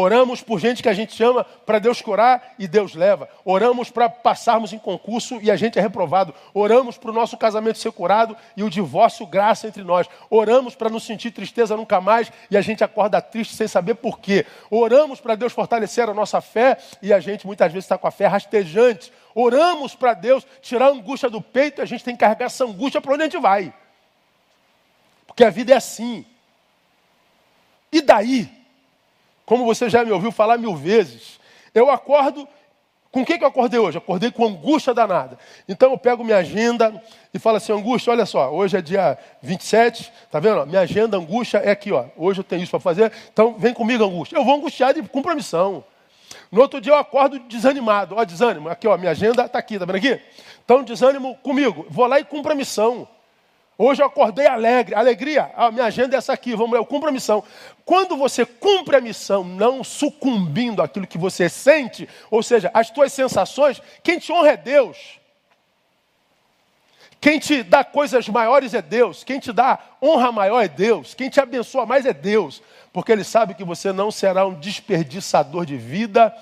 Oramos 0.00 0.40
por 0.40 0.60
gente 0.60 0.80
que 0.80 0.88
a 0.88 0.92
gente 0.92 1.12
chama 1.12 1.42
para 1.42 1.80
Deus 1.80 2.00
curar 2.00 2.54
e 2.56 2.68
Deus 2.68 2.94
leva. 2.94 3.28
Oramos 3.44 3.90
para 3.90 4.08
passarmos 4.08 4.72
em 4.72 4.78
concurso 4.78 5.40
e 5.42 5.50
a 5.50 5.56
gente 5.56 5.76
é 5.76 5.82
reprovado. 5.82 6.32
Oramos 6.54 6.96
para 6.96 7.10
o 7.10 7.12
nosso 7.12 7.36
casamento 7.36 7.80
ser 7.80 7.90
curado 7.90 8.36
e 8.56 8.62
o 8.62 8.70
divórcio 8.70 9.26
graça 9.26 9.66
entre 9.66 9.82
nós. 9.82 10.08
Oramos 10.30 10.76
para 10.76 10.88
não 10.88 11.00
sentir 11.00 11.32
tristeza 11.32 11.76
nunca 11.76 12.00
mais 12.00 12.30
e 12.48 12.56
a 12.56 12.60
gente 12.60 12.84
acorda 12.84 13.20
triste 13.20 13.56
sem 13.56 13.66
saber 13.66 13.96
por 13.96 14.20
quê. 14.20 14.46
Oramos 14.70 15.20
para 15.20 15.34
Deus 15.34 15.52
fortalecer 15.52 16.08
a 16.08 16.14
nossa 16.14 16.40
fé 16.40 16.78
e 17.02 17.12
a 17.12 17.18
gente 17.18 17.44
muitas 17.44 17.72
vezes 17.72 17.84
está 17.84 17.98
com 17.98 18.06
a 18.06 18.12
fé 18.12 18.28
rastejante. 18.28 19.12
Oramos 19.34 19.96
para 19.96 20.14
Deus 20.14 20.46
tirar 20.62 20.86
a 20.86 20.90
angústia 20.90 21.28
do 21.28 21.42
peito 21.42 21.80
e 21.80 21.82
a 21.82 21.86
gente 21.86 22.04
tem 22.04 22.14
que 22.14 22.20
carregar 22.20 22.46
essa 22.46 22.64
angústia 22.64 23.00
para 23.00 23.14
onde 23.14 23.22
a 23.22 23.26
gente 23.26 23.42
vai. 23.42 23.74
Porque 25.26 25.42
a 25.42 25.50
vida 25.50 25.72
é 25.72 25.76
assim. 25.76 26.24
E 27.90 28.00
daí? 28.00 28.57
Como 29.48 29.64
você 29.64 29.88
já 29.88 30.04
me 30.04 30.12
ouviu 30.12 30.30
falar 30.30 30.58
mil 30.58 30.76
vezes, 30.76 31.40
eu 31.74 31.90
acordo. 31.90 32.46
Com 33.10 33.22
o 33.22 33.24
que, 33.24 33.42
eu 33.42 33.48
acordei 33.48 33.80
hoje? 33.80 33.96
Acordei 33.96 34.30
com 34.30 34.44
angústia 34.44 34.92
danada. 34.92 35.38
Então 35.66 35.90
eu 35.90 35.96
pego 35.96 36.22
minha 36.22 36.36
agenda 36.36 37.02
e 37.32 37.38
falo 37.38 37.56
assim: 37.56 37.72
angústia, 37.72 38.12
olha 38.12 38.26
só, 38.26 38.52
hoje 38.52 38.76
é 38.76 38.82
dia 38.82 39.16
27, 39.40 40.12
tá 40.30 40.38
vendo? 40.38 40.66
Minha 40.66 40.82
agenda, 40.82 41.16
angústia 41.16 41.56
é 41.58 41.70
aqui, 41.70 41.90
ó. 41.90 42.04
Hoje 42.14 42.40
eu 42.40 42.44
tenho 42.44 42.62
isso 42.62 42.70
para 42.70 42.78
fazer, 42.78 43.10
então 43.32 43.54
vem 43.58 43.72
comigo, 43.72 44.04
angústia. 44.04 44.36
Eu 44.36 44.44
vou 44.44 44.54
angustiar 44.54 44.92
de 44.92 45.02
compromissão. 45.04 45.82
No 46.52 46.60
outro 46.60 46.78
dia 46.78 46.92
eu 46.92 46.98
acordo 46.98 47.38
desanimado. 47.38 48.16
Ó, 48.18 48.24
desânimo, 48.26 48.68
aqui, 48.68 48.86
ó, 48.86 48.98
minha 48.98 49.12
agenda 49.12 49.46
está 49.46 49.58
aqui, 49.58 49.78
tá 49.78 49.86
vendo 49.86 49.96
aqui? 49.96 50.20
Então, 50.62 50.82
desânimo 50.82 51.34
comigo. 51.36 51.86
Vou 51.88 52.06
lá 52.06 52.20
e 52.20 52.24
cumpro 52.24 52.54
missão. 52.54 53.08
Hoje 53.80 54.02
eu 54.02 54.06
acordei 54.06 54.44
alegre. 54.48 54.96
Alegria, 54.96 55.52
a 55.54 55.70
minha 55.70 55.84
agenda 55.84 56.16
é 56.16 56.18
essa 56.18 56.32
aqui, 56.32 56.56
vamos 56.56 56.72
lá, 56.72 56.78
eu 56.78 56.84
cumpro 56.84 57.08
a 57.08 57.12
missão. 57.12 57.44
Quando 57.84 58.16
você 58.16 58.44
cumpre 58.44 58.96
a 58.96 59.00
missão, 59.00 59.44
não 59.44 59.84
sucumbindo 59.84 60.82
àquilo 60.82 61.06
que 61.06 61.16
você 61.16 61.48
sente, 61.48 62.08
ou 62.28 62.42
seja, 62.42 62.72
as 62.74 62.90
tuas 62.90 63.12
sensações, 63.12 63.80
quem 64.02 64.18
te 64.18 64.32
honra 64.32 64.50
é 64.50 64.56
Deus. 64.56 65.20
Quem 67.20 67.38
te 67.38 67.62
dá 67.62 67.84
coisas 67.84 68.28
maiores 68.28 68.74
é 68.74 68.82
Deus. 68.82 69.22
Quem 69.22 69.38
te 69.38 69.52
dá 69.52 69.78
honra 70.02 70.32
maior 70.32 70.60
é 70.60 70.68
Deus. 70.68 71.14
Quem 71.14 71.28
te 71.28 71.40
abençoa 71.40 71.86
mais 71.86 72.04
é 72.04 72.12
Deus. 72.12 72.60
Porque 72.92 73.12
Ele 73.12 73.24
sabe 73.24 73.54
que 73.54 73.64
você 73.64 73.92
não 73.92 74.10
será 74.10 74.46
um 74.46 74.54
desperdiçador 74.54 75.64
de 75.64 75.76
vida, 75.76 76.34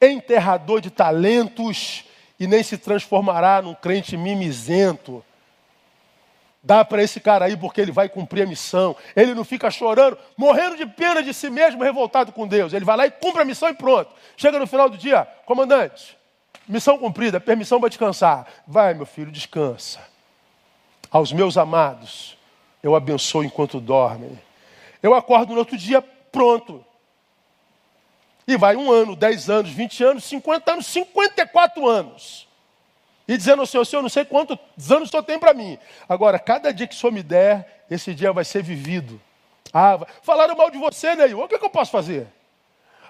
enterrador 0.00 0.80
de 0.80 0.90
talentos 0.90 2.04
e 2.40 2.46
nem 2.46 2.62
se 2.62 2.78
transformará 2.78 3.60
num 3.60 3.74
crente 3.74 4.16
mimizento. 4.16 5.24
Dá 6.68 6.84
para 6.84 7.02
esse 7.02 7.18
cara 7.18 7.46
aí 7.46 7.56
porque 7.56 7.80
ele 7.80 7.90
vai 7.90 8.10
cumprir 8.10 8.42
a 8.42 8.46
missão. 8.46 8.94
Ele 9.16 9.34
não 9.34 9.42
fica 9.42 9.70
chorando, 9.70 10.18
morrendo 10.36 10.76
de 10.76 10.84
pena 10.84 11.22
de 11.22 11.32
si 11.32 11.48
mesmo, 11.48 11.82
revoltado 11.82 12.30
com 12.30 12.46
Deus. 12.46 12.74
Ele 12.74 12.84
vai 12.84 12.94
lá 12.94 13.06
e 13.06 13.10
cumpre 13.10 13.40
a 13.40 13.44
missão 13.46 13.70
e 13.70 13.72
pronto. 13.72 14.10
Chega 14.36 14.58
no 14.58 14.66
final 14.66 14.90
do 14.90 14.98
dia, 14.98 15.26
comandante, 15.46 16.14
missão 16.68 16.98
cumprida, 16.98 17.40
permissão 17.40 17.80
para 17.80 17.88
descansar. 17.88 18.46
Vai, 18.66 18.92
meu 18.92 19.06
filho, 19.06 19.32
descansa. 19.32 19.98
Aos 21.10 21.32
meus 21.32 21.56
amados, 21.56 22.36
eu 22.82 22.94
abençoo 22.94 23.42
enquanto 23.42 23.80
dormem. 23.80 24.38
Eu 25.02 25.14
acordo 25.14 25.54
no 25.54 25.60
outro 25.60 25.78
dia, 25.78 26.02
pronto. 26.02 26.84
E 28.46 28.58
vai 28.58 28.76
um 28.76 28.92
ano, 28.92 29.16
dez 29.16 29.48
anos, 29.48 29.70
vinte 29.70 30.04
anos, 30.04 30.24
cinquenta 30.24 30.72
anos, 30.72 30.84
cinquenta 30.84 31.40
e 31.40 31.46
quatro 31.46 31.88
anos. 31.88 32.46
E 33.28 33.36
dizendo 33.36 33.60
ao 33.60 33.66
Senhor, 33.66 33.84
Senhor, 33.84 34.00
não 34.00 34.08
sei 34.08 34.24
quantos 34.24 34.56
anos 34.90 35.08
o 35.08 35.10
Senhor 35.10 35.22
tem 35.22 35.38
para 35.38 35.52
mim. 35.52 35.78
Agora, 36.08 36.38
cada 36.38 36.72
dia 36.72 36.86
que 36.86 36.94
o 36.94 36.98
Senhor 36.98 37.12
me 37.12 37.22
der, 37.22 37.84
esse 37.90 38.14
dia 38.14 38.32
vai 38.32 38.42
ser 38.42 38.62
vivido. 38.62 39.20
Ah, 39.70 39.98
falaram 40.22 40.56
mal 40.56 40.70
de 40.70 40.78
você, 40.78 41.14
Neil. 41.14 41.38
O 41.38 41.46
que, 41.46 41.56
é 41.56 41.58
que 41.58 41.64
eu 41.64 41.70
posso 41.70 41.90
fazer? 41.90 42.26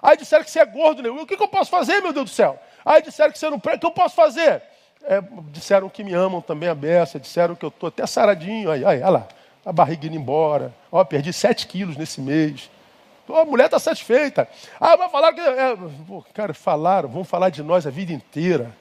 Aí 0.01 0.17
disseram 0.17 0.43
que 0.43 0.51
você 0.51 0.59
é 0.59 0.65
gordo, 0.65 1.01
Neil. 1.01 1.15
O 1.15 1.25
que, 1.25 1.35
é 1.35 1.37
que 1.37 1.43
eu 1.43 1.47
posso 1.47 1.71
fazer, 1.71 2.01
meu 2.01 2.11
Deus 2.11 2.29
do 2.29 2.35
céu? 2.35 2.59
Aí 2.83 3.01
disseram 3.01 3.31
que 3.31 3.39
você 3.39 3.49
não 3.49 3.59
presta. 3.59 3.77
O 3.77 3.79
que 3.79 3.85
eu 3.87 4.03
posso 4.03 4.13
fazer? 4.13 4.61
É, 5.03 5.21
disseram 5.51 5.87
que 5.87 6.03
me 6.03 6.13
amam 6.13 6.41
também 6.41 6.67
a 6.67 6.75
beça. 6.75 7.17
Disseram 7.17 7.55
que 7.55 7.63
eu 7.63 7.69
estou 7.69 7.87
até 7.87 8.05
saradinho. 8.05 8.69
Aí, 8.69 8.83
aí, 8.83 8.97
olha 8.97 9.09
lá. 9.09 9.27
A 9.65 9.71
barriga 9.71 10.05
indo 10.05 10.17
embora. 10.17 10.73
Ó, 10.91 11.01
perdi 11.05 11.31
sete 11.31 11.65
quilos 11.65 11.95
nesse 11.95 12.19
mês. 12.19 12.69
A 13.29 13.45
mulher 13.45 13.65
está 13.65 13.79
satisfeita. 13.79 14.49
Ah, 14.79 14.97
vai 14.97 15.07
falar 15.07 15.31
que. 15.31 15.39
É, 15.39 15.77
cara, 16.33 16.53
falaram, 16.53 17.07
vão 17.07 17.23
falar 17.23 17.49
de 17.49 17.63
nós 17.63 17.87
a 17.87 17.89
vida 17.89 18.11
inteira. 18.11 18.75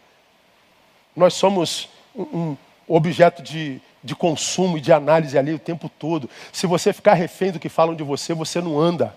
Nós 1.18 1.34
somos 1.34 1.88
um, 2.14 2.56
objeto 2.86 3.42
de, 3.42 3.80
de 4.02 4.14
consumo 4.14 4.78
e 4.78 4.80
de 4.80 4.92
análise 4.92 5.36
ali 5.36 5.52
o 5.52 5.58
tempo 5.58 5.88
todo. 5.88 6.30
Se 6.52 6.66
você 6.66 6.92
ficar 6.92 7.14
refém 7.14 7.52
do 7.52 7.58
que 7.58 7.68
falam 7.68 7.94
de 7.94 8.02
você, 8.02 8.32
você 8.32 8.60
não 8.60 8.78
anda. 8.78 9.14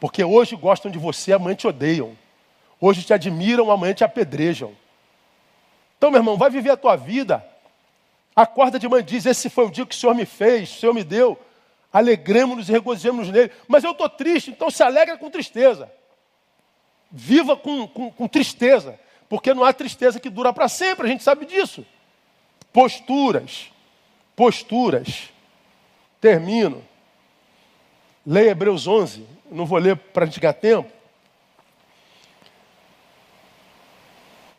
Porque 0.00 0.24
hoje 0.24 0.56
gostam 0.56 0.90
de 0.90 0.98
você, 0.98 1.32
amanhã 1.32 1.54
te 1.54 1.66
odeiam. 1.66 2.16
Hoje 2.80 3.02
te 3.02 3.12
admiram, 3.12 3.70
amanhã 3.70 3.92
te 3.92 4.04
apedrejam. 4.04 4.72
Então, 5.96 6.10
meu 6.10 6.20
irmão, 6.20 6.36
vai 6.36 6.48
viver 6.48 6.70
a 6.70 6.76
tua 6.76 6.96
vida. 6.96 7.44
Acorda 8.34 8.78
de 8.78 8.88
manhã 8.88 9.00
e 9.00 9.04
diz: 9.04 9.26
Esse 9.26 9.50
foi 9.50 9.66
o 9.66 9.70
dia 9.70 9.84
que 9.84 9.94
o 9.94 9.98
Senhor 9.98 10.14
me 10.14 10.24
fez, 10.24 10.70
o 10.70 10.80
Senhor 10.80 10.94
me 10.94 11.04
deu. 11.04 11.38
Alegremos-nos 11.92 12.68
e 12.68 12.72
regozijemos 12.72 13.28
nele. 13.28 13.50
Mas 13.66 13.82
eu 13.82 13.92
estou 13.92 14.08
triste, 14.08 14.50
então 14.50 14.70
se 14.70 14.82
alegra 14.82 15.16
com 15.16 15.28
tristeza. 15.28 15.90
Viva 17.10 17.56
com, 17.56 17.88
com, 17.88 18.10
com 18.12 18.28
tristeza. 18.28 18.98
Porque 19.28 19.52
não 19.52 19.64
há 19.64 19.72
tristeza 19.72 20.18
que 20.18 20.30
dura 20.30 20.52
para 20.52 20.68
sempre, 20.68 21.06
a 21.06 21.10
gente 21.10 21.22
sabe 21.22 21.44
disso. 21.46 21.84
Posturas. 22.72 23.70
Posturas. 24.34 25.28
Termino. 26.20 26.84
Leia 28.26 28.50
Hebreus 28.50 28.86
11. 28.86 29.26
Não 29.50 29.66
vou 29.66 29.78
ler 29.78 29.96
para 29.96 30.24
a 30.24 30.26
gente 30.26 30.40
ganhar 30.40 30.54
tempo. 30.54 30.90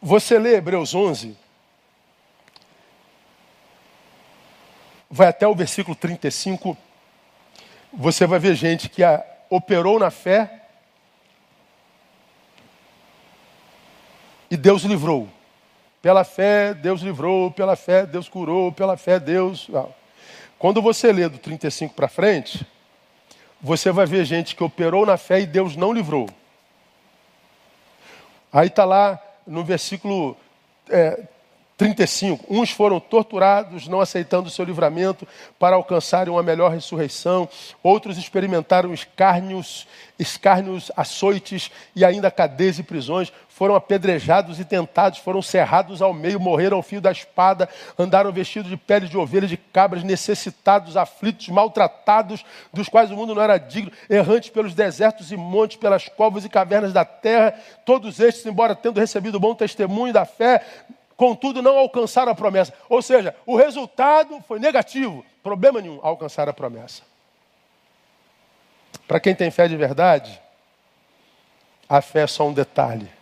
Você 0.01 0.39
lê 0.39 0.55
Hebreus 0.55 0.95
11, 0.95 1.36
vai 5.09 5.28
até 5.28 5.45
o 5.45 5.53
versículo 5.53 5.93
35 5.93 6.78
você 7.91 8.28
vai 8.28 8.39
ver 8.39 8.55
gente 8.55 8.88
que 8.89 9.03
a, 9.03 9.26
operou 9.49 9.99
na 9.99 10.11
fé 10.11 10.59
e 14.50 14.58
Deus 14.58 14.84
livrou. 14.84 15.30
Pela 16.02 16.24
fé, 16.24 16.74
Deus 16.74 17.02
livrou, 17.02 17.52
pela 17.52 17.76
fé, 17.76 18.06
Deus 18.06 18.30
curou, 18.30 18.72
pela 18.72 18.95
fé, 18.95 19.20
Deus. 19.20 19.70
Quando 20.58 20.82
você 20.82 21.12
lê 21.12 21.28
do 21.28 21.38
35 21.38 21.93
para 21.93 22.08
frente, 22.08 22.66
você 23.62 23.91
vai 23.91 24.06
ver 24.06 24.24
gente 24.26 24.56
que 24.56 24.64
operou 24.64 25.06
na 25.06 25.18
fé 25.18 25.41
e 25.41 25.45
Deus 25.45 25.76
não 25.76 25.91
livrou. 25.91 26.30
Aí 28.52 28.68
está 28.68 28.86
lá 28.86 29.22
no 29.45 29.64
versículo 29.64 30.36
é, 30.89 31.22
35. 31.80 32.45
Uns 32.50 32.72
foram 32.72 33.00
torturados, 33.00 33.88
não 33.88 34.02
aceitando 34.02 34.50
o 34.50 34.52
seu 34.52 34.66
livramento 34.66 35.26
para 35.58 35.78
alcançarem 35.78 36.32
uma 36.32 36.43
melhor 36.43 36.72
ressurreição. 36.72 37.47
Outros 37.82 38.18
experimentaram 38.18 38.93
escárnios, 38.93 39.88
escárnios, 40.20 40.91
açoites 40.97 41.72
e 41.95 42.04
ainda 42.04 42.30
cadeias 42.30 42.80
e 42.80 42.84
prisões. 42.84 43.32
Foram 43.60 43.76
apedrejados 43.76 44.57
e 44.57 44.64
tentados, 44.64 45.20
foram 45.20 45.41
cerrados 45.41 46.01
ao 46.01 46.14
meio, 46.14 46.39
morreram 46.39 46.78
ao 46.78 46.82
fio 46.82 47.01
da 47.01 47.12
espada, 47.12 47.68
andaram 47.97 48.32
vestidos 48.32 48.70
de 48.70 48.78
peles 48.78 49.10
de 49.10 49.18
ovelhas, 49.18 49.49
de 49.49 49.57
cabras, 49.57 50.01
necessitados, 50.01 50.95
aflitos, 50.95 51.49
maltratados, 51.49 52.45
dos 52.72 52.88
quais 52.88 53.12
o 53.12 53.18
mundo 53.18 53.36
não 53.36 53.41
era 53.41 53.57
digno, 53.57 53.91
errantes 54.10 54.49
pelos 54.49 54.74
desertos 54.74 55.30
e 55.34 55.36
montes, 55.36 55.76
pelas 55.76 56.07
covas 56.07 56.45
e 56.45 56.49
cavernas 56.49 56.93
da 56.93 57.03
terra. 57.03 57.53
Todos 57.84 58.22
estes, 58.22 58.45
embora 58.45 58.74
tendo 58.74 58.97
recebido 58.97 59.38
bom 59.41 59.53
testemunho 59.53 60.14
da 60.14 60.24
fé, 60.24 60.64
contudo 61.18 61.62
não 61.62 61.78
alcançaram 61.78 62.32
a 62.32 62.36
promessa. 62.36 62.74
Ou 62.88 63.01
seja, 63.01 63.36
o 63.45 63.57
resultado 63.57 64.41
foi 64.47 64.57
negativo, 64.57 65.26
problema 65.43 65.82
nenhum, 65.82 65.99
alcançar 66.01 66.47
a 66.47 66.53
promessa. 66.53 67.01
Para 69.05 69.20
quem 69.20 69.36
tem 69.36 69.51
fé 69.51 69.68
de 69.68 69.76
verdade, 69.76 70.41
a 71.89 71.99
fé 72.01 72.22
é 72.22 72.28
só 72.28 72.47
um 72.47 72.53
detalhe, 72.53 73.18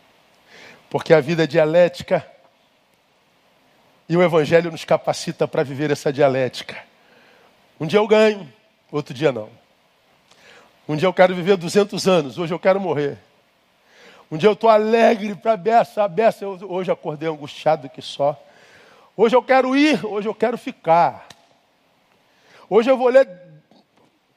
porque 0.89 1.13
a 1.13 1.19
vida 1.19 1.43
é 1.43 1.47
dialética 1.47 2.25
e 4.07 4.15
o 4.15 4.23
Evangelho 4.23 4.71
nos 4.71 4.85
capacita 4.85 5.47
para 5.47 5.63
viver 5.63 5.91
essa 5.91 6.11
dialética. 6.11 6.77
Um 7.79 7.85
dia 7.85 7.99
eu 7.99 8.07
ganho, 8.07 8.51
outro 8.91 9.13
dia 9.13 9.31
não. 9.31 9.49
Um 10.87 10.95
dia 10.95 11.07
eu 11.07 11.13
quero 11.13 11.35
viver 11.35 11.57
200 11.57 12.07
anos, 12.07 12.37
hoje 12.37 12.53
eu 12.53 12.59
quero 12.59 12.79
morrer. 12.79 13.17
Um 14.31 14.37
dia 14.37 14.47
eu 14.47 14.53
estou 14.53 14.69
alegre 14.69 15.35
para 15.35 15.53
a 15.53 15.57
beça, 15.57 16.03
a 16.03 16.07
beça, 16.07 16.45
eu, 16.45 16.57
hoje 16.69 16.91
acordei 16.91 17.27
angustiado 17.27 17.89
que 17.89 18.01
só. 18.01 18.41
Hoje 19.15 19.35
eu 19.35 19.43
quero 19.43 19.75
ir, 19.75 20.05
hoje 20.05 20.27
eu 20.27 20.35
quero 20.35 20.57
ficar. 20.57 21.27
Hoje 22.69 22.89
eu 22.89 22.97
vou 22.97 23.09
ler 23.09 23.27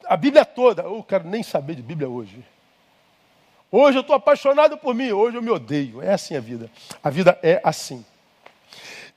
a 0.07 0.17
Bíblia 0.17 0.45
toda. 0.45 0.83
Eu 0.83 1.03
quero 1.03 1.29
nem 1.29 1.43
saber 1.43 1.75
de 1.75 1.83
Bíblia 1.83 2.09
hoje. 2.09 2.45
Hoje 3.73 3.99
eu 3.99 4.01
estou 4.01 4.17
apaixonado 4.17 4.77
por 4.77 4.95
mim, 4.95 5.13
hoje 5.13 5.37
eu 5.37 5.43
me 5.43 5.51
odeio. 5.51 6.03
É 6.03 6.13
assim 6.13 6.37
a 6.37 6.41
vida. 6.41 6.71
A 7.03 7.11
vida 7.11 7.39
é 7.43 7.61
assim. 7.63 8.05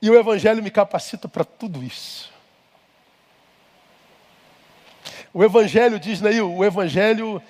E 0.00 0.08
o 0.08 0.18
Evangelho 0.18 0.62
me 0.62 0.70
capacita 0.70 1.28
para 1.28 1.44
tudo 1.44 1.82
isso. 1.82 2.32
O 5.32 5.42
Evangelho 5.42 5.98
diz, 5.98 6.20
Neil, 6.20 6.52
o 6.52 6.64
Evangelho 6.64 7.42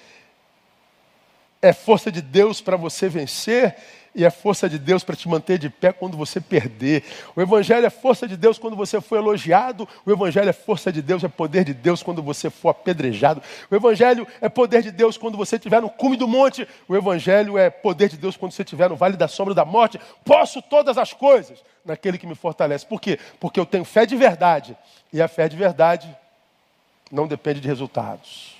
é 1.61 1.73
força 1.73 2.11
de 2.11 2.23
Deus 2.23 2.61
para 2.61 2.77
você 2.77 3.09
vencer 3.09 3.77
e 4.15 4.25
é 4.25 4.31
força 4.31 4.69
de 4.69 4.79
Deus 4.79 5.03
para 5.03 5.17
te 5.17 5.29
manter 5.29 5.59
de 5.59 5.69
pé 5.69 5.93
quando 5.93 6.17
você 6.17 6.41
perder. 6.41 7.03
O 7.35 7.43
Evangelho 7.43 7.85
é 7.85 7.91
força 7.91 8.29
de 8.29 8.37
Deus 8.37 8.59
quando 8.59 8.77
você 8.77 9.01
for 9.01 9.17
elogiado. 9.17 9.89
O 10.07 10.13
Evangelho 10.13 10.49
é 10.49 10.53
força 10.53 10.93
de 10.93 11.03
Deus, 11.03 11.25
é 11.25 11.29
poder 11.29 11.65
de 11.65 11.75
Deus 11.75 12.03
quando 12.03 12.23
você 12.23 12.49
for 12.49 12.69
apedrejado. 12.69 13.43
O 13.71 13.75
Evangelho 13.75 14.27
é 14.41 14.49
poder 14.49 14.83
de 14.83 14.93
Deus 14.93 15.19
quando 15.19 15.37
você 15.37 15.57
estiver 15.57 15.83
no 15.83 15.91
cume 15.91 16.17
do 16.17 16.29
monte. 16.29 16.67
O 16.87 16.95
Evangelho 16.95 17.59
é 17.59 17.69
poder 17.71 18.09
de 18.09 18.17
Deus 18.17 18.37
quando 18.37 18.53
você 18.53 18.63
estiver 18.63 18.89
no 18.89 18.97
vale 18.97 19.17
da 19.17 19.27
sombra 19.27 19.53
da 19.53 19.65
morte. 19.65 20.01
Posso 20.25 20.63
todas 20.63 20.97
as 20.97 21.13
coisas 21.13 21.59
naquele 21.85 22.17
que 22.17 22.27
me 22.27 22.37
fortalece. 22.37 22.87
Por 22.87 23.01
quê? 23.01 23.19
Porque 23.41 23.59
eu 23.59 23.67
tenho 23.67 23.85
fé 23.85 24.07
de 24.07 24.15
verdade. 24.15 24.77
E 25.13 25.21
a 25.21 25.27
fé 25.27 25.49
de 25.49 25.57
verdade 25.57 26.17
não 27.11 27.27
depende 27.27 27.61
de 27.61 27.69
resultados. 27.69 28.55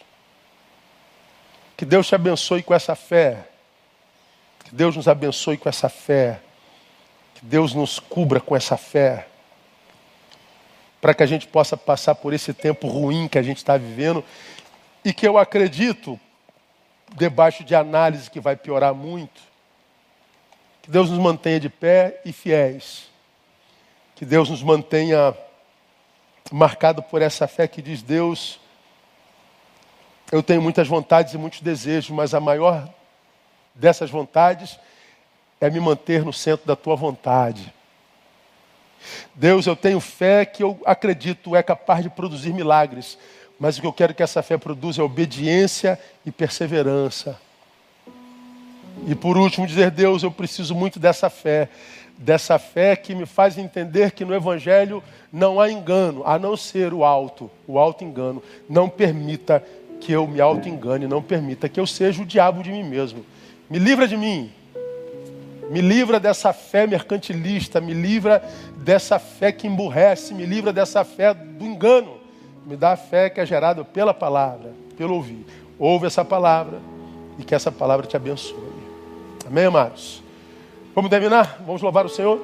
Que 1.77 1.85
Deus 1.85 2.07
te 2.07 2.15
abençoe 2.15 2.63
com 2.63 2.75
essa 2.75 2.95
fé. 2.95 3.49
Deus 4.75 4.97
nos 4.97 5.07
abençoe 5.07 5.57
com 5.57 5.69
essa 5.69 5.89
fé. 5.89 6.41
Que 7.37 7.45
Deus 7.45 7.75
nos 7.75 8.01
cubra 8.01 8.41
com 8.41 8.57
essa 8.57 8.77
fé. 8.77 9.29
Para 11.01 11.15
que 11.15 11.23
a 11.23 11.27
gente 11.27 11.47
possa 11.47 11.77
passar 11.77 12.17
por 12.17 12.33
esse 12.33 12.53
tempo 12.53 12.89
ruim 12.89 13.29
que 13.29 13.39
a 13.39 13.43
gente 13.43 13.59
está 13.59 13.77
vivendo 13.77 14.25
e 15.05 15.13
que 15.13 15.29
eu 15.29 15.39
acredito, 15.39 16.19
debaixo 17.15 17.63
de 17.63 17.73
análise 17.73 18.29
que 18.29 18.41
vai 18.41 18.57
piorar 18.57 18.93
muito. 18.93 19.41
Que 20.83 20.91
Deus 20.91 21.09
nos 21.09 21.21
mantenha 21.21 21.61
de 21.61 21.69
pé 21.69 22.21
e 22.25 22.33
fiéis. 22.33 23.09
Que 24.17 24.25
Deus 24.25 24.51
nos 24.51 24.63
mantenha 24.63 25.37
marcado 26.51 27.01
por 27.01 27.23
essa 27.23 27.47
fé 27.47 27.69
que 27.69 27.81
diz: 27.81 28.03
Deus, 28.03 28.59
eu 30.33 30.43
tenho 30.43 30.61
muitas 30.61 30.89
vontades 30.89 31.33
e 31.33 31.39
muitos 31.39 31.61
desejos, 31.61 32.11
mas 32.11 32.35
a 32.35 32.41
maior 32.41 32.93
dessas 33.75 34.11
vontades 34.11 34.79
é 35.61 35.71
me 35.71 35.81
manter 35.81 36.25
no 36.25 36.33
centro 36.33 36.67
da 36.67 36.77
tua 36.77 36.95
vontade. 36.95 37.73
Deus, 39.35 39.67
eu 39.67 39.77
tenho 39.77 40.01
fé 40.01 40.45
que 40.45 40.63
eu 40.63 40.81
acredito 40.85 41.55
é 41.55 41.63
capaz 41.63 42.03
de 42.03 42.11
produzir 42.11 42.53
milagres, 42.53 43.19
mas 43.59 43.77
o 43.77 43.81
que 43.81 43.87
eu 43.87 43.93
quero 43.93 44.15
que 44.15 44.23
essa 44.23 44.43
fé 44.43 44.57
produza 44.57 45.01
é 45.01 45.05
obediência 45.05 45.99
e 46.25 46.31
perseverança. 46.31 47.39
E 49.07 49.15
por 49.15 49.37
último, 49.37 49.67
dizer: 49.67 49.91
Deus, 49.91 50.23
eu 50.23 50.31
preciso 50.31 50.75
muito 50.75 50.99
dessa 50.99 51.29
fé, 51.29 51.69
dessa 52.17 52.59
fé 52.59 52.97
que 52.97 53.15
me 53.15 53.27
faz 53.27 53.59
entender 53.59 54.13
que 54.13 54.25
no 54.25 54.35
Evangelho 54.35 55.03
não 55.33 55.61
há 55.61 55.71
engano, 55.71 56.23
a 56.25 56.39
não 56.39 56.57
ser 56.57 56.95
o 56.95 57.05
alto, 57.05 57.51
o 57.67 57.79
alto 57.79 58.05
engano. 58.05 58.43
Não 58.69 58.89
permita 58.89 59.63
que 60.01 60.13
eu 60.13 60.27
me 60.27 60.41
auto-engane, 60.41 61.07
não 61.07 61.23
permita 61.23 61.69
que 61.69 61.81
eu 61.81 61.87
seja 61.87 62.23
o 62.23 62.27
diabo 62.27 62.63
de 62.63 62.71
mim 62.71 62.85
mesmo. 62.85 63.25
Me 63.75 63.81
livra 63.81 64.07
de 64.07 64.17
mim. 64.17 64.53
Me 65.69 65.81
livra 65.81 66.21
dessa 66.21 66.53
fé 66.53 66.87
mercantilista, 66.87 67.81
me 67.81 67.93
livra 67.93 68.41
dessa 68.77 69.19
fé 69.19 69.51
que 69.51 69.67
emburrece, 69.67 70.33
me 70.33 70.47
livra 70.47 70.73
dessa 70.73 71.03
fé 71.03 71.35
do 71.35 71.65
engano. 71.65 72.19
Me 72.65 72.77
dá 72.77 72.93
a 72.93 72.97
fé 72.97 73.29
que 73.29 73.41
é 73.41 73.45
gerada 73.45 73.85
pela 73.85 74.15
palavra, 74.15 74.73
pelo 74.97 75.17
ouvir. 75.17 75.45
Ouve 75.77 76.07
essa 76.07 76.25
palavra 76.25 76.79
e 77.37 77.43
que 77.43 77.53
essa 77.53 77.73
palavra 77.73 78.07
te 78.07 78.17
abençoe. 78.17 78.55
Amém, 79.45 79.65
amados? 79.65 80.23
Vamos 80.95 81.11
terminar? 81.11 81.61
Vamos 81.67 81.83
louvar 81.83 82.07
o 82.07 82.09
Senhor? 82.09 82.41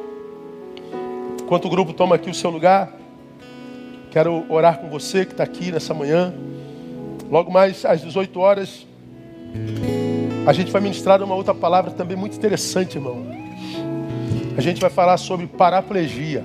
Enquanto 1.41 1.67
o 1.67 1.71
grupo 1.71 1.93
toma 1.93 2.17
aqui 2.17 2.29
o 2.29 2.35
seu 2.35 2.51
lugar, 2.51 2.93
quero 4.11 4.45
orar 4.49 4.81
com 4.81 4.91
você 4.91 5.25
que 5.25 5.31
está 5.31 5.45
aqui 5.45 5.71
nessa 5.71 5.95
manhã. 5.95 6.35
Logo 7.31 7.53
mais 7.53 7.85
às 7.85 8.01
18 8.01 8.41
horas, 8.41 8.85
a 10.47 10.53
gente 10.53 10.73
vai 10.73 10.81
ministrar 10.81 11.23
uma 11.23 11.35
outra 11.35 11.55
palavra 11.55 11.91
também 11.91 12.17
muito 12.17 12.37
interessante, 12.37 12.97
irmão. 12.97 13.25
A 14.57 14.61
gente 14.61 14.81
vai 14.81 14.91
falar 14.91 15.17
sobre 15.17 15.47
paraplegia. 15.47 16.43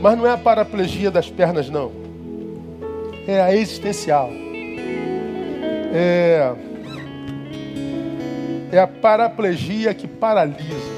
Mas 0.00 0.18
não 0.18 0.26
é 0.26 0.30
a 0.30 0.38
paraplegia 0.38 1.10
das 1.10 1.30
pernas, 1.30 1.68
não. 1.68 1.92
É 3.26 3.40
a 3.40 3.54
existencial. 3.54 4.30
É, 5.94 6.52
é 8.72 8.78
a 8.78 8.86
paraplegia 8.86 9.92
que 9.92 10.08
paralisa, 10.08 10.90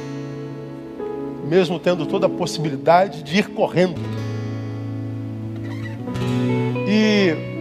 mesmo 1.46 1.78
tendo 1.78 2.06
toda 2.06 2.26
a 2.26 2.30
possibilidade 2.30 3.22
de 3.22 3.38
ir 3.38 3.48
correndo. 3.48 4.00
E, 6.88 7.53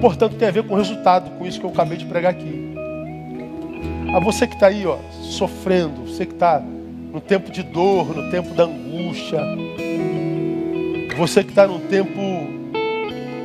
portanto, 0.00 0.36
tem 0.36 0.48
a 0.48 0.50
ver 0.50 0.64
com 0.64 0.74
o 0.74 0.76
resultado, 0.76 1.30
com 1.38 1.46
isso 1.46 1.60
que 1.60 1.66
eu 1.66 1.70
acabei 1.70 1.98
de 1.98 2.06
pregar 2.06 2.32
aqui. 2.32 2.74
A 4.14 4.18
você 4.18 4.46
que 4.46 4.54
está 4.54 4.66
aí, 4.68 4.86
ó, 4.86 4.96
sofrendo, 5.22 6.06
você 6.06 6.26
que 6.26 6.32
está 6.32 6.60
no 7.12 7.20
tempo 7.20 7.50
de 7.50 7.62
dor, 7.62 8.14
no 8.14 8.30
tempo 8.30 8.54
da 8.54 8.64
angústia, 8.64 9.40
você 11.16 11.44
que 11.44 11.50
está 11.50 11.66
num 11.66 11.80
tempo 11.80 12.20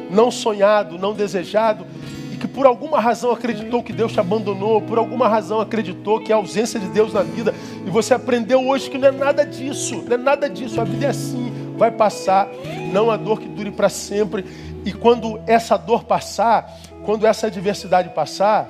não 0.09 0.31
sonhado, 0.31 0.97
não 0.97 1.13
desejado, 1.13 1.85
e 2.33 2.37
que 2.37 2.47
por 2.47 2.65
alguma 2.65 2.99
razão 2.99 3.31
acreditou 3.31 3.83
que 3.83 3.91
Deus 3.91 4.13
te 4.13 4.19
abandonou, 4.19 4.81
por 4.81 4.97
alguma 4.97 5.27
razão 5.27 5.59
acreditou 5.59 6.19
que 6.19 6.31
é 6.31 6.35
a 6.35 6.37
ausência 6.37 6.79
de 6.79 6.87
Deus 6.87 7.13
na 7.13 7.21
vida, 7.21 7.53
e 7.85 7.89
você 7.89 8.13
aprendeu 8.13 8.65
hoje 8.65 8.89
que 8.89 8.97
não 8.97 9.07
é 9.07 9.11
nada 9.11 9.45
disso, 9.45 10.03
não 10.07 10.15
é 10.15 10.17
nada 10.17 10.49
disso, 10.49 10.79
a 10.79 10.83
vida 10.83 11.05
é 11.05 11.09
assim, 11.09 11.51
vai 11.77 11.91
passar, 11.91 12.47
não 12.93 13.11
há 13.11 13.17
dor 13.17 13.39
que 13.39 13.47
dure 13.47 13.71
para 13.71 13.89
sempre, 13.89 14.45
e 14.86 14.93
quando 14.93 15.41
essa 15.47 15.77
dor 15.77 16.03
passar, 16.03 16.71
quando 17.03 17.25
essa 17.25 17.47
adversidade 17.47 18.09
passar, 18.09 18.69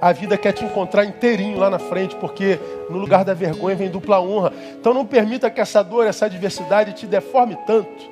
a 0.00 0.10
vida 0.12 0.38
quer 0.38 0.52
te 0.52 0.64
encontrar 0.64 1.04
inteirinho 1.04 1.58
lá 1.58 1.68
na 1.68 1.78
frente, 1.78 2.16
porque 2.16 2.58
no 2.88 2.96
lugar 2.96 3.24
da 3.24 3.34
vergonha 3.34 3.76
vem 3.76 3.90
dupla 3.90 4.20
honra. 4.20 4.52
Então 4.80 4.94
não 4.94 5.04
permita 5.04 5.50
que 5.50 5.60
essa 5.60 5.82
dor, 5.84 6.06
essa 6.06 6.24
adversidade 6.24 6.94
te 6.94 7.06
deforme 7.06 7.56
tanto, 7.66 8.10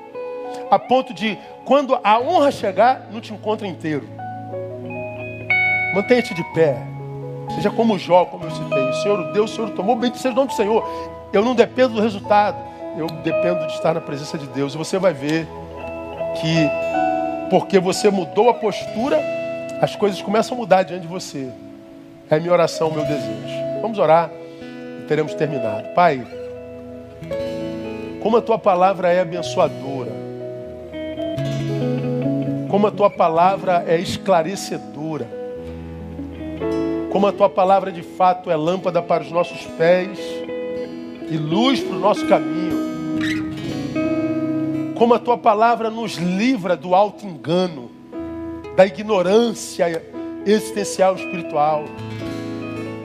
a 0.70 0.78
ponto 0.78 1.14
de, 1.14 1.38
quando 1.64 1.98
a 2.05 2.20
honra 2.20 2.50
chegar, 2.50 3.09
não 3.11 3.20
te 3.20 3.32
encontre 3.32 3.66
inteiro. 3.66 4.07
Mantenha-te 5.94 6.34
de 6.34 6.44
pé. 6.52 6.76
Seja 7.55 7.70
como 7.70 7.98
Jó, 7.98 8.26
como 8.26 8.44
eu 8.44 8.50
citei. 8.50 8.90
O 8.90 8.94
Senhor 8.94 9.20
o 9.20 9.32
Deus, 9.32 9.52
o 9.52 9.55
Senhor 9.55 9.70
tomou, 9.70 9.96
bem 9.96 10.12
seja 10.14 10.30
o 10.30 10.34
nome 10.34 10.48
do 10.48 10.55
Senhor. 10.55 10.84
Eu 11.32 11.44
não 11.44 11.55
dependo 11.55 11.94
do 11.94 12.00
resultado, 12.00 12.57
eu 12.98 13.07
dependo 13.07 13.66
de 13.66 13.72
estar 13.72 13.94
na 13.94 14.00
presença 14.00 14.36
de 14.36 14.46
Deus. 14.48 14.74
E 14.74 14.78
você 14.78 14.98
vai 14.98 15.12
ver 15.12 15.46
que 16.35 16.70
porque 17.51 17.78
você 17.78 18.11
mudou 18.11 18.49
a 18.49 18.55
postura, 18.55 19.20
as 19.80 19.95
coisas 19.95 20.20
começam 20.20 20.57
a 20.57 20.61
mudar 20.61 20.82
diante 20.82 21.03
de 21.03 21.09
você. 21.09 21.49
É 22.30 22.37
a 22.37 22.41
minha 22.41 22.53
oração, 22.53 22.89
o 22.89 22.95
meu 22.95 23.05
desejo. 23.05 23.80
Vamos 23.80 23.99
orar 23.99 24.30
e 25.01 25.07
teremos 25.07 25.35
terminado. 25.35 25.89
Pai, 25.95 26.26
como 28.20 28.37
a 28.39 28.43
tua 28.43 28.59
palavra 28.59 29.12
é 29.12 29.20
abençoadora, 29.20 30.12
como 32.68 32.87
a 32.87 32.91
tua 32.91 33.11
palavra 33.11 33.85
é 33.87 33.99
esclarecedora, 33.99 35.28
como 37.12 37.26
a 37.26 37.32
tua 37.32 37.49
palavra 37.49 37.93
de 37.93 38.03
fato 38.03 38.51
é 38.51 38.57
lâmpada 38.57 39.01
para 39.01 39.22
os 39.22 39.30
nossos 39.30 39.64
pés 39.78 40.18
e 41.30 41.37
luz 41.37 41.80
para 41.80 41.97
o 41.97 42.01
nosso 42.01 42.26
caminho 42.26 42.84
como 44.97 45.14
a 45.14 45.18
tua 45.18 45.36
palavra 45.36 45.90
nos 45.90 46.14
livra 46.14 46.76
do 46.76 46.95
alto 46.95 47.26
engano, 47.26 47.90
da 48.76 48.86
ignorância 48.86 50.03
existencial 50.47 51.16
espiritual. 51.16 51.84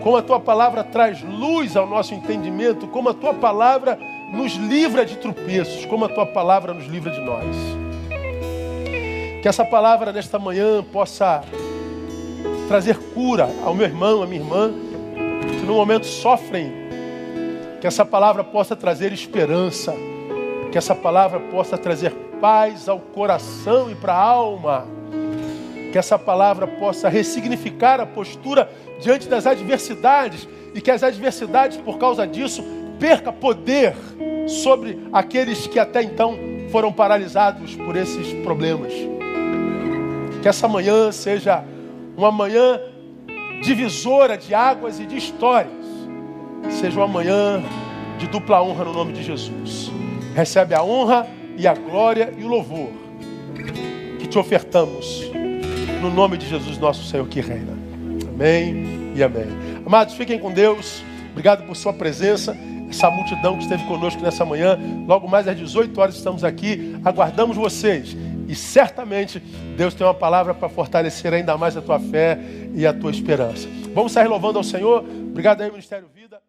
Como 0.01 0.15
a 0.15 0.21
tua 0.21 0.39
palavra 0.39 0.83
traz 0.83 1.21
luz 1.21 1.75
ao 1.75 1.87
nosso 1.87 2.13
entendimento, 2.13 2.87
como 2.87 3.09
a 3.09 3.13
tua 3.13 3.33
palavra 3.33 3.99
nos 4.33 4.53
livra 4.53 5.05
de 5.05 5.17
tropeços, 5.17 5.85
como 5.85 6.05
a 6.05 6.09
tua 6.09 6.25
palavra 6.25 6.73
nos 6.73 6.85
livra 6.85 7.11
de 7.11 7.21
nós. 7.21 7.55
Que 9.41 9.47
essa 9.47 9.65
palavra 9.65 10.11
nesta 10.11 10.37
manhã 10.37 10.83
possa 10.83 11.43
trazer 12.67 12.97
cura 13.13 13.49
ao 13.63 13.73
meu 13.73 13.87
irmão, 13.87 14.21
à 14.21 14.27
minha 14.27 14.41
irmã, 14.41 14.71
que 15.59 15.65
no 15.65 15.73
momento 15.73 16.05
sofrem. 16.05 16.71
Que 17.81 17.87
essa 17.87 18.05
palavra 18.05 18.43
possa 18.43 18.75
trazer 18.75 19.11
esperança 19.11 19.93
que 20.71 20.77
essa 20.77 20.93
palavra 20.93 21.39
possa 21.39 21.77
trazer 21.77 22.11
paz 22.39 22.87
ao 22.87 22.99
coração 22.99 23.91
e 23.91 23.95
para 23.95 24.13
a 24.13 24.21
alma. 24.21 24.85
Que 25.91 25.97
essa 25.97 26.19
palavra 26.19 26.67
possa 26.67 27.09
ressignificar 27.09 27.99
a 27.99 28.05
postura 28.05 28.69
diante 28.99 29.27
das 29.27 29.47
adversidades 29.47 30.47
e 30.73 30.81
que 30.81 30.91
as 30.91 31.01
adversidades, 31.01 31.77
por 31.77 31.97
causa 31.97 32.27
disso, 32.27 32.63
perca 32.99 33.31
poder 33.31 33.95
sobre 34.47 34.99
aqueles 35.11 35.65
que 35.65 35.79
até 35.79 36.03
então 36.03 36.37
foram 36.71 36.93
paralisados 36.93 37.75
por 37.75 37.95
esses 37.95 38.33
problemas. 38.43 38.93
Que 40.41 40.47
essa 40.47 40.67
manhã 40.67 41.11
seja 41.11 41.63
uma 42.15 42.31
manhã 42.31 42.79
divisora 43.63 44.37
de 44.37 44.53
águas 44.53 44.99
e 44.99 45.05
de 45.05 45.17
histórias. 45.17 45.73
Seja 46.69 46.99
uma 46.99 47.07
manhã 47.07 47.61
de 48.19 48.27
dupla 48.27 48.61
honra 48.61 48.85
no 48.85 48.93
nome 48.93 49.13
de 49.13 49.23
Jesus 49.23 49.91
recebe 50.35 50.73
a 50.73 50.83
honra 50.83 51.27
e 51.57 51.67
a 51.67 51.73
glória 51.73 52.33
e 52.37 52.43
o 52.43 52.47
louvor 52.47 52.89
que 54.19 54.27
te 54.27 54.37
ofertamos 54.37 55.29
no 56.01 56.09
nome 56.09 56.37
de 56.37 56.47
Jesus, 56.47 56.77
nosso 56.77 57.03
Senhor 57.05 57.27
que 57.27 57.41
reina. 57.41 57.73
Amém 58.29 59.13
e 59.15 59.21
amém. 59.21 59.47
Amados, 59.85 60.13
fiquem 60.15 60.39
com 60.39 60.51
Deus. 60.51 61.03
Obrigado 61.31 61.65
por 61.65 61.75
sua 61.75 61.93
presença. 61.93 62.55
Essa 62.89 63.09
multidão 63.11 63.55
que 63.57 63.63
esteve 63.63 63.83
conosco 63.85 64.21
nessa 64.21 64.45
manhã. 64.45 64.79
Logo 65.05 65.27
mais 65.27 65.47
às 65.47 65.57
18 65.57 65.99
horas 65.99 66.15
estamos 66.15 66.43
aqui. 66.43 66.97
Aguardamos 67.03 67.57
vocês. 67.57 68.15
E 68.47 68.55
certamente 68.55 69.39
Deus 69.77 69.93
tem 69.93 70.07
uma 70.07 70.13
palavra 70.13 70.53
para 70.53 70.69
fortalecer 70.69 71.33
ainda 71.33 71.55
mais 71.57 71.77
a 71.77 71.81
tua 71.81 71.99
fé 71.99 72.39
e 72.73 72.85
a 72.87 72.93
tua 72.93 73.11
esperança. 73.11 73.67
Vamos 73.93 74.11
sair 74.11 74.27
louvando 74.27 74.57
ao 74.57 74.63
Senhor. 74.63 75.03
Obrigado 75.03 75.61
aí, 75.61 75.69
Ministério 75.69 76.07
Vida. 76.13 76.39